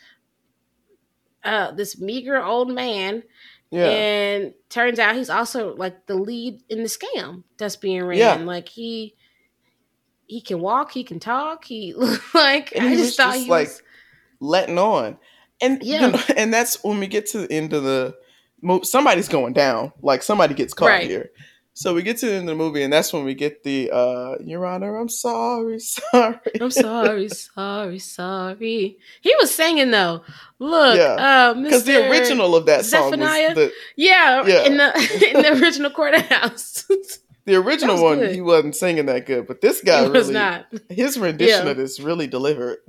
uh, 1.44 1.72
this 1.72 2.00
meager 2.00 2.42
old 2.42 2.70
man, 2.70 3.22
Yeah. 3.70 3.86
and 3.88 4.54
turns 4.68 4.98
out 4.98 5.16
he's 5.16 5.30
also 5.30 5.74
like 5.76 6.06
the 6.06 6.14
lead 6.14 6.62
in 6.68 6.82
the 6.82 6.88
scam 6.88 7.42
that's 7.58 7.76
being 7.76 8.04
ran. 8.04 8.18
Yeah. 8.18 8.34
Like 8.36 8.68
he 8.68 9.14
he 10.26 10.40
can 10.40 10.60
walk, 10.60 10.92
he 10.92 11.04
can 11.04 11.20
talk, 11.20 11.64
he 11.64 11.94
like 12.34 12.72
And 12.74 12.86
I 12.86 12.90
he 12.90 12.96
just 12.96 13.16
thought 13.16 13.34
just, 13.34 13.44
he 13.44 13.50
like, 13.50 13.68
was 13.68 13.82
letting 14.42 14.78
on. 14.78 15.16
And 15.60 15.82
Yeah. 15.82 16.06
you 16.06 16.12
know, 16.12 16.20
and 16.36 16.52
that's 16.52 16.82
when 16.84 16.98
we 17.00 17.06
get 17.06 17.26
to 17.30 17.46
the 17.46 17.52
end 17.52 17.72
of 17.72 17.84
the 17.84 18.14
movie. 18.60 18.84
Somebody's 18.84 19.28
going 19.28 19.52
down. 19.54 19.92
Like 20.02 20.22
somebody 20.22 20.54
gets 20.54 20.74
caught 20.74 20.86
Right. 20.86 21.08
here. 21.08 21.30
So 21.74 21.94
we 21.94 22.02
get 22.02 22.18
to 22.18 22.26
the 22.26 22.32
end 22.32 22.50
of 22.50 22.58
the 22.58 22.62
movie, 22.62 22.82
and 22.82 22.92
that's 22.92 23.14
when 23.14 23.24
we 23.24 23.32
get 23.32 23.62
the 23.64 23.90
uh 23.90 24.34
Your 24.44 24.66
Honor, 24.66 24.98
I'm 24.98 25.08
sorry, 25.08 25.78
sorry. 25.78 26.36
I'm 26.60 26.70
sorry, 26.70 27.28
sorry, 27.30 27.98
sorry. 27.98 28.98
He 29.22 29.34
was 29.40 29.54
singing 29.54 29.90
though. 29.90 30.22
Look, 30.58 30.96
Yeah. 30.98 31.14
uh, 31.14 31.54
Because 31.54 31.84
the 31.84 32.10
original 32.10 32.54
of 32.56 32.66
that 32.66 32.84
song 32.84 33.10
was 33.18 33.54
the, 33.54 33.72
yeah, 33.96 34.44
Yeah. 34.46 34.64
in 34.66 34.76
the 34.76 35.30
in 35.34 35.42
the 35.42 35.62
original 35.62 35.90
courthouse. 35.90 36.84
The 37.44 37.56
original 37.56 38.02
one. 38.02 38.18
good. 38.18 38.34
He 38.34 38.40
wasn't 38.40 38.76
singing 38.76 39.06
that 39.06 39.26
good, 39.26 39.46
but 39.46 39.60
this 39.60 39.80
guy 39.82 40.02
he 40.04 40.10
was 40.10 40.28
really 40.28 40.34
not. 40.34 40.66
his 40.88 41.18
rendition 41.18 41.64
Yeah. 41.66 41.70
of 41.72 41.76
this 41.76 42.00
really 42.00 42.26
delivered. 42.26 42.78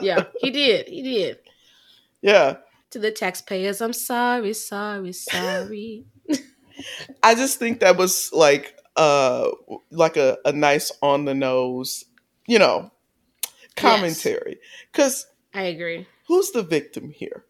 Yeah, 0.00 0.24
he 0.40 0.50
did. 0.50 0.88
He 0.88 1.02
did. 1.02 1.38
yeah, 2.22 2.56
To 2.90 2.98
the 2.98 3.10
taxpayers, 3.10 3.82
I'm 3.82 3.92
sorry, 3.92 4.54
sorry, 4.54 5.12
sorry. 5.12 6.06
I 7.22 7.34
just 7.34 7.58
think 7.58 7.80
that 7.80 7.98
was 7.98 8.30
like 8.32 8.74
uh 8.96 9.50
like 9.90 10.16
a, 10.16 10.38
a 10.46 10.52
nice 10.52 10.90
on 11.02 11.26
the 11.26 11.34
nose, 11.34 12.04
you 12.46 12.58
know, 12.58 12.90
commentary. 13.76 14.58
Because 14.90 15.26
I 15.52 15.62
agree. 15.64 16.06
who's 16.26 16.50
the 16.52 16.62
victim 16.62 17.10
here? 17.10 17.44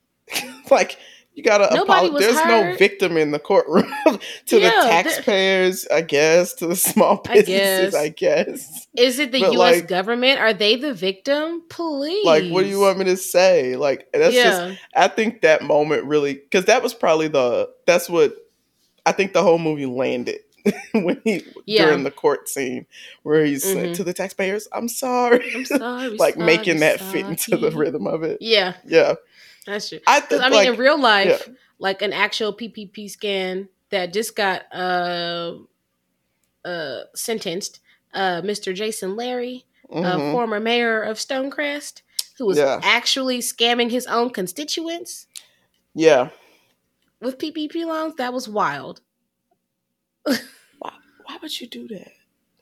like 0.70 0.98
you 1.36 1.42
gotta 1.44 1.72
Nobody 1.74 2.06
apologize. 2.08 2.34
There's 2.34 2.46
no 2.46 2.76
victim 2.76 3.16
in 3.16 3.30
the 3.30 3.38
courtroom 3.38 3.84
to 4.46 4.58
Yeah, 4.58 4.70
the 4.70 4.88
taxpayers, 4.88 5.86
I 5.86 6.00
guess, 6.00 6.54
to 6.54 6.66
the 6.66 6.74
small 6.76 7.20
I 7.28 7.34
businesses, 7.34 7.92
guess. 7.92 7.94
I 7.94 8.08
guess. 8.08 8.86
Is 8.96 9.18
it 9.20 9.30
the 9.32 9.42
But, 9.42 9.52
U.S. 9.52 9.76
like- 9.76 9.88
government? 9.88 10.40
Are 10.40 10.52
they 10.54 10.76
the 10.76 10.94
victim? 10.94 11.62
Please. 11.68 12.24
Like, 12.26 12.50
what 12.50 12.62
do 12.64 12.68
you 12.68 12.80
want 12.80 12.98
me 12.98 13.04
to 13.04 13.16
say? 13.16 13.76
Like, 13.76 14.08
that's 14.12 14.34
just 14.34 14.78
I 14.96 15.06
think 15.08 15.42
that 15.42 15.62
moment 15.62 16.04
really 16.04 16.34
because 16.34 16.64
that 16.64 16.82
was 16.82 16.94
probably 16.94 17.28
the 17.28 17.70
that's 17.86 18.08
what 18.08 18.34
I 19.04 19.12
think 19.12 19.34
the 19.34 19.42
whole 19.42 19.58
movie 19.58 19.86
landed 19.86 20.40
when 20.92 21.20
he 21.22 21.44
Yeah. 21.66 21.84
during 21.86 22.02
the 22.02 22.10
court 22.10 22.48
scene 22.48 22.86
where 23.22 23.44
he's 23.44 23.64
Mhm. 23.64 23.88
like, 23.88 23.94
to 23.96 24.04
the 24.04 24.12
taxpayers, 24.12 24.66
I'm 24.72 24.88
sorry, 24.88 25.52
I'm 25.54 25.64
sorry. 25.64 26.08
like 26.16 26.34
sorry, 26.34 26.46
making 26.46 26.80
that 26.80 27.00
fit 27.00 27.24
into 27.26 27.56
the 27.56 27.70
rhythm 27.70 28.06
of 28.08 28.22
it. 28.24 28.38
Yeah, 28.40 28.74
Yeah, 28.84 29.14
that's 29.66 29.88
true. 29.88 30.00
I 30.06 30.20
think 30.20 30.42
I 30.42 30.48
mean, 30.48 30.58
like 30.58 30.68
in 30.68 30.76
real 30.76 31.00
life, 31.00 31.48
like 31.78 32.02
an 32.02 32.12
actual 32.12 32.54
PPP 32.54 33.10
scan 33.10 33.68
that 33.90 34.12
just 34.12 34.36
got 34.36 34.62
uh, 34.72 35.54
uh, 36.64 37.00
sentenced, 37.14 37.80
uh, 38.14 38.42
Mr. 38.42 38.74
Jason 38.74 39.16
Lary, 39.16 39.64
a 39.90 39.94
mhm. 39.94 40.32
former 40.32 40.60
mayor 40.60 41.02
of 41.02 41.18
Stonecrest, 41.18 42.02
who 42.38 42.46
was 42.46 42.58
Yeah. 42.58 42.80
actually 42.82 43.40
scamming 43.40 43.90
his 43.90 44.06
own 44.06 44.30
constituents 44.30 45.26
yeah. 45.94 46.30
with 47.20 47.38
PPP 47.38 47.84
loans. 47.84 48.16
That 48.16 48.32
was 48.32 48.48
wild. 48.48 49.00
why, 50.24 50.36
Why 50.78 51.38
would 51.40 51.60
you 51.60 51.66
do 51.66 51.88
that? 51.88 52.12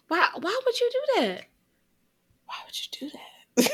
Why? 0.08 0.28
Why 0.38 0.60
would 0.64 0.80
you 0.80 0.90
do 0.92 1.20
that? 1.20 1.44
Why 2.46 2.56
would 2.66 2.78
you 2.78 3.08
do 3.08 3.18
that? 3.56 3.70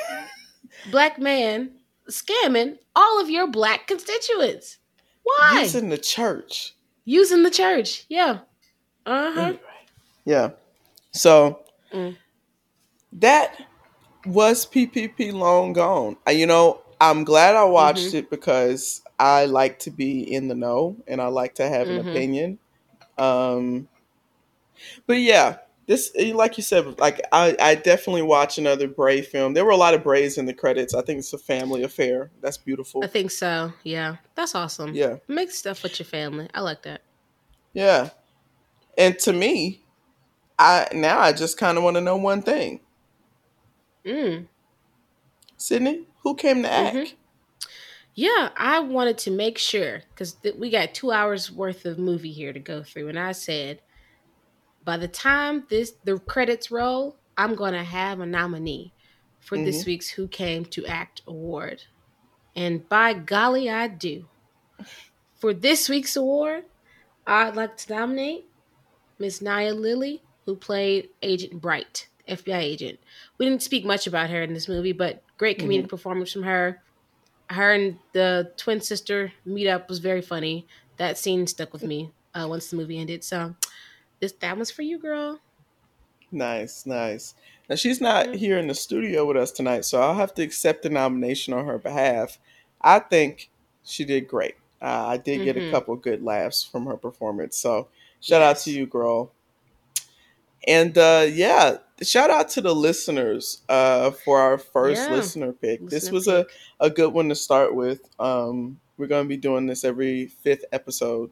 Black 0.90 1.18
man 1.18 1.79
scamming 2.10 2.76
all 2.94 3.20
of 3.20 3.30
your 3.30 3.46
black 3.46 3.86
constituents. 3.86 4.78
Why? 5.22 5.60
Using 5.62 5.88
the 5.88 5.98
church. 5.98 6.74
Using 7.04 7.42
the 7.42 7.50
church. 7.50 8.06
Yeah. 8.08 8.40
Uh 9.06 9.32
huh. 9.32 9.40
Anyway, 9.40 9.60
yeah. 10.24 10.50
So 11.12 11.64
Mm. 11.92 12.16
that 13.14 13.56
was 14.26 14.66
PPP 14.66 15.32
Loan 15.32 15.72
Gone. 15.72 16.16
You 16.28 16.46
know, 16.46 16.82
I'm 17.00 17.24
glad 17.24 17.56
I 17.56 17.64
watched 17.64 18.08
Mhm. 18.12 18.14
it 18.14 18.30
because 18.30 19.02
I 19.18 19.46
like 19.46 19.78
to 19.80 19.90
be 19.90 20.22
in 20.32 20.48
the 20.48 20.54
know 20.54 20.96
and 21.08 21.20
I 21.20 21.26
like 21.28 21.54
to 21.56 21.68
have 21.68 21.88
an 21.88 21.96
Mhm. 21.96 22.10
opinion. 22.10 22.58
Um, 23.18 23.88
but 25.06 25.14
yeah, 25.18 25.58
this 25.90 26.12
eh, 26.14 26.32
like 26.32 26.56
you 26.56 26.62
said, 26.62 27.00
like 27.00 27.20
I, 27.32 27.56
I 27.60 27.74
definitely 27.74 28.22
watch 28.22 28.58
another 28.58 28.86
Bray 28.86 29.22
film. 29.22 29.54
There 29.54 29.64
were 29.64 29.72
a 29.72 29.76
lot 29.76 29.92
of 29.92 30.04
Brays 30.04 30.38
in 30.38 30.46
the 30.46 30.54
credits. 30.54 30.94
I 30.94 31.02
think 31.02 31.18
it's 31.18 31.32
a 31.32 31.38
family 31.38 31.82
affair. 31.82 32.30
That's 32.40 32.56
beautiful. 32.56 33.02
I 33.02 33.08
think 33.08 33.32
so. 33.32 33.72
Yeah. 33.82 34.18
That's 34.36 34.54
awesome. 34.54 34.94
Yeah. 34.94 35.16
Make 35.26 35.50
stuff 35.50 35.82
with 35.82 35.98
your 35.98 36.06
family. 36.06 36.48
I 36.54 36.60
like 36.60 36.82
that. 36.82 37.02
Yeah. 37.72 38.10
And 38.96 39.18
to 39.18 39.32
me, 39.32 39.82
I 40.60 40.86
now 40.92 41.18
I 41.18 41.32
just 41.32 41.58
kind 41.58 41.76
of 41.76 41.82
want 41.82 41.96
to 41.96 42.00
know 42.00 42.16
one 42.16 42.42
thing. 42.42 42.78
Mm. 44.06 44.46
Sydney, 45.56 46.06
who 46.22 46.36
came 46.36 46.62
to 46.62 46.72
act? 46.72 46.96
Mhm. 46.96 47.14
Yeah, 48.14 48.50
I 48.56 48.78
wanted 48.78 49.18
to 49.18 49.32
make 49.32 49.58
sure 49.58 50.02
because 50.10 50.34
th- 50.34 50.54
we 50.54 50.70
got 50.70 50.94
two 50.94 51.10
hours 51.10 51.50
worth 51.50 51.84
of 51.84 51.98
movie 51.98 52.32
here 52.32 52.52
to 52.52 52.60
go 52.60 52.84
through, 52.84 53.08
and 53.08 53.18
I 53.18 53.32
said, 53.32 53.80
by 54.84 54.96
the 54.96 55.08
time 55.08 55.64
this 55.68 55.92
the 56.04 56.18
credits 56.18 56.70
roll, 56.70 57.16
I'm 57.36 57.54
gonna 57.54 57.84
have 57.84 58.20
a 58.20 58.26
nominee 58.26 58.92
for 59.38 59.56
this 59.56 59.86
week's 59.86 60.10
Who 60.10 60.28
Came 60.28 60.64
to 60.66 60.86
Act 60.86 61.22
award, 61.26 61.84
and 62.54 62.88
by 62.88 63.14
golly, 63.14 63.70
I 63.70 63.88
do. 63.88 64.26
For 65.36 65.54
this 65.54 65.88
week's 65.88 66.16
award, 66.16 66.64
I'd 67.26 67.56
like 67.56 67.76
to 67.78 67.94
nominate 67.94 68.44
Miss 69.18 69.40
Nia 69.40 69.72
Lilly, 69.74 70.22
who 70.44 70.56
played 70.56 71.08
Agent 71.22 71.60
Bright, 71.60 72.08
FBI 72.28 72.58
agent. 72.58 72.98
We 73.38 73.46
didn't 73.46 73.62
speak 73.62 73.84
much 73.84 74.06
about 74.06 74.30
her 74.30 74.42
in 74.42 74.52
this 74.54 74.68
movie, 74.68 74.92
but 74.92 75.22
great 75.38 75.58
comedic 75.58 75.88
performance 75.88 76.32
from 76.32 76.42
her. 76.42 76.82
Her 77.48 77.72
and 77.72 77.98
the 78.12 78.52
twin 78.56 78.80
sister 78.80 79.32
meet 79.44 79.68
up 79.68 79.88
was 79.88 79.98
very 79.98 80.22
funny. 80.22 80.66
That 80.96 81.18
scene 81.18 81.46
stuck 81.46 81.72
with 81.72 81.82
me 81.82 82.10
uh, 82.34 82.46
once 82.48 82.70
the 82.70 82.76
movie 82.76 82.98
ended. 82.98 83.24
So 83.24 83.54
this 84.20 84.32
that 84.40 84.56
was 84.56 84.70
for 84.70 84.82
you, 84.82 84.98
girl. 84.98 85.40
Nice, 86.32 86.86
nice. 86.86 87.34
Now 87.68 87.76
she's 87.76 88.00
not 88.00 88.34
here 88.34 88.58
in 88.58 88.68
the 88.68 88.74
studio 88.74 89.26
with 89.26 89.36
us 89.36 89.50
tonight, 89.50 89.84
so 89.84 90.00
I'll 90.00 90.14
have 90.14 90.34
to 90.34 90.42
accept 90.42 90.82
the 90.82 90.90
nomination 90.90 91.52
on 91.54 91.66
her 91.66 91.78
behalf. 91.78 92.38
I 92.80 93.00
think 93.00 93.50
she 93.84 94.04
did 94.04 94.28
great. 94.28 94.56
Uh, 94.80 95.06
I 95.08 95.16
did 95.16 95.44
get 95.44 95.56
a 95.56 95.60
Mhm. 95.60 95.70
couple 95.70 95.96
good 95.96 96.22
laughs 96.22 96.62
from 96.62 96.86
her 96.86 96.96
performance, 96.96 97.56
so 97.56 97.88
shout 98.20 98.42
out 98.42 98.58
to 98.58 98.70
you, 98.70 98.86
girl. 98.86 99.32
And 100.66 100.96
uh, 100.98 101.26
yeah, 101.28 101.78
shout 102.02 102.30
out 102.30 102.48
to 102.50 102.60
the 102.60 102.74
listeners 102.74 103.62
uh, 103.68 104.10
for 104.10 104.38
our 104.38 104.58
first 104.58 105.08
Yeah, 105.08 105.16
listener 105.16 105.52
pick. 105.52 105.80
this 105.88 106.12
listener 106.12 106.12
was 106.12 106.28
a, 106.28 106.46
a 106.80 106.90
good 106.90 107.12
one 107.12 107.28
to 107.30 107.34
start 107.34 107.74
with. 107.74 108.08
Um, 108.20 108.78
we're 108.98 109.06
going 109.06 109.24
to 109.24 109.28
be 109.28 109.38
doing 109.38 109.66
this 109.66 109.84
every 109.84 110.26
fifth 110.26 110.64
episode 110.72 111.30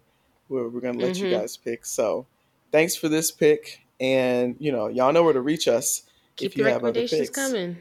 where 0.48 0.68
we're 0.68 0.80
going 0.80 0.94
to 0.94 1.00
let 1.00 1.16
you 1.18 1.26
Mhm. 1.26 1.30
guys 1.30 1.56
pick. 1.58 1.84
So 1.84 2.26
thanks 2.72 2.96
for 2.96 3.08
this 3.08 3.30
pick. 3.30 3.84
And, 4.00 4.56
you 4.58 4.72
know, 4.72 4.88
y'all 4.88 5.12
know 5.12 5.22
where 5.22 5.32
to 5.32 5.40
reach 5.40 5.66
us 5.68 6.02
Keep 6.36 6.52
if 6.52 6.56
you 6.56 6.64
the 6.64 6.70
have 6.70 6.78
other 6.78 6.86
recommendations 6.86 7.28
picks. 7.28 7.36
coming. 7.36 7.78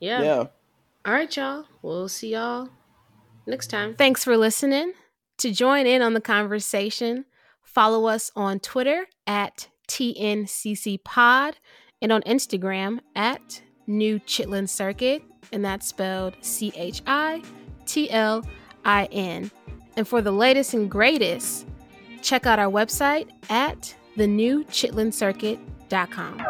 Yeah. 0.00 0.22
Yeah. 0.22 0.44
All 1.04 1.12
right, 1.12 1.34
y'all. 1.36 1.64
We'll 1.82 2.08
see 2.08 2.32
y'all 2.32 2.68
next 3.46 3.68
time. 3.68 3.94
Thanks 3.94 4.24
for 4.24 4.36
listening. 4.36 4.92
To 5.38 5.52
join 5.52 5.86
in 5.86 6.02
on 6.02 6.14
the 6.14 6.20
conversation, 6.20 7.26
follow 7.62 8.06
us 8.06 8.30
on 8.34 8.60
Twitter 8.60 9.06
at 9.26 9.68
TNCC 9.88 11.02
Pod 11.04 11.56
and 12.00 12.10
on 12.12 12.22
Instagram 12.22 13.00
at 13.14 13.62
New 13.86 14.18
Chitlin 14.20 14.68
Circuit, 14.68 15.22
and 15.52 15.64
that's 15.64 15.86
spelled 15.86 16.36
C 16.40 16.72
H 16.74 17.02
I 17.06 17.42
T 17.84 18.10
L 18.10 18.44
I 18.84 19.04
N. 19.12 19.50
And 19.96 20.06
for 20.08 20.20
the 20.20 20.32
latest 20.32 20.74
and 20.74 20.90
greatest, 20.90 21.66
check 22.22 22.46
out 22.46 22.58
our 22.58 22.70
website 22.70 23.28
at 23.48 23.94
thenewchitlincircuit.com. 24.16 26.40